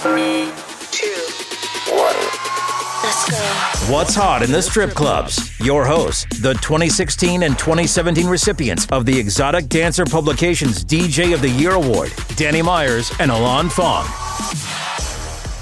Three, 0.00 0.48
two, 0.90 1.12
one. 1.92 2.16
Let's 3.04 3.30
go. 3.30 3.36
What's 3.92 4.14
hot 4.14 4.42
in 4.42 4.50
the 4.50 4.62
strip 4.62 4.92
clubs? 4.92 5.60
Your 5.60 5.84
hosts, 5.84 6.24
the 6.40 6.54
2016 6.54 7.42
and 7.42 7.58
2017 7.58 8.26
recipients 8.26 8.86
of 8.86 9.04
the 9.04 9.18
Exotic 9.18 9.68
Dancer 9.68 10.06
Publications 10.06 10.86
DJ 10.86 11.34
of 11.34 11.42
the 11.42 11.50
Year 11.50 11.72
Award, 11.72 12.14
Danny 12.36 12.62
Myers 12.62 13.12
and 13.20 13.30
Elon 13.30 13.68
Fong. 13.68 14.06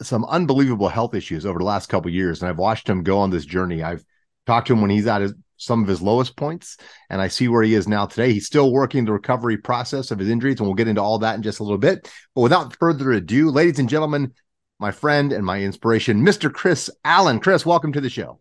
some 0.00 0.24
unbelievable 0.24 0.88
health 0.88 1.14
issues 1.14 1.44
over 1.44 1.58
the 1.58 1.64
last 1.64 1.88
couple 1.88 2.10
years. 2.10 2.40
And 2.40 2.48
I've 2.48 2.58
watched 2.58 2.88
him 2.88 3.02
go 3.02 3.18
on 3.18 3.30
this 3.30 3.44
journey. 3.44 3.82
I've 3.82 4.04
talked 4.46 4.68
to 4.68 4.72
him 4.72 4.80
when 4.80 4.90
he's 4.90 5.06
at 5.06 5.22
his 5.22 5.34
some 5.60 5.82
of 5.82 5.88
his 5.88 6.00
lowest 6.00 6.36
points, 6.36 6.78
and 7.10 7.20
I 7.20 7.28
see 7.28 7.46
where 7.46 7.62
he 7.62 7.74
is 7.74 7.86
now 7.86 8.06
today. 8.06 8.32
He's 8.32 8.46
still 8.46 8.72
working 8.72 9.04
the 9.04 9.12
recovery 9.12 9.58
process 9.58 10.10
of 10.10 10.18
his 10.18 10.30
injuries, 10.30 10.58
and 10.58 10.66
we'll 10.66 10.74
get 10.74 10.88
into 10.88 11.02
all 11.02 11.18
that 11.18 11.34
in 11.34 11.42
just 11.42 11.60
a 11.60 11.62
little 11.62 11.76
bit. 11.76 12.10
But 12.34 12.40
without 12.40 12.74
further 12.76 13.12
ado, 13.12 13.50
ladies 13.50 13.78
and 13.78 13.86
gentlemen, 13.88 14.32
my 14.78 14.90
friend 14.90 15.34
and 15.34 15.44
my 15.44 15.60
inspiration, 15.60 16.24
Mr. 16.24 16.50
Chris 16.50 16.90
Allen. 17.04 17.40
Chris, 17.40 17.66
welcome 17.66 17.92
to 17.92 18.00
the 18.00 18.08
show. 18.08 18.40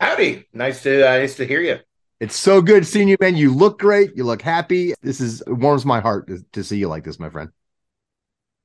Howdy, 0.00 0.46
nice 0.54 0.82
to 0.84 1.06
uh, 1.06 1.18
nice 1.18 1.36
to 1.36 1.46
hear 1.46 1.60
you. 1.60 1.80
It's 2.18 2.36
so 2.36 2.62
good 2.62 2.86
seeing 2.86 3.08
you, 3.08 3.16
man. 3.20 3.36
You 3.36 3.52
look 3.52 3.78
great. 3.78 4.16
You 4.16 4.24
look 4.24 4.40
happy. 4.40 4.94
This 5.02 5.20
is 5.20 5.42
it 5.42 5.52
warms 5.52 5.84
my 5.84 6.00
heart 6.00 6.28
to, 6.28 6.42
to 6.52 6.64
see 6.64 6.78
you 6.78 6.88
like 6.88 7.04
this, 7.04 7.18
my 7.18 7.28
friend. 7.28 7.50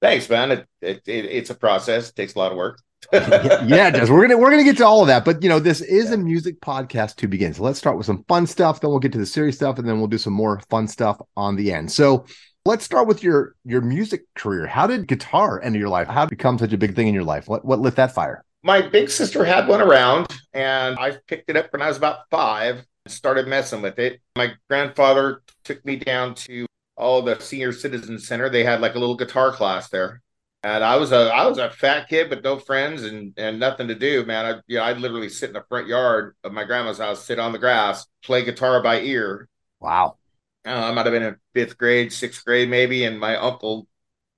Thanks, 0.01 0.29
man. 0.29 0.51
It, 0.51 0.67
it, 0.81 1.01
it, 1.05 1.25
it's 1.25 1.49
a 1.49 1.55
process. 1.55 2.09
It 2.09 2.15
takes 2.15 2.35
a 2.35 2.39
lot 2.39 2.51
of 2.51 2.57
work. 2.57 2.79
yeah, 3.13 3.65
yeah, 3.65 3.87
it 3.87 3.91
does. 3.91 4.09
We're 4.09 4.21
gonna 4.21 4.37
we're 4.37 4.51
gonna 4.51 4.63
get 4.63 4.77
to 4.77 4.85
all 4.85 5.01
of 5.01 5.07
that, 5.07 5.25
but 5.25 5.41
you 5.41 5.49
know, 5.49 5.59
this 5.59 5.81
is 5.81 6.09
yeah. 6.09 6.15
a 6.15 6.17
music 6.17 6.61
podcast 6.61 7.15
to 7.17 7.27
begin. 7.27 7.53
So 7.53 7.63
let's 7.63 7.79
start 7.79 7.97
with 7.97 8.05
some 8.05 8.23
fun 8.27 8.45
stuff, 8.45 8.79
then 8.79 8.91
we'll 8.91 8.99
get 8.99 9.11
to 9.13 9.17
the 9.17 9.25
serious 9.25 9.55
stuff, 9.55 9.79
and 9.79 9.87
then 9.87 9.97
we'll 9.97 10.07
do 10.07 10.19
some 10.19 10.33
more 10.33 10.61
fun 10.69 10.87
stuff 10.87 11.19
on 11.35 11.55
the 11.55 11.73
end. 11.73 11.91
So 11.91 12.25
let's 12.63 12.85
start 12.85 13.07
with 13.07 13.23
your 13.23 13.55
your 13.65 13.81
music 13.81 14.25
career. 14.35 14.67
How 14.67 14.85
did 14.85 15.07
guitar 15.07 15.59
enter 15.61 15.79
your 15.79 15.89
life? 15.89 16.07
How 16.07 16.25
did 16.25 16.33
it 16.33 16.37
become 16.37 16.59
such 16.59 16.73
a 16.73 16.77
big 16.77 16.95
thing 16.95 17.07
in 17.07 17.13
your 17.13 17.23
life? 17.23 17.47
What 17.47 17.65
what 17.65 17.79
lit 17.79 17.95
that 17.95 18.13
fire? 18.13 18.45
My 18.63 18.81
big 18.81 19.09
sister 19.09 19.43
had 19.43 19.67
one 19.67 19.81
around, 19.81 20.27
and 20.53 20.97
I 20.99 21.17
picked 21.27 21.49
it 21.49 21.57
up 21.57 21.73
when 21.73 21.81
I 21.81 21.87
was 21.87 21.97
about 21.97 22.29
five. 22.29 22.85
Started 23.07 23.47
messing 23.47 23.81
with 23.81 23.99
it. 23.99 24.21
My 24.35 24.53
grandfather 24.69 25.41
took 25.63 25.83
me 25.85 25.95
down 25.95 26.35
to 26.35 26.65
all 26.95 27.21
the 27.21 27.39
senior 27.39 27.71
citizen 27.71 28.19
center. 28.19 28.49
They 28.49 28.63
had 28.63 28.81
like 28.81 28.95
a 28.95 28.99
little 28.99 29.15
guitar 29.15 29.51
class 29.51 29.89
there 29.89 30.21
and 30.63 30.83
I 30.83 30.97
was 30.97 31.11
a 31.11 31.31
I 31.33 31.47
was 31.47 31.57
a 31.57 31.69
fat 31.69 32.07
kid 32.07 32.29
with 32.29 32.43
no 32.43 32.57
friends 32.59 33.03
and 33.03 33.33
and 33.37 33.59
nothing 33.59 33.87
to 33.87 33.95
do, 33.95 34.25
man. 34.25 34.45
I 34.45 34.61
you 34.67 34.77
know, 34.77 34.83
I'd 34.83 34.99
literally 34.99 35.29
sit 35.29 35.49
in 35.49 35.53
the 35.53 35.65
front 35.67 35.87
yard 35.87 36.35
of 36.43 36.53
my 36.53 36.63
grandma's 36.63 36.99
house, 36.99 37.25
sit 37.25 37.39
on 37.39 37.51
the 37.51 37.59
grass, 37.59 38.05
play 38.23 38.45
guitar 38.45 38.81
by 38.81 39.01
ear. 39.01 39.47
Wow. 39.79 40.17
Uh, 40.65 40.69
I 40.69 40.91
might 40.91 41.07
have 41.07 41.13
been 41.13 41.23
in 41.23 41.37
fifth 41.55 41.77
grade, 41.77 42.13
sixth 42.13 42.45
grade, 42.45 42.69
maybe, 42.69 43.03
and 43.03 43.19
my 43.19 43.35
uncle, 43.35 43.87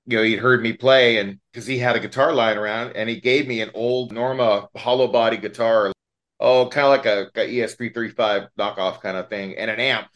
you 0.06 0.16
know, 0.16 0.22
he'd 0.22 0.38
heard 0.38 0.62
me 0.62 0.72
play, 0.72 1.18
and 1.18 1.38
because 1.52 1.66
he 1.66 1.78
had 1.78 1.96
a 1.96 2.00
guitar 2.00 2.32
lying 2.32 2.56
around, 2.56 2.96
and 2.96 3.10
he 3.10 3.20
gave 3.20 3.46
me 3.46 3.60
an 3.60 3.70
old 3.74 4.10
Norma 4.10 4.68
hollow 4.74 5.08
body 5.08 5.36
guitar, 5.36 5.92
oh, 6.40 6.68
kind 6.68 6.86
of 6.86 6.90
like 6.90 7.06
a, 7.06 7.30
a 7.40 7.62
ES 7.62 7.74
three 7.74 7.90
thirty 7.90 8.10
five 8.10 8.48
knockoff 8.58 9.00
kind 9.00 9.16
of 9.16 9.28
thing, 9.28 9.56
and 9.56 9.70
an 9.70 9.80
amp. 9.80 10.08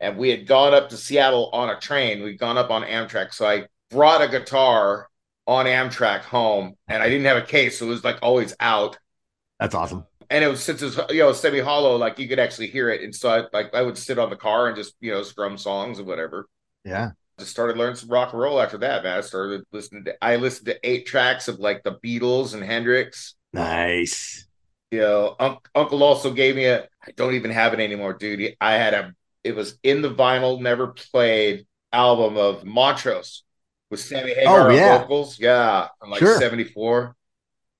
And 0.00 0.18
we 0.18 0.28
had 0.28 0.46
gone 0.46 0.74
up 0.74 0.90
to 0.90 0.96
Seattle 0.96 1.50
on 1.52 1.70
a 1.70 1.80
train. 1.80 2.22
We'd 2.22 2.38
gone 2.38 2.58
up 2.58 2.70
on 2.70 2.82
Amtrak, 2.82 3.32
so 3.32 3.46
I 3.46 3.66
brought 3.90 4.22
a 4.22 4.28
guitar 4.28 5.08
on 5.46 5.66
Amtrak 5.66 6.20
home, 6.20 6.74
and 6.88 7.02
I 7.02 7.08
didn't 7.08 7.26
have 7.26 7.36
a 7.36 7.46
case, 7.46 7.78
so 7.78 7.86
it 7.86 7.90
was 7.90 8.04
like 8.04 8.18
always 8.22 8.54
out. 8.60 8.98
That's 9.58 9.74
awesome. 9.74 10.04
And 10.28 10.42
it 10.42 10.48
was 10.48 10.62
since 10.62 10.82
it's 10.82 10.98
you 11.10 11.20
know 11.20 11.32
semi 11.32 11.60
hollow, 11.60 11.96
like 11.96 12.18
you 12.18 12.28
could 12.28 12.38
actually 12.38 12.66
hear 12.66 12.90
it. 12.90 13.02
And 13.02 13.14
so 13.14 13.30
I 13.30 13.44
like 13.52 13.74
I 13.74 13.82
would 13.82 13.96
sit 13.96 14.18
on 14.18 14.30
the 14.30 14.36
car 14.36 14.66
and 14.66 14.76
just 14.76 14.94
you 15.00 15.12
know 15.12 15.22
scrum 15.22 15.56
songs 15.56 15.98
and 15.98 16.06
whatever. 16.06 16.48
Yeah. 16.84 17.10
Just 17.38 17.50
started 17.50 17.76
learning 17.76 17.96
some 17.96 18.08
rock 18.08 18.32
and 18.32 18.40
roll 18.40 18.60
after 18.60 18.78
that, 18.78 19.04
man. 19.04 19.18
I 19.18 19.20
started 19.20 19.64
listening 19.70 20.04
to 20.04 20.24
I 20.24 20.36
listened 20.36 20.66
to 20.66 20.78
eight 20.82 21.06
tracks 21.06 21.48
of 21.48 21.58
like 21.58 21.84
the 21.84 21.92
Beatles 21.92 22.54
and 22.54 22.62
Hendrix. 22.62 23.34
Nice. 23.52 24.45
You 24.90 25.00
know, 25.00 25.36
un- 25.38 25.58
Uncle 25.74 26.02
also 26.02 26.32
gave 26.32 26.56
me 26.56 26.66
a 26.66 26.84
I 27.02 27.10
don't 27.16 27.34
even 27.34 27.50
have 27.50 27.74
it 27.74 27.80
anymore, 27.80 28.14
dude. 28.14 28.56
I 28.60 28.74
had 28.74 28.94
a 28.94 29.14
it 29.44 29.54
was 29.54 29.78
in 29.82 30.02
the 30.02 30.12
vinyl, 30.12 30.60
never 30.60 30.88
played 30.88 31.66
album 31.92 32.36
of 32.36 32.64
Montrose 32.64 33.44
with 33.90 34.00
Sammy 34.00 34.34
Hagar 34.34 34.70
oh, 34.70 34.74
yeah. 34.74 34.98
vocals. 34.98 35.38
Yeah, 35.38 35.88
I'm 36.02 36.10
like 36.10 36.20
sure. 36.20 36.38
74. 36.38 37.14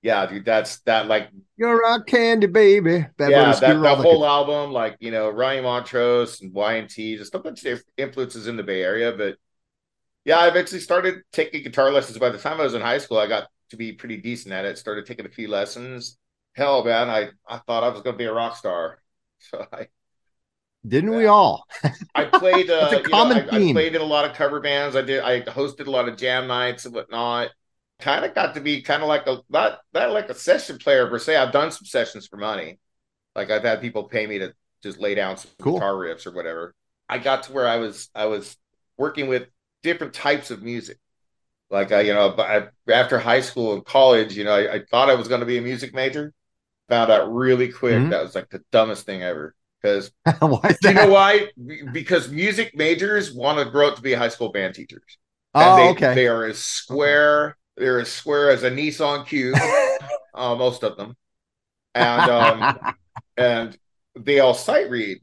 Yeah, 0.03 0.27
dude, 0.27 0.45
that's 0.45 0.81
that 0.83 1.09
like 1.09 1.31
you're 1.57 1.85
a 1.85 2.05
candy 2.05 2.47
baby. 2.47 3.07
That 3.19 3.31
yeah, 3.31 3.53
that, 3.53 3.61
that 3.61 3.99
whole 3.99 4.25
album, 4.25 4.73
like 4.73 4.97
you 5.01 5.11
know, 5.11 5.31
Ronnie 5.31 5.63
Montrose 5.63 6.41
and 6.43 6.53
Y&T, 6.53 7.17
just 7.17 7.35
a 7.35 7.41
bunch 7.41 7.65
of 7.65 7.83
influences 7.97 8.47
in 8.47 8.57
the 8.57 8.63
Bay 8.63 8.83
Area. 8.83 9.13
But 9.13 9.37
yeah, 10.25 10.39
I 10.39 10.49
eventually 10.49 10.81
started 10.81 11.23
taking 11.33 11.65
guitar 11.65 11.91
lessons. 11.91 12.19
By 12.19 12.29
the 12.29 12.39
time 12.39 12.61
I 12.61 12.65
was 12.65 12.75
in 12.75 12.83
high 12.83 12.99
school, 12.99 13.19
I 13.19 13.27
got 13.27 13.49
to 13.71 13.77
be 13.77 13.93
pretty 13.93 14.19
decent 14.19 14.55
at 14.55 14.65
it. 14.65 14.79
Started 14.79 15.07
taking 15.07 15.27
a 15.27 15.31
few 15.31 15.49
lessons. 15.49 16.19
Hell, 16.57 16.85
man, 16.85 17.11
I 17.11 17.29
I 17.47 17.59
thought 17.59 17.85
I 17.85 17.89
was 17.91 18.01
going 18.01 18.15
to 18.15 18.19
be 18.19 18.25
a 18.25 18.33
rock 18.33 18.57
star. 18.57 18.99
So 19.39 19.65
I 19.71 19.89
didn't 20.89 21.15
we 21.15 21.27
all? 21.27 21.67
I 22.15 22.25
played. 22.25 22.71
Uh, 22.71 22.91
a 22.91 23.03
common 23.03 23.39
know, 23.39 23.53
I, 23.53 23.59
theme. 23.59 23.77
I 23.77 23.81
played 23.81 23.95
in 23.95 24.01
a 24.01 24.05
lot 24.05 24.25
of 24.25 24.35
cover 24.35 24.61
bands. 24.61 24.97
I 24.97 25.03
did. 25.03 25.21
I 25.21 25.43
hosted 25.43 25.87
a 25.87 25.91
lot 25.91 26.09
of 26.09 26.17
jam 26.17 26.47
nights 26.47 26.87
and 26.87 26.95
whatnot. 26.95 27.51
Kind 28.01 28.25
of 28.25 28.35
got 28.35 28.55
to 28.55 28.61
be 28.61 28.81
kind 28.81 29.03
of 29.03 29.09
like 29.09 29.27
a 29.27 29.41
not 29.51 29.81
not 29.93 30.11
like 30.13 30.31
a 30.31 30.35
session 30.35 30.79
player 30.79 31.07
per 31.07 31.19
se. 31.19 31.37
I've 31.37 31.53
done 31.53 31.71
some 31.71 31.85
sessions 31.85 32.27
for 32.27 32.39
money. 32.39 32.79
Like 33.35 33.51
I've 33.51 33.63
had 33.63 33.81
people 33.81 34.05
pay 34.05 34.27
me 34.27 34.39
to 34.39 34.55
just 34.83 34.99
lay 34.99 35.15
down 35.15 35.37
some 35.37 35.51
cool. 35.61 35.75
guitar 35.75 35.93
riffs 35.93 36.27
or 36.27 36.33
whatever. 36.33 36.75
I 37.09 37.19
got 37.19 37.45
to 37.45 37.53
where 37.53 37.69
I 37.69 37.77
was 37.77 38.09
I 38.15 38.27
was 38.27 38.57
working 38.97 39.29
with 39.29 39.49
different 39.83 40.15
types 40.15 40.51
of 40.51 40.63
music. 40.63 40.99
Like 41.71 41.91
I, 41.91 42.03
you 42.03 42.15
know, 42.15 42.35
I, 42.39 42.69
after 42.91 43.19
high 43.19 43.41
school 43.41 43.75
and 43.75 43.85
college, 43.85 44.37
you 44.37 44.45
know, 44.45 44.55
I, 44.55 44.75
I 44.75 44.83
thought 44.91 45.11
I 45.11 45.15
was 45.15 45.29
going 45.29 45.41
to 45.41 45.47
be 45.47 45.59
a 45.59 45.63
music 45.63 45.95
major. 45.95 46.33
Found 46.89 47.11
out 47.11 47.33
really 47.33 47.69
quick 47.69 47.95
mm-hmm. 47.95 48.11
that 48.11 48.23
was 48.23 48.35
like 48.35 48.49
the 48.51 48.63
dumbest 48.71 49.07
thing 49.07 49.23
ever 49.23 49.55
because 49.87 50.11
you 50.85 50.93
know 50.93 51.09
why? 51.09 51.49
Because 51.93 52.31
music 52.31 52.77
majors 52.77 53.33
want 53.33 53.59
to 53.59 53.71
grow 53.71 53.89
up 53.89 53.97
to 53.97 54.03
be 54.03 54.13
high 54.13 54.29
school 54.29 54.51
band 54.51 54.75
teachers. 54.75 55.19
Oh, 55.55 55.77
they, 55.77 55.89
okay. 55.91 56.15
They 56.15 56.29
are 56.29 56.45
as 56.45 56.59
square. 56.59 57.57
They're 57.77 58.01
as 58.01 58.09
square 58.09 58.51
as 58.51 58.63
a 58.63 58.71
Nissan 58.71 59.27
Cube. 59.27 59.57
uh, 60.35 60.55
most 60.55 60.83
of 60.83 60.97
them, 60.97 61.17
and 61.95 62.31
um, 62.31 62.95
and 63.37 63.77
they 64.15 64.41
all 64.41 64.55
sight 64.55 64.91
read. 64.91 65.19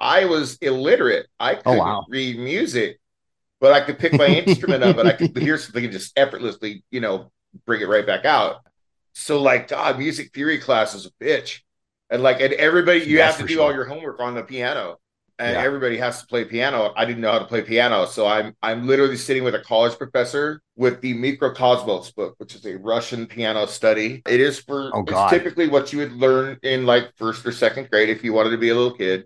I 0.00 0.24
was 0.24 0.56
illiterate. 0.56 1.26
I 1.38 1.54
couldn't 1.54 1.78
oh, 1.78 1.84
wow. 1.84 2.06
read 2.08 2.38
music, 2.38 3.00
but 3.60 3.72
I 3.72 3.80
could 3.80 3.98
pick 3.98 4.12
my 4.14 4.26
instrument 4.26 4.82
up 4.82 4.98
and 4.98 5.08
I 5.08 5.12
could 5.12 5.36
hear 5.36 5.56
something 5.58 5.84
and 5.84 5.92
just 5.92 6.18
effortlessly, 6.18 6.82
you 6.90 7.00
know, 7.00 7.30
bring 7.66 7.80
it 7.82 7.88
right 7.88 8.04
back 8.04 8.24
out. 8.24 8.56
So, 9.14 9.40
like, 9.40 9.68
God, 9.68 9.98
music 9.98 10.32
theory 10.32 10.58
class 10.58 10.94
is 10.94 11.06
a 11.06 11.10
bitch. 11.24 11.60
And 12.12 12.22
like 12.22 12.42
and 12.42 12.52
everybody 12.52 13.00
you 13.00 13.16
That's 13.16 13.38
have 13.38 13.46
to 13.46 13.48
do 13.48 13.54
sure. 13.54 13.64
all 13.64 13.72
your 13.72 13.86
homework 13.86 14.20
on 14.20 14.34
the 14.34 14.42
piano. 14.42 14.98
And 15.38 15.54
yeah. 15.56 15.62
everybody 15.62 15.96
has 15.96 16.20
to 16.20 16.26
play 16.26 16.44
piano. 16.44 16.92
I 16.94 17.06
didn't 17.06 17.22
know 17.22 17.32
how 17.32 17.38
to 17.38 17.46
play 17.46 17.62
piano. 17.62 18.04
So 18.04 18.26
i'm 18.26 18.54
i'm 18.62 18.86
literally 18.86 19.16
sitting 19.16 19.42
with 19.42 19.54
a 19.54 19.60
college 19.60 19.96
professor 19.96 20.60
with 20.76 21.00
the 21.00 21.14
mikrokosmos 21.14 22.14
book 22.14 22.34
which 22.36 22.54
is 22.54 22.66
a 22.66 22.76
russian 22.76 23.26
piano 23.26 23.66
study. 23.66 24.20
It 24.28 24.40
is 24.40 24.60
for 24.60 24.94
oh, 24.94 25.04
it's 25.08 25.30
typically 25.30 25.68
what 25.68 25.90
you 25.90 26.00
would 26.00 26.12
learn 26.12 26.58
in 26.62 26.84
like 26.84 27.16
first 27.16 27.46
or 27.46 27.52
second 27.52 27.88
grade 27.90 28.10
if 28.10 28.22
you 28.22 28.34
wanted 28.34 28.50
to 28.50 28.58
be 28.58 28.68
a 28.68 28.74
little 28.74 28.94
kid. 28.94 29.24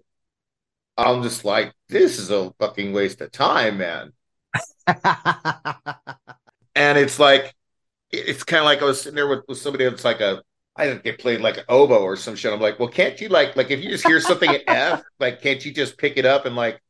I'm 0.96 1.24
just 1.24 1.44
like 1.44 1.74
this 1.88 2.20
is 2.20 2.30
a 2.30 2.52
fucking 2.60 2.92
waste 2.92 3.20
of 3.20 3.32
time 3.32 3.78
man. 3.78 4.12
And 6.76 6.98
it's 6.98 7.18
like 7.18 7.54
it's 8.10 8.44
kind 8.44 8.60
of 8.60 8.64
like 8.66 8.82
i 8.82 8.84
was 8.84 9.00
sitting 9.00 9.16
there 9.16 9.28
with, 9.28 9.40
with 9.48 9.58
somebody 9.58 9.84
that's 9.84 10.04
like 10.04 10.20
a 10.20 10.42
I 10.78 10.86
think 10.88 11.04
they 11.04 11.12
played 11.12 11.40
like 11.40 11.56
an 11.56 11.64
oboe 11.70 12.02
or 12.02 12.16
some 12.16 12.36
shit. 12.36 12.52
I'm 12.52 12.60
like, 12.60 12.78
well, 12.78 12.88
can't 12.90 13.18
you 13.18 13.28
like 13.30 13.56
like 13.56 13.70
if 13.70 13.82
you 13.82 13.88
just 13.88 14.04
hear 14.04 14.20
something 14.20 14.52
in 14.52 14.60
F, 14.68 15.02
like 15.18 15.40
can't 15.40 15.64
you 15.64 15.72
just 15.72 15.96
pick 15.96 16.18
it 16.18 16.26
up 16.26 16.44
and 16.44 16.54
like 16.54 16.80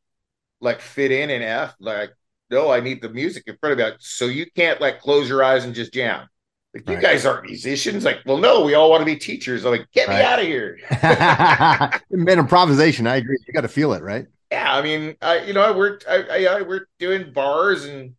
like 0.61 0.81
fit 0.81 1.11
in 1.11 1.29
in 1.29 1.41
F. 1.41 1.75
Like, 1.79 2.11
no, 2.49 2.71
I 2.71 2.79
need 2.79 3.01
the 3.01 3.09
music 3.09 3.43
in 3.47 3.57
front 3.57 3.79
of 3.79 3.87
me. 3.93 3.97
So 3.99 4.25
you 4.25 4.45
can't 4.55 4.81
like 4.81 4.99
close 5.01 5.29
your 5.29 5.43
eyes 5.43 5.65
and 5.65 5.75
just 5.75 5.93
jam. 5.93 6.27
Like, 6.73 6.87
you 6.89 6.95
Right. 6.95 7.01
guys 7.01 7.25
aren't 7.25 7.45
musicians. 7.45 8.05
Like, 8.05 8.19
well, 8.25 8.37
no, 8.37 8.63
we 8.63 8.73
all 8.75 8.89
want 8.89 9.01
to 9.01 9.05
be 9.05 9.15
teachers. 9.17 9.65
I'm 9.65 9.71
like, 9.71 9.91
get 9.93 10.09
me 10.09 10.21
out 10.21 10.39
of 10.39 10.45
here. 10.45 10.77
Man, 12.11 12.39
improvisation. 12.39 13.07
I 13.07 13.17
agree. 13.17 13.37
You 13.47 13.53
got 13.53 13.61
to 13.61 13.67
feel 13.67 13.93
it, 13.93 14.01
right? 14.03 14.25
yeah, 14.51 14.73
I 14.73 14.81
mean, 14.81 15.15
I 15.21 15.39
you 15.43 15.53
know, 15.53 15.61
I 15.61 15.75
worked, 15.75 16.05
I, 16.07 16.45
I, 16.45 16.57
I 16.59 16.61
worked 16.61 16.87
doing 16.99 17.33
bars, 17.33 17.85
and 17.85 18.15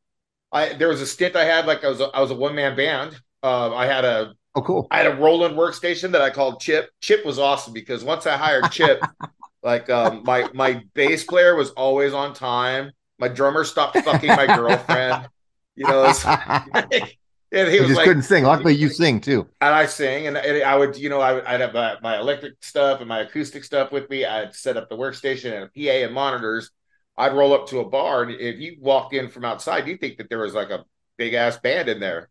I 0.52 0.72
there 0.74 0.88
was 0.88 1.00
a 1.00 1.06
stint 1.06 1.36
I 1.36 1.44
had 1.44 1.66
like 1.66 1.84
I 1.84 1.88
was 1.88 2.00
a, 2.00 2.06
I 2.06 2.20
was 2.20 2.30
a 2.30 2.34
one 2.34 2.54
man 2.54 2.76
band. 2.76 3.14
Um, 3.42 3.72
I 3.74 3.86
had 3.86 4.04
a 4.04 4.34
Oh, 4.54 4.62
cool. 4.62 4.88
I 4.90 4.98
had 4.98 5.06
a 5.06 5.14
Roland 5.14 5.54
workstation 5.56 6.10
that 6.12 6.20
I 6.20 6.30
called 6.30 6.60
Chip. 6.60 6.90
Chip 7.00 7.24
was 7.24 7.38
awesome 7.38 7.72
because 7.72 8.02
once 8.02 8.26
I 8.26 8.36
hired 8.36 8.72
Chip, 8.72 9.00
like 9.62 9.88
um, 9.88 10.22
my 10.24 10.48
my 10.52 10.82
bass 10.94 11.22
player 11.22 11.54
was 11.54 11.70
always 11.70 12.12
on 12.12 12.34
time. 12.34 12.90
My 13.20 13.28
drummer 13.28 13.62
stopped 13.62 13.98
fucking 13.98 14.28
my 14.28 14.46
girlfriend. 14.46 15.28
You 15.76 15.86
know, 15.86 16.06
it's, 16.06 16.24
and 17.52 17.68
he 17.68 17.78
was 17.78 17.88
just 17.88 17.98
like, 17.98 18.06
couldn't 18.06 18.24
sing. 18.24 18.42
Luckily, 18.42 18.74
you 18.74 18.88
sing 18.88 19.20
too. 19.20 19.48
and 19.60 19.74
I 19.74 19.86
sing, 19.86 20.26
and, 20.26 20.36
and 20.36 20.62
I 20.64 20.76
would, 20.76 20.96
you 20.96 21.08
know, 21.08 21.20
I 21.20 21.34
would, 21.34 21.44
I'd 21.44 21.60
have 21.60 21.72
my, 21.72 21.96
my 22.02 22.18
electric 22.18 22.54
stuff 22.62 22.98
and 22.98 23.08
my 23.08 23.20
acoustic 23.20 23.62
stuff 23.62 23.92
with 23.92 24.10
me. 24.10 24.24
I'd 24.24 24.56
set 24.56 24.76
up 24.76 24.88
the 24.88 24.96
workstation 24.96 25.52
and 25.52 25.64
a 25.64 25.68
PA 25.68 26.06
and 26.06 26.12
monitors. 26.12 26.70
I'd 27.18 27.34
roll 27.34 27.54
up 27.54 27.68
to 27.70 27.80
a 27.80 27.90
bar, 27.90 28.24
and 28.24 28.32
if 28.32 28.60
you 28.60 28.78
walk 28.80 29.14
in 29.14 29.30
from 29.30 29.44
outside, 29.46 29.88
you 29.88 29.98
think 29.98 30.18
that 30.18 30.30
there 30.30 30.40
was 30.40 30.54
like 30.54 30.70
a 30.70 30.86
big 31.18 31.34
ass 31.34 31.58
band 31.58 31.90
in 31.90 32.00
there. 32.00 32.30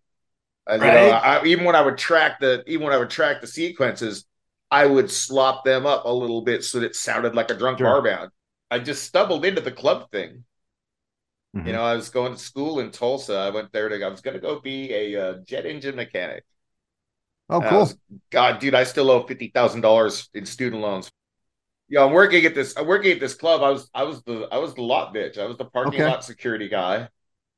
And, 0.68 0.84
you 0.84 0.92
know, 0.92 1.10
Right. 1.10 1.12
I, 1.12 1.46
even 1.46 1.66
when 1.66 1.76
I 1.76 1.82
would 1.82 1.98
track 1.98 2.40
the, 2.40 2.64
even 2.68 2.86
when 2.86 2.94
I 2.94 2.98
would 2.98 3.10
track 3.10 3.42
the 3.42 3.48
sequences, 3.48 4.26
I 4.72 4.86
would 4.86 5.12
slop 5.12 5.66
them 5.66 5.86
up 5.86 6.06
a 6.06 6.12
little 6.12 6.42
bit 6.42 6.64
so 6.64 6.80
that 6.80 6.88
it 6.88 6.96
sounded 6.96 7.36
like 7.36 7.52
a 7.52 7.56
drunk 7.56 7.80
Sure. 7.80 7.88
bar 7.88 8.02
band. 8.02 8.32
I 8.72 8.80
just 8.80 9.04
stumbled 9.06 9.46
into 9.46 9.62
the 9.62 9.72
club 9.72 10.12
thing. 10.12 10.46
Mhm. 11.54 11.68
You 11.68 11.74
know, 11.74 11.84
I 11.84 11.96
was 11.96 12.10
going 12.10 12.34
to 12.34 12.40
school 12.40 12.80
in 12.80 12.92
Tulsa. 12.92 13.36
I 13.36 13.50
went 13.50 13.72
there 13.72 13.90
to, 13.90 14.06
I 14.06 14.10
was 14.10 14.22
going 14.22 14.36
to 14.36 14.40
go 14.42 14.60
be 14.60 14.94
a 14.94 15.22
uh, 15.22 15.34
jet 15.46 15.66
engine 15.66 15.96
mechanic. 15.96 16.44
Oh, 17.50 17.62
cool. 17.62 17.80
was- 17.80 17.98
God, 18.30 18.60
dude, 18.60 18.76
I 18.76 18.84
still 18.84 19.10
owe 19.10 19.26
fifty 19.26 19.50
thousand 19.50 19.82
dollars 19.82 20.30
in 20.34 20.46
student 20.46 20.82
loans. 20.82 21.12
Yeah, 21.90 22.04
I'm 22.04 22.12
working 22.12 22.46
at 22.46 22.54
this. 22.54 22.76
I'm 22.78 22.86
working 22.86 23.12
at 23.12 23.20
this 23.20 23.34
club. 23.34 23.62
I 23.62 23.70
was, 23.70 23.90
I 23.94 24.04
was 24.04 24.22
the, 24.24 24.48
I 24.52 24.58
was 24.58 24.74
the 24.74 24.82
lot 24.82 25.14
bitch. 25.16 25.38
I 25.38 25.46
was 25.46 25.58
the 25.58 25.66
parking 25.66 26.02
Okay. 26.02 26.06
lot 26.10 26.24
security 26.24 26.68
guy. 26.68 27.08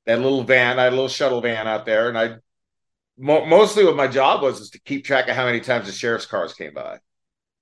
That 0.05 0.19
little 0.19 0.43
van, 0.43 0.79
I 0.79 0.83
had 0.85 0.93
a 0.93 0.95
little 0.95 1.09
shuttle 1.09 1.41
van 1.41 1.67
out 1.67 1.85
there, 1.85 2.09
and 2.09 2.17
I, 2.17 2.35
mo- 3.17 3.45
mostly 3.45 3.83
what 3.83 3.95
my 3.95 4.07
job 4.07 4.41
was 4.41 4.59
is 4.59 4.69
to 4.71 4.81
keep 4.81 5.05
track 5.05 5.27
of 5.27 5.35
how 5.35 5.45
many 5.45 5.59
times 5.59 5.85
the 5.87 5.91
sheriff's 5.91 6.25
cars 6.25 6.53
came 6.53 6.73
by, 6.73 6.99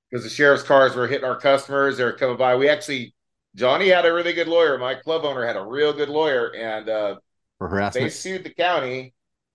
because 0.09 0.23
the 0.23 0.29
sheriff's 0.29 0.63
cars 0.63 0.95
were 0.95 1.07
hitting 1.07 1.25
our 1.25 1.39
customers. 1.39 1.97
They 1.97 2.03
were 2.03 2.13
coming 2.13 2.37
by. 2.37 2.55
We 2.55 2.69
actually, 2.69 3.15
Johnny 3.55 3.89
had 3.89 4.05
a 4.05 4.13
really 4.13 4.33
good 4.33 4.47
lawyer. 4.47 4.77
My 4.77 4.95
club 4.95 5.25
owner 5.25 5.45
had 5.45 5.57
a 5.57 5.65
real 5.65 5.93
good 5.93 6.09
lawyer, 6.09 6.53
and 6.55 6.87
uh, 6.87 7.15
they 7.93 8.09
sued 8.09 8.43
the 8.43 8.53
county, 8.53 9.13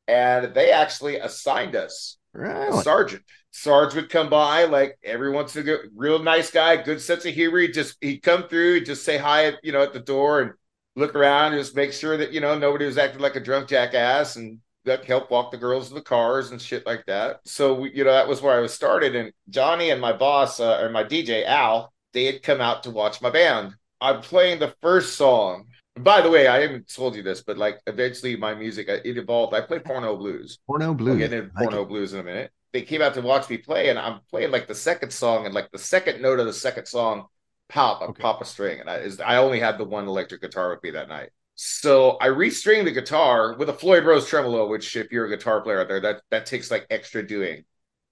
and 0.08 0.52
they 0.54 0.72
actually 0.72 1.18
assigned 1.18 1.76
us 1.76 2.18
Really? 2.34 2.82
sergeant. 2.82 3.23
Sarge 3.50 3.94
would 3.94 4.08
come 4.08 4.31
by 4.31 4.64
like 4.64 4.99
every 5.05 5.31
once 5.31 5.55
in 5.55 5.69
a 5.69 5.73
while, 5.73 5.82
real 5.94 6.19
nice 6.19 6.50
guy, 6.50 6.82
good 6.82 7.00
sense 7.00 7.26
of 7.26 7.34
humor. 7.34 7.58
He'd 7.58 7.75
just 7.75 7.96
he'd 8.00 8.23
come 8.23 8.49
through, 8.49 8.75
he'd 8.75 8.87
just 8.87 9.05
say 9.05 9.19
hi, 9.19 9.52
you 9.62 9.73
know, 9.73 9.82
at 9.82 9.93
the 9.93 10.00
door 10.00 10.40
and 10.40 10.52
look 10.96 11.14
around, 11.14 11.52
just 11.52 11.76
make 11.76 11.93
sure 11.93 12.17
that 12.17 12.32
you 12.32 12.40
know 12.40 12.58
nobody 12.58 12.87
was 12.87 12.99
acting 12.99 13.20
like 13.20 13.37
a 13.37 13.40
drunk 13.40 13.69
jackass, 13.69 14.37
and 14.37 14.58
that 14.84 15.05
help 15.05 15.31
walk 15.31 15.50
the 15.50 15.58
girls 15.58 15.88
to 15.88 15.94
the 15.94 16.00
cars 16.02 16.50
and 16.50 16.61
shit 16.61 16.87
like 16.87 17.05
that. 17.06 17.40
So 17.44 17.75
we, 17.75 17.94
you 17.94 18.05
know, 18.05 18.12
that 18.12 18.29
was 18.29 18.43
where 18.43 18.56
I 18.56 18.61
was 18.61 18.75
started. 18.75 19.14
And 19.14 19.32
Johnny 19.49 19.90
and 19.90 20.00
my 20.00 20.12
boss 20.12 20.58
uh, 20.58 20.81
or 20.81 20.90
my 20.90 21.05
DJ 21.05 21.46
Al, 21.46 21.93
they 22.12 22.25
had 22.25 22.43
come 22.43 22.61
out 22.61 22.82
to 22.84 22.90
watch 22.90 23.20
my 23.20 23.31
band. 23.31 23.75
I'm 24.00 24.20
playing 24.20 24.58
the 24.58 24.75
first 24.82 25.17
song. 25.17 25.67
By 25.98 26.22
the 26.22 26.30
way, 26.30 26.46
I 26.48 26.60
haven't 26.60 26.92
told 26.92 27.14
you 27.16 27.22
this, 27.22 27.42
but 27.42 27.58
like 27.58 27.80
eventually 27.86 28.36
my 28.36 28.54
music 28.54 28.88
uh, 28.88 28.98
it 29.04 29.18
evolved. 29.18 29.54
I 29.54 29.60
play 29.60 29.78
porno 29.78 30.16
blues. 30.16 30.58
Porno 30.66 30.92
We'll 31.06 31.16
blues. 31.16 31.18
get 31.18 31.32
into 31.32 31.50
like 31.54 31.70
porno 31.70 31.84
it. 31.84 31.84
blues 31.84 32.12
in 32.14 32.20
a 32.20 32.24
minute. 32.24 32.52
They 32.72 32.82
came 32.82 33.02
out 33.02 33.14
to 33.14 33.20
watch 33.20 33.50
me 33.50 33.58
play, 33.58 33.90
and 33.90 33.98
I'm 33.98 34.20
playing 34.30 34.50
like 34.50 34.66
the 34.68 34.74
second 34.74 35.12
song, 35.12 35.44
and 35.44 35.54
like 35.54 35.70
the 35.70 35.78
second 35.78 36.22
note 36.22 36.40
of 36.40 36.46
the 36.46 36.52
second 36.54 36.86
song, 36.86 37.26
pop, 37.68 38.00
I 38.02 38.08
Okay. 38.08 38.22
pop 38.22 38.40
a 38.40 38.44
string, 38.46 38.80
and 38.80 38.88
I 38.88 38.96
is 38.98 39.20
I 39.20 39.36
only 39.36 39.60
had 39.60 39.76
the 39.78 39.84
one 39.84 40.08
electric 40.08 40.40
guitar 40.40 40.70
with 40.70 40.82
me 40.82 40.90
that 40.92 41.08
night. 41.08 41.30
So 41.54 42.18
I 42.20 42.28
restring 42.28 42.84
the 42.84 42.90
guitar 42.92 43.54
with 43.56 43.68
a 43.68 43.72
Floyd 43.74 44.04
Rose 44.04 44.26
tremolo, 44.28 44.66
which 44.68 44.96
if 44.96 45.12
you're 45.12 45.26
a 45.26 45.28
guitar 45.28 45.60
player 45.60 45.80
out 45.80 45.88
there, 45.88 46.00
that 46.00 46.22
that 46.30 46.46
takes 46.46 46.70
like 46.70 46.86
extra 46.90 47.26
doing. 47.26 47.64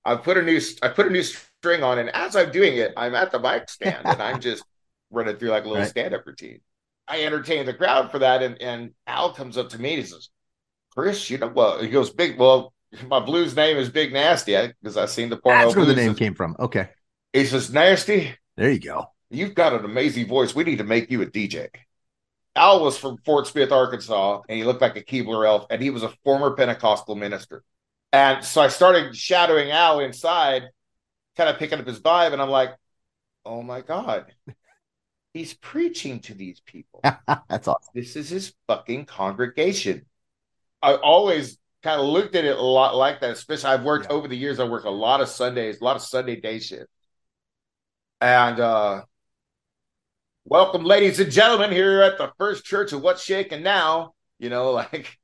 I 0.04 0.16
put 0.16 0.36
a 0.38 0.42
new 0.42 0.60
I 0.82 0.88
put 0.88 1.06
a 1.06 1.10
new 1.10 1.22
string 1.22 1.82
on, 1.82 1.98
and 1.98 2.10
as 2.10 2.36
I'm 2.36 2.52
doing 2.52 2.76
it, 2.76 2.92
I'm 2.96 3.14
at 3.14 3.32
the 3.32 3.38
mic 3.40 3.68
stand, 3.70 4.10
and 4.10 4.22
I'm 4.22 4.40
just 4.40 4.64
running 5.10 5.36
through 5.36 5.50
like 5.50 5.64
a 5.64 5.68
little 5.68 5.82
Right. 5.82 5.94
stand 5.94 6.14
up 6.14 6.26
routine. 6.26 6.60
I 7.10 7.24
entertain 7.24 7.66
the 7.66 7.74
crowd 7.74 8.10
for 8.10 8.20
that, 8.20 8.42
and 8.42 8.60
and 8.62 8.92
Al 9.06 9.32
comes 9.32 9.58
up 9.58 9.70
to 9.70 9.80
me 9.80 9.94
and 9.94 10.02
he 10.02 10.06
says, 10.06 10.30
"Chris, 10.94 11.28
you 11.30 11.38
know 11.38 11.48
well." 11.48 11.80
He 11.80 11.88
goes, 11.88 12.10
"Big 12.10 12.38
well." 12.38 12.72
My 13.06 13.20
blues 13.20 13.54
name 13.54 13.76
is 13.76 13.88
Big 13.88 14.12
Nasty 14.12 14.56
because 14.82 14.96
I 14.96 15.06
seen 15.06 15.28
the 15.28 15.36
porno. 15.36 15.58
That's 15.64 15.76
where 15.76 15.84
the 15.86 15.94
name 15.94 16.14
came 16.14 16.34
from. 16.34 16.56
Okay. 16.58 16.88
He 17.32 17.44
says, 17.44 17.72
"Nasty, 17.72 18.34
There 18.56 18.70
you 18.70 18.80
go. 18.80 19.06
you've 19.30 19.54
got 19.54 19.72
an 19.74 19.84
amazing 19.84 20.26
voice. 20.26 20.54
We 20.54 20.64
need 20.64 20.78
to 20.78 20.84
make 20.84 21.10
you 21.10 21.22
a 21.22 21.26
DJ." 21.26 21.68
Al 22.56 22.82
was 22.82 22.98
from 22.98 23.18
Fort 23.18 23.46
Smith, 23.46 23.70
Arkansas, 23.70 24.42
and 24.48 24.58
he 24.58 24.64
looked 24.64 24.80
like 24.82 24.96
a 24.96 25.02
Keebler 25.02 25.46
elf, 25.46 25.66
and 25.70 25.80
he 25.80 25.90
was 25.90 26.02
a 26.02 26.12
former 26.24 26.50
Pentecostal 26.56 27.14
minister. 27.14 27.62
And 28.12 28.44
so 28.44 28.60
I 28.60 28.68
started 28.68 29.16
shadowing 29.16 29.70
Al 29.70 30.00
inside, 30.00 30.64
kind 31.36 31.48
of 31.48 31.58
picking 31.58 31.78
up 31.78 31.86
his 31.86 32.00
vibe, 32.00 32.32
and 32.32 32.42
I'm 32.42 32.50
like, 32.50 32.70
"Oh 33.44 33.62
my 33.62 33.82
god, 33.82 34.34
he's 35.34 35.54
preaching 35.54 36.20
to 36.20 36.34
these 36.34 36.60
people." 36.60 37.00
That's 37.48 37.68
awesome. 37.68 37.90
this 37.94 38.16
is 38.16 38.28
his 38.30 38.54
fucking 38.68 39.06
congregation. 39.06 40.06
I 40.82 40.94
always 40.94 41.58
kind 41.82 42.00
of 42.00 42.06
looked 42.06 42.34
at 42.36 42.44
it 42.44 42.56
a 42.56 42.62
lot 42.62 42.94
like 42.96 43.20
that, 43.20 43.30
especially 43.30 43.70
I've 43.70 43.84
worked 43.84 44.06
Yeah. 44.10 44.16
over 44.16 44.28
the 44.28 44.36
years, 44.36 44.60
I 44.60 44.64
work 44.64 44.84
a 44.84 44.90
lot 44.90 45.20
of 45.20 45.28
Sundays, 45.28 45.80
a 45.80 45.84
lot 45.84 45.96
of 45.96 46.02
Sunday 46.02 46.36
day 46.40 46.58
shift. 46.58 46.88
And 48.20 48.60
uh 48.60 49.02
welcome, 50.44 50.84
ladies 50.84 51.20
and 51.20 51.30
gentlemen, 51.30 51.70
here 51.72 52.02
at 52.02 52.18
the 52.18 52.32
first 52.38 52.64
church 52.64 52.92
of 52.92 53.02
What's 53.02 53.22
Shaking 53.22 53.62
Now. 53.62 54.14
You 54.38 54.50
know, 54.50 54.72
like 54.72 55.18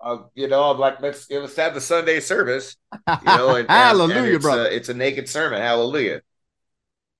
uh, 0.00 0.18
you 0.34 0.48
know, 0.48 0.70
I'm 0.70 0.78
like, 0.78 1.00
let's 1.00 1.30
let's 1.30 1.56
have 1.56 1.74
the 1.74 1.80
Sunday 1.80 2.20
service. 2.20 2.76
You 3.22 3.34
know, 3.36 3.56
and, 3.56 3.70
and- 3.70 3.70
Hallelujah, 3.70 4.34
and 4.34 4.36
it's 4.36 4.42
brother. 4.44 4.66
A, 4.66 4.74
it's 4.74 4.88
a 4.88 4.94
naked 4.94 5.28
sermon. 5.28 5.60
Hallelujah. 5.60 6.22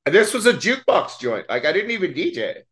And 0.07 0.15
this 0.15 0.33
was 0.35 0.47
a 0.47 0.53
jukebox 0.53 1.19
joint. 1.21 1.49
Like 1.49 1.65
I 1.65 1.73
didn't 1.73 1.91
even 1.93 2.13
DJ. 2.15 2.63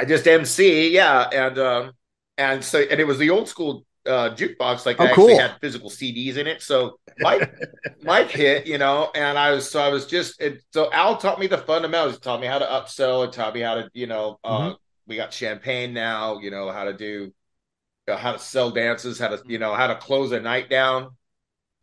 I 0.00 0.04
just 0.06 0.26
MC, 0.28 0.90
yeah, 0.94 1.28
and 1.32 1.58
um, 1.58 1.92
and 2.38 2.64
so 2.64 2.80
and 2.80 3.00
it 3.00 3.06
was 3.06 3.18
the 3.18 3.30
old 3.30 3.48
school 3.48 3.86
uh 4.06 4.30
jukebox, 4.34 4.86
like 4.86 4.98
Oh, 4.98 5.08
actually 5.08 5.34
cool. 5.34 5.36
had 5.36 5.56
physical 5.60 5.90
CDs 5.90 6.36
in 6.36 6.46
it. 6.46 6.62
So 6.62 6.98
Mike, 7.18 7.48
Mike 8.02 8.30
hit, 8.30 8.66
you 8.66 8.78
know, 8.78 9.10
and 9.14 9.38
I 9.38 9.52
was 9.52 9.70
so 9.70 9.80
I 9.82 9.88
was 9.88 10.06
just 10.06 10.40
it, 10.42 10.62
so 10.72 10.92
Al 10.92 11.16
taught 11.18 11.40
me 11.40 11.46
the 11.48 11.58
fundamentals. 11.58 12.14
He 12.16 12.20
taught 12.20 12.40
me 12.40 12.46
how 12.48 12.58
to 12.60 12.66
upsell. 12.66 13.26
It 13.26 13.32
taught 13.34 13.54
me 13.54 13.60
how 13.62 13.76
to, 13.76 13.90
you 13.94 14.06
know, 14.08 14.38
uh, 14.44 14.60
Mm-hmm. 14.60 14.76
we 15.06 15.16
got 15.16 15.32
champagne 15.32 15.94
now. 15.94 16.38
You 16.40 16.50
know 16.50 16.70
how 16.72 16.84
to 16.84 16.94
do, 16.94 17.32
uh, 18.08 18.16
how 18.16 18.32
to 18.32 18.38
sell 18.38 18.70
dances, 18.70 19.18
how 19.18 19.28
to, 19.28 19.42
you 19.46 19.58
know, 19.58 19.74
how 19.74 19.86
to 19.88 19.96
close 19.96 20.32
a 20.32 20.40
night 20.40 20.70
down. 20.70 21.10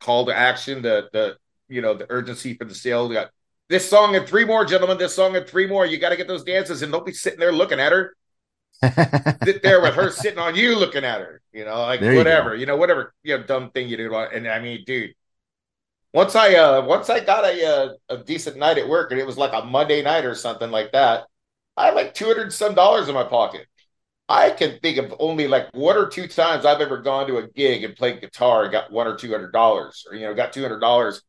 Call 0.02 0.26
to 0.26 0.36
action, 0.36 0.82
the 0.82 1.10
the 1.14 1.38
you 1.70 1.82
know 1.82 1.94
the 1.94 2.08
urgency 2.10 2.56
for 2.56 2.66
the 2.66 2.76
sale. 2.76 3.08
We 3.08 3.16
got 3.16 3.30
this 3.72 3.90
song 3.90 4.18
and 4.18 4.28
three 4.28 4.44
more, 4.44 4.66
gentlemen. 4.66 4.98
This 4.98 5.16
song 5.16 5.36
and 5.36 5.48
three 5.48 5.66
more. 5.66 5.86
You 5.86 5.98
got 5.98 6.10
to 6.10 6.18
get 6.18 6.28
those 6.28 6.44
dances, 6.44 6.82
and 6.82 6.92
don't 6.92 7.06
be 7.06 7.14
sitting 7.14 7.40
there 7.40 7.54
looking 7.54 7.80
at 7.80 7.94
her. 7.94 8.16
Sit 9.44 9.64
there 9.64 9.82
with 9.82 9.94
her 9.96 10.12
sitting 10.12 10.40
on 10.40 10.56
you, 10.56 10.76
looking 10.76 11.06
at 11.06 11.22
her. 11.22 11.42
You 11.54 11.64
know, 11.64 11.80
like 11.82 12.02
There 12.02 12.12
you 12.12 12.18
whatever. 12.18 12.54
You, 12.56 12.66
know, 12.66 12.76
whatever. 12.76 13.14
You 13.24 13.38
know, 13.38 13.44
dumb 13.44 13.72
thing 13.72 13.88
you 13.88 13.96
do. 13.96 14.14
And 14.14 14.46
I 14.48 14.60
mean, 14.60 14.84
dude, 14.86 15.14
once 16.14 16.36
I 16.36 16.56
uh 16.56 16.82
once 16.86 17.10
I 17.10 17.22
got 17.22 17.46
a 17.46 17.66
uh, 17.66 17.94
a 18.10 18.18
decent 18.18 18.58
night 18.58 18.78
at 18.78 18.90
work, 18.90 19.12
and 19.12 19.20
it 19.20 19.26
was 19.26 19.38
like 19.38 19.54
a 19.54 19.66
Monday 19.66 20.02
night 20.02 20.26
or 20.26 20.36
something 20.36 20.70
like 20.70 20.92
that, 20.92 21.24
I 21.78 21.86
had 21.86 21.96
like 21.96 22.14
two 22.14 22.26
hundred 22.26 22.52
some 22.52 22.76
dollars 22.76 23.08
in 23.08 23.16
my 23.16 23.24
pocket. 23.24 23.68
I 24.28 24.50
can 24.50 24.80
think 24.80 24.98
of 24.98 25.14
only 25.20 25.48
like 25.48 25.70
one 25.74 25.98
or 25.98 26.08
two 26.08 26.28
times 26.28 26.66
I've 26.66 26.82
ever 26.82 26.98
gone 26.98 27.28
to 27.28 27.38
a 27.38 27.48
gig 27.48 27.84
and 27.84 27.96
played 27.96 28.22
guitar 28.22 28.64
and 28.64 28.72
got 28.72 28.92
one 28.92 29.08
or 29.08 29.16
two 29.16 29.32
hundred 29.32 29.54
dollars, 29.54 30.06
or 30.10 30.16
you 30.16 30.26
know, 30.26 30.34
got 30.34 30.52
two 30.52 30.62
hundred 30.62 30.80
dollars, 30.80 31.22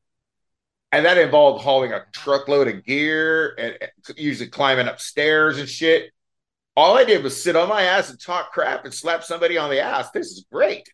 and 0.93 1.07
that 1.07 1.17
involved 1.17 1.65
hauling 1.65 1.93
a 1.93 2.05
truckload 2.13 2.69
of 2.69 2.85
gear 2.85 3.55
and 3.59 3.77
usually 4.17 4.51
climbing 4.51 4.89
upstairs 4.89 5.59
and 5.59 5.69
shit. 5.69 6.13
All 6.77 6.97
I 6.97 7.05
did 7.05 7.25
was 7.25 7.43
sit 7.43 7.57
on 7.57 7.69
my 7.69 7.83
ass 7.83 8.11
and 8.11 8.21
talk 8.21 8.53
crap 8.53 8.85
and 8.85 8.93
slap 8.93 9.25
somebody 9.25 9.59
on 9.59 9.71
the 9.71 9.81
ass. 9.81 10.11
This 10.11 10.29
is 10.29 10.47
great. 10.53 10.89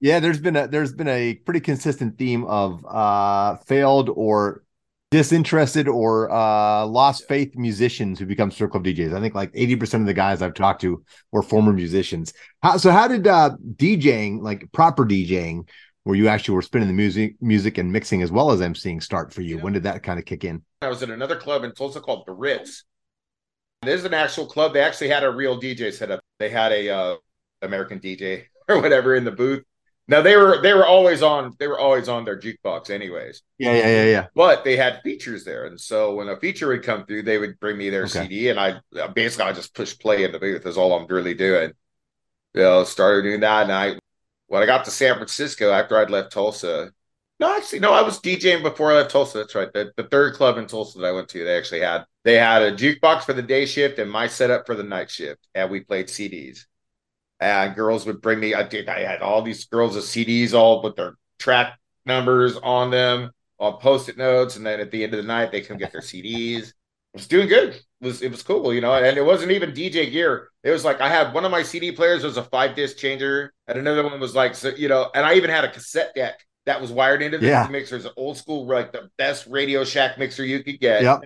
Yeah, 0.00 0.20
there's 0.20 0.40
been 0.40 0.56
a 0.56 0.66
there's 0.66 0.92
been 0.92 1.08
a 1.08 1.34
pretty 1.34 1.60
consistent 1.60 2.18
theme 2.18 2.44
of 2.44 2.84
uh 2.86 3.56
failed 3.66 4.10
or 4.10 4.62
disinterested 5.10 5.88
or 5.88 6.30
uh 6.30 6.84
lost 6.84 7.26
faith 7.28 7.56
musicians 7.56 8.18
who 8.18 8.26
become 8.26 8.50
strip 8.50 8.72
club 8.72 8.84
DJs. 8.84 9.14
I 9.14 9.20
think 9.20 9.34
like 9.34 9.52
80% 9.52 10.00
of 10.00 10.06
the 10.06 10.14
guys 10.14 10.42
I've 10.42 10.54
talked 10.54 10.82
to 10.82 11.02
were 11.32 11.42
former 11.42 11.72
musicians. 11.72 12.34
How, 12.62 12.76
so 12.76 12.90
how 12.90 13.08
did 13.08 13.26
uh 13.26 13.56
DJing, 13.76 14.42
like 14.42 14.70
proper 14.72 15.04
DJing, 15.04 15.68
where 16.06 16.14
you 16.14 16.28
actually 16.28 16.54
were 16.54 16.62
spinning 16.62 16.86
the 16.86 16.94
music 16.94 17.34
music 17.40 17.78
and 17.78 17.90
mixing 17.90 18.22
as 18.22 18.30
well 18.30 18.52
as 18.52 18.60
emceeing 18.60 19.02
start 19.02 19.34
for 19.34 19.42
you? 19.42 19.56
Yeah. 19.56 19.62
When 19.64 19.72
did 19.72 19.82
that 19.82 20.04
kind 20.04 20.20
of 20.20 20.24
kick 20.24 20.44
in? 20.44 20.62
I 20.80 20.88
was 20.88 21.02
at 21.02 21.10
another 21.10 21.34
club 21.34 21.64
in 21.64 21.72
Tulsa 21.72 22.00
called 22.00 22.26
the 22.26 22.32
Ritz. 22.32 22.84
This 23.82 23.98
is 24.00 24.04
an 24.04 24.14
actual 24.14 24.46
club. 24.46 24.72
They 24.72 24.82
actually 24.82 25.08
had 25.08 25.24
a 25.24 25.30
real 25.30 25.60
DJ 25.60 25.90
set 25.90 26.12
up. 26.12 26.20
They 26.38 26.48
had 26.48 26.70
a 26.70 26.90
uh, 26.90 27.16
American 27.60 27.98
DJ 27.98 28.44
or 28.68 28.80
whatever 28.80 29.16
in 29.16 29.24
the 29.24 29.32
booth. 29.32 29.64
Now 30.06 30.22
they 30.22 30.36
were 30.36 30.62
they 30.62 30.72
were 30.74 30.86
always 30.86 31.22
on 31.22 31.54
they 31.58 31.66
were 31.66 31.78
always 31.78 32.08
on 32.08 32.24
their 32.24 32.38
jukebox 32.38 32.90
anyways. 32.90 33.42
Yeah, 33.58 33.72
yeah, 33.72 33.88
yeah, 33.88 34.04
yeah. 34.04 34.26
But 34.36 34.62
they 34.62 34.76
had 34.76 35.00
features 35.02 35.44
there, 35.44 35.64
and 35.64 35.80
so 35.80 36.14
when 36.14 36.28
a 36.28 36.38
feature 36.38 36.68
would 36.68 36.84
come 36.84 37.04
through, 37.04 37.24
they 37.24 37.38
would 37.38 37.58
bring 37.58 37.76
me 37.76 37.90
their 37.90 38.04
Okay. 38.04 38.20
CD, 38.20 38.50
and 38.50 38.60
I 38.60 38.78
basically 39.14 39.46
I 39.46 39.52
just 39.52 39.74
push 39.74 39.98
play 39.98 40.22
in 40.22 40.30
the 40.30 40.38
booth. 40.38 40.64
Is 40.66 40.76
all 40.76 40.92
I'm 40.96 41.08
really 41.08 41.34
doing. 41.34 41.72
You 42.54 42.62
know, 42.62 42.84
started 42.84 43.22
doing 43.22 43.40
that, 43.40 43.64
and 43.64 43.72
I 43.72 43.98
when 44.48 44.62
I 44.62 44.66
got 44.66 44.84
to 44.84 44.90
San 44.90 45.14
Francisco 45.16 45.70
after 45.70 45.98
I'd 45.98 46.10
left 46.10 46.32
Tulsa. 46.32 46.92
No, 47.38 47.54
actually, 47.54 47.80
no, 47.80 47.92
I 47.92 48.02
was 48.02 48.20
DJing 48.20 48.62
before 48.62 48.92
I 48.92 48.96
left 48.96 49.10
Tulsa. 49.10 49.38
That's 49.38 49.54
right. 49.54 49.72
The, 49.72 49.92
the 49.96 50.04
third 50.04 50.34
club 50.34 50.56
in 50.56 50.66
Tulsa 50.66 50.98
that 50.98 51.06
I 51.06 51.12
went 51.12 51.28
to, 51.30 51.44
they 51.44 51.56
actually 51.56 51.80
had 51.80 52.04
they 52.24 52.34
had 52.34 52.62
a 52.62 52.72
jukebox 52.72 53.22
for 53.24 53.34
the 53.34 53.42
day 53.42 53.66
shift 53.66 53.98
and 53.98 54.10
my 54.10 54.26
setup 54.26 54.66
for 54.66 54.74
the 54.74 54.82
night 54.82 55.10
shift, 55.10 55.46
and 55.54 55.70
we 55.70 55.80
played 55.80 56.06
CDs. 56.06 56.60
And 57.38 57.74
girls 57.74 58.06
would 58.06 58.22
bring 58.22 58.40
me. 58.40 58.54
I 58.54 58.62
did. 58.62 58.88
I 58.88 59.00
had 59.00 59.20
all 59.20 59.42
these 59.42 59.66
girls 59.66 59.94
with 59.94 60.04
CDs, 60.04 60.54
all 60.54 60.82
with 60.82 60.96
their 60.96 61.16
track 61.38 61.78
numbers 62.06 62.56
on 62.56 62.90
them, 62.90 63.30
on 63.58 63.78
post-it 63.78 64.16
notes, 64.16 64.56
and 64.56 64.64
then 64.64 64.80
at 64.80 64.90
the 64.90 65.04
end 65.04 65.12
of 65.12 65.18
the 65.18 65.26
night, 65.26 65.52
they 65.52 65.60
come 65.60 65.76
get 65.76 65.92
their 65.92 66.00
CDs. 66.00 66.72
It 67.16 67.20
was 67.20 67.28
doing 67.28 67.48
good. 67.48 67.70
It 67.70 67.82
was 68.02 68.20
it 68.20 68.30
was 68.30 68.42
cool, 68.42 68.74
you 68.74 68.82
know. 68.82 68.92
And 68.92 69.16
it 69.16 69.24
wasn't 69.24 69.50
even 69.52 69.72
DJ 69.72 70.12
gear. 70.12 70.50
It 70.62 70.70
was 70.70 70.84
like 70.84 71.00
I 71.00 71.08
had 71.08 71.32
one 71.32 71.46
of 71.46 71.50
my 71.50 71.62
CD 71.62 71.90
players 71.90 72.22
was 72.22 72.36
a 72.36 72.42
five 72.42 72.76
disc 72.76 72.98
changer, 72.98 73.54
and 73.66 73.78
another 73.78 74.02
one 74.02 74.20
was 74.20 74.34
like 74.34 74.54
so, 74.54 74.68
you 74.68 74.88
know. 74.88 75.10
And 75.14 75.24
I 75.24 75.32
even 75.34 75.48
had 75.48 75.64
a 75.64 75.70
cassette 75.70 76.14
deck 76.14 76.38
that 76.66 76.78
was 76.78 76.92
wired 76.92 77.22
into 77.22 77.38
the 77.38 77.46
Yeah. 77.46 77.66
mixers, 77.70 78.06
old 78.18 78.36
school, 78.36 78.66
like 78.66 78.92
the 78.92 79.08
best 79.16 79.46
Radio 79.46 79.82
Shack 79.82 80.18
mixer 80.18 80.44
you 80.44 80.62
could 80.62 80.78
get. 80.78 81.02
Yep. 81.04 81.24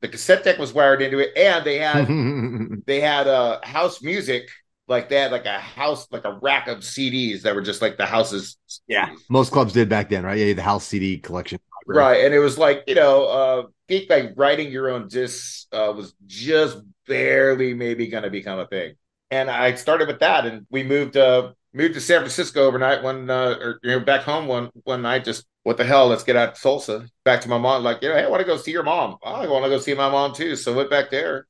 The 0.00 0.08
cassette 0.08 0.44
deck 0.44 0.58
was 0.58 0.72
wired 0.72 1.02
into 1.02 1.18
it, 1.18 1.36
and 1.36 1.64
they 1.64 1.78
had 1.78 2.06
they 2.86 3.00
had 3.00 3.26
uh 3.26 3.58
house 3.64 4.00
music 4.00 4.48
like 4.86 5.08
they 5.08 5.16
had 5.16 5.32
like 5.32 5.46
a 5.46 5.58
house 5.58 6.06
like 6.12 6.24
a 6.24 6.38
rack 6.40 6.68
of 6.68 6.78
CDs 6.84 7.42
that 7.42 7.56
were 7.56 7.62
just 7.62 7.82
like 7.82 7.96
the 7.96 8.06
house's 8.06 8.58
Yeah. 8.86 9.12
Most 9.28 9.50
clubs 9.50 9.72
did 9.72 9.88
back 9.88 10.08
then, 10.08 10.22
right? 10.22 10.38
Yeah, 10.38 10.52
the 10.52 10.62
house 10.62 10.86
CD 10.86 11.18
collection. 11.18 11.58
Right? 11.86 12.24
And 12.24 12.34
it 12.34 12.38
was 12.38 12.58
like 12.58 12.84
you 12.86 12.94
know 12.94 13.26
uh 13.26 13.66
think 13.88 14.10
like 14.10 14.32
writing 14.36 14.70
your 14.70 14.90
own 14.90 15.08
discs 15.08 15.66
uh 15.72 15.92
was 15.94 16.14
just 16.26 16.78
barely 17.06 17.74
maybe 17.74 18.06
gonna 18.08 18.30
become 18.30 18.58
a 18.58 18.66
thing. 18.66 18.94
And 19.30 19.50
I 19.50 19.74
started 19.74 20.08
with 20.08 20.20
that 20.20 20.46
and 20.46 20.66
we 20.70 20.82
moved 20.82 21.16
uh 21.16 21.52
moved 21.72 21.94
to 21.94 22.00
San 22.00 22.20
Francisco 22.20 22.64
overnight 22.66 23.02
one 23.02 23.28
uh 23.30 23.56
or 23.60 23.80
you 23.82 23.90
know 23.90 24.00
back 24.00 24.22
home 24.22 24.46
one 24.46 24.70
one 24.84 25.02
night 25.02 25.24
just 25.24 25.46
what 25.64 25.76
the 25.76 25.84
hell? 25.84 26.08
Let's 26.08 26.24
get 26.24 26.36
out 26.36 26.54
to 26.56 26.60
Tulsa. 26.60 27.08
Back 27.24 27.40
to 27.42 27.48
my 27.48 27.58
mom 27.58 27.84
like 27.84 28.02
you 28.02 28.08
know 28.08 28.16
hey 28.16 28.24
I 28.24 28.28
want 28.28 28.40
to 28.40 28.46
go 28.46 28.56
see 28.56 28.72
your 28.72 28.82
mom. 28.82 29.16
"Oh, 29.22 29.34
I 29.34 29.46
want 29.48 29.64
to 29.64 29.70
go 29.70 29.78
see 29.78 29.94
my 29.94 30.10
mom 30.10 30.34
too. 30.34 30.56
So 30.56 30.74
went 30.74 30.90
back 30.90 31.10
there. 31.10 31.46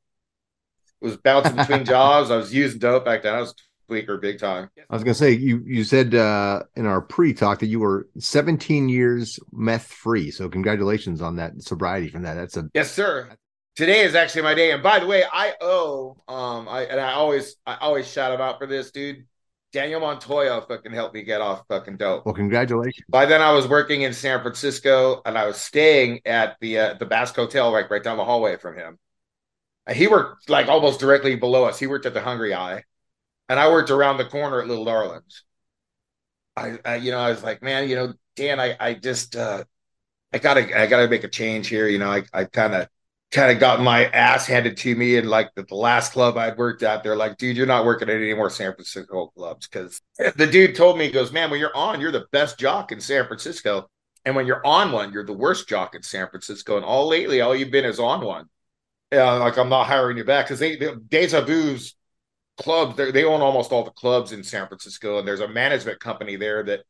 Was 1.00 1.16
bouncing 1.16 1.56
between 1.56 1.84
jobs. 1.94 2.30
I 2.30 2.36
was 2.36 2.54
using 2.54 2.78
dope 2.78 3.04
back 3.04 3.22
then. 3.22 3.34
I 3.34 3.40
was 3.40 3.54
a 3.92 4.02
tweaker 4.02 4.20
big 4.20 4.38
time 4.38 4.70
I 4.90 4.94
was 4.94 5.04
gonna 5.04 5.14
say 5.14 5.32
you 5.32 5.62
you 5.66 5.84
said 5.84 6.14
uh 6.14 6.62
in 6.76 6.86
our 6.86 7.00
pre-talk 7.00 7.60
that 7.60 7.66
you 7.66 7.80
were 7.80 8.08
17 8.18 8.88
years 8.88 9.38
meth 9.52 9.86
free. 9.86 10.30
So 10.30 10.48
congratulations 10.48 11.20
on 11.22 11.36
that 11.36 11.62
sobriety 11.62 12.08
from 12.08 12.22
that. 12.22 12.34
That's 12.34 12.56
a 12.56 12.68
Yes, 12.74 12.90
sir. 12.90 13.30
Today 13.74 14.00
is 14.00 14.14
actually 14.14 14.42
my 14.42 14.54
day. 14.54 14.72
And 14.72 14.82
by 14.82 14.98
the 14.98 15.06
way, 15.06 15.24
I 15.32 15.54
owe 15.60 16.16
um 16.28 16.68
I 16.68 16.82
and 16.82 17.00
I 17.00 17.12
always 17.12 17.56
I 17.66 17.76
always 17.80 18.10
shout 18.10 18.32
him 18.32 18.40
out 18.40 18.58
for 18.58 18.66
this, 18.66 18.90
dude. 18.90 19.24
Daniel 19.72 20.00
Montoya 20.00 20.60
fucking 20.68 20.92
helped 20.92 21.14
me 21.14 21.22
get 21.22 21.40
off 21.40 21.62
fucking 21.68 21.96
dope. 21.96 22.26
well, 22.26 22.34
congratulations. 22.34 23.06
By 23.08 23.24
then 23.24 23.40
I 23.40 23.52
was 23.52 23.66
working 23.66 24.02
in 24.02 24.12
San 24.12 24.42
Francisco 24.42 25.22
and 25.24 25.38
I 25.38 25.46
was 25.46 25.56
staying 25.56 26.20
at 26.26 26.56
the 26.60 26.78
uh, 26.78 26.94
the 26.94 27.06
Basque 27.06 27.36
Hotel 27.36 27.72
right 27.72 27.90
right 27.90 28.02
down 28.04 28.18
the 28.18 28.24
hallway 28.24 28.56
from 28.56 28.76
him. 28.76 28.98
And 29.86 29.96
he 29.96 30.06
worked 30.06 30.50
like 30.50 30.68
almost 30.68 31.00
directly 31.00 31.36
below 31.36 31.64
us. 31.64 31.78
He 31.78 31.86
worked 31.86 32.06
at 32.06 32.14
the 32.14 32.20
Hungry 32.20 32.54
Eye. 32.54 32.84
And 33.52 33.60
I 33.60 33.68
worked 33.68 33.90
around 33.90 34.16
the 34.16 34.24
corner 34.24 34.62
at 34.62 34.66
Little 34.66 34.86
Darlings. 34.86 35.44
I, 36.56 36.78
I 36.86 36.96
you 36.96 37.10
know, 37.10 37.18
I 37.18 37.28
was 37.28 37.42
like, 37.42 37.62
man, 37.62 37.86
you 37.86 37.96
know, 37.96 38.14
Dan, 38.34 38.58
I 38.58 38.74
I 38.80 38.94
just 38.94 39.36
uh 39.36 39.64
I 40.32 40.38
gotta 40.38 40.80
I 40.80 40.86
gotta 40.86 41.06
make 41.06 41.22
a 41.22 41.28
change 41.28 41.68
here. 41.68 41.86
You 41.86 41.98
know, 41.98 42.10
I 42.10 42.22
I 42.32 42.44
kind 42.44 42.72
of 42.74 42.88
kind 43.30 43.52
of 43.52 43.60
got 43.60 43.82
my 43.82 44.06
ass 44.06 44.46
handed 44.46 44.78
to 44.78 44.96
me 44.96 45.18
and 45.18 45.28
like 45.28 45.54
the, 45.54 45.64
the 45.64 45.74
last 45.74 46.14
club 46.14 46.38
I'd 46.38 46.56
worked 46.56 46.82
at, 46.82 47.02
they're 47.02 47.14
like, 47.14 47.36
dude, 47.36 47.58
you're 47.58 47.66
not 47.66 47.84
working 47.84 48.08
at 48.08 48.16
any 48.16 48.32
more 48.32 48.48
San 48.48 48.72
Francisco 48.72 49.26
clubs. 49.36 49.66
Cause 49.66 50.00
the 50.36 50.46
dude 50.46 50.74
told 50.74 50.96
me, 50.96 51.04
he 51.04 51.12
goes, 51.12 51.30
man, 51.30 51.50
when 51.50 51.60
you're 51.60 51.76
on, 51.76 52.00
you're 52.00 52.10
the 52.10 52.24
best 52.32 52.58
jock 52.58 52.90
in 52.90 53.02
San 53.02 53.26
Francisco. 53.26 53.90
And 54.24 54.34
when 54.34 54.46
you're 54.46 54.66
on 54.66 54.92
one, 54.92 55.12
you're 55.12 55.26
the 55.26 55.34
worst 55.34 55.68
jock 55.68 55.94
in 55.94 56.02
San 56.02 56.26
Francisco. 56.30 56.76
And 56.76 56.86
all 56.86 57.06
lately, 57.06 57.42
all 57.42 57.54
you've 57.54 57.70
been 57.70 57.84
is 57.84 58.00
on 58.00 58.24
one. 58.24 58.48
Yeah, 59.12 59.30
like 59.32 59.58
I'm 59.58 59.68
not 59.68 59.88
hiring 59.88 60.16
you 60.16 60.24
back 60.24 60.46
because 60.46 60.58
they, 60.58 60.76
they 60.76 60.94
Deja 60.94 61.42
Vu's 61.42 61.94
clubs, 62.58 62.96
they 62.96 63.10
they 63.10 63.24
own 63.24 63.40
almost 63.40 63.72
all 63.72 63.84
the 63.84 63.90
clubs 63.92 64.32
in 64.32 64.42
San 64.44 64.68
Francisco, 64.68 65.18
and 65.18 65.26
there's 65.26 65.40
a 65.40 65.48
management 65.48 66.00
company 66.00 66.36
there 66.36 66.62
that 66.64 66.80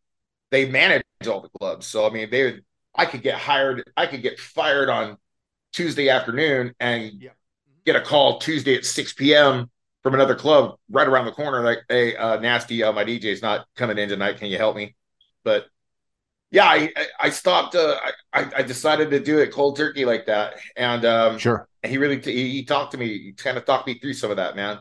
they 0.51 0.69
manage 0.71 1.03
all 1.29 1.41
the 1.41 1.49
clubs. 1.61 1.87
So 1.87 2.07
I 2.07 2.11
mean, 2.11 2.31
they 2.31 2.61
I 2.95 3.07
could 3.07 3.23
get 3.23 3.39
hired, 3.39 3.85
I 3.97 4.07
could 4.07 4.23
get 4.23 4.39
fired 4.41 4.89
on 4.91 5.17
Tuesday 5.73 6.09
afternoon 6.11 6.75
and 6.81 7.13
Yeah. 7.23 7.31
get 7.87 7.97
a 7.97 8.01
call 8.03 8.39
Tuesday 8.41 8.77
at 8.77 8.85
6 8.87 9.35
p.m. 9.35 9.71
from 10.03 10.15
another 10.15 10.35
club 10.37 10.77
right 10.91 11.09
around 11.09 11.27
the 11.27 11.33
corner, 11.33 11.63
like, 11.65 11.81
hey, 11.89 12.17
uh, 12.17 12.39
nasty, 12.41 12.83
uh, 12.83 12.93
my 12.93 13.05
DJ's 13.05 13.43
not 13.43 13.67
coming 13.77 13.99
in 13.99 14.09
tonight. 14.09 14.39
Can 14.39 14.49
you 14.49 14.59
help 14.59 14.77
me? 14.77 14.97
But 15.45 15.67
yeah, 16.51 16.67
I 16.67 16.93
I- 16.97 17.07
I 17.21 17.31
stopped. 17.31 17.75
Uh, 17.75 17.99
I 18.33 18.51
I 18.59 18.63
decided 18.63 19.11
to 19.11 19.21
do 19.21 19.39
it 19.39 19.53
cold 19.53 19.77
turkey 19.77 20.05
like 20.05 20.27
that, 20.27 20.55
and 20.77 21.05
um, 21.05 21.39
Sure. 21.39 21.69
he 21.83 21.99
really 21.99 22.21
t- 22.21 22.33
he, 22.35 22.51
he 22.51 22.65
talked 22.65 22.93
to 22.93 22.99
me. 22.99 23.07
He 23.19 23.33
kind 23.33 23.57
of 23.57 23.65
talked 23.65 23.87
me 23.87 23.99
through 23.99 24.15
some 24.15 24.31
of 24.31 24.37
that, 24.37 24.57
man. 24.57 24.81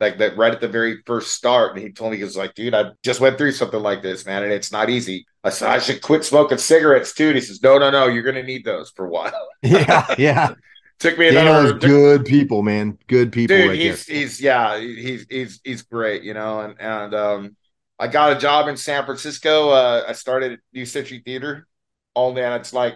Like 0.00 0.18
that 0.18 0.36
right 0.36 0.52
at 0.52 0.60
the 0.60 0.68
very 0.68 1.02
first 1.06 1.32
start, 1.32 1.74
and 1.74 1.82
he 1.82 1.92
told 1.92 2.10
me 2.10 2.18
he 2.18 2.24
was 2.24 2.36
like, 2.36 2.54
"Dude, 2.54 2.74
I 2.74 2.90
just 3.02 3.20
went 3.20 3.38
through 3.38 3.52
something 3.52 3.80
like 3.80 4.02
this, 4.02 4.26
man, 4.26 4.42
and 4.42 4.52
it's 4.52 4.72
not 4.72 4.90
easy." 4.90 5.24
I 5.44 5.50
said 5.50 5.70
I 5.70 5.78
should 5.78 6.02
quit 6.02 6.24
smoking 6.24 6.58
cigarettes 6.58 7.14
too. 7.14 7.28
And 7.28 7.36
he 7.36 7.40
says, 7.40 7.62
"No, 7.62 7.78
no, 7.78 7.90
no, 7.90 8.08
you're 8.08 8.24
gonna 8.24 8.42
need 8.42 8.64
those 8.64 8.90
for 8.90 9.06
a 9.06 9.10
while." 9.10 9.48
Yeah, 9.62 10.14
yeah. 10.18 10.54
took 10.98 11.18
me 11.18 11.28
another 11.28 11.66
is 11.66 11.72
good 11.74 12.24
people, 12.24 12.62
man. 12.62 12.98
Good 13.06 13.32
people 13.32 13.56
dude 13.56 13.76
he's 13.76 14.06
he's 14.06 14.40
yeah 14.40 14.78
he's 14.78 15.26
he's 15.28 15.60
he's 15.64 15.82
great 15.82 16.22
you 16.22 16.34
know 16.34 16.60
and 16.60 16.80
and 16.80 17.14
um 17.14 17.56
i 17.98 18.06
got 18.06 18.36
a 18.36 18.40
job 18.40 18.68
in 18.68 18.76
san 18.76 19.04
francisco 19.04 19.70
uh 19.70 20.04
i 20.08 20.12
started 20.12 20.52
at 20.52 20.58
new 20.72 20.86
century 20.86 21.22
theater 21.24 21.66
only 22.16 22.42
and 22.42 22.54
it's 22.54 22.72
like 22.72 22.94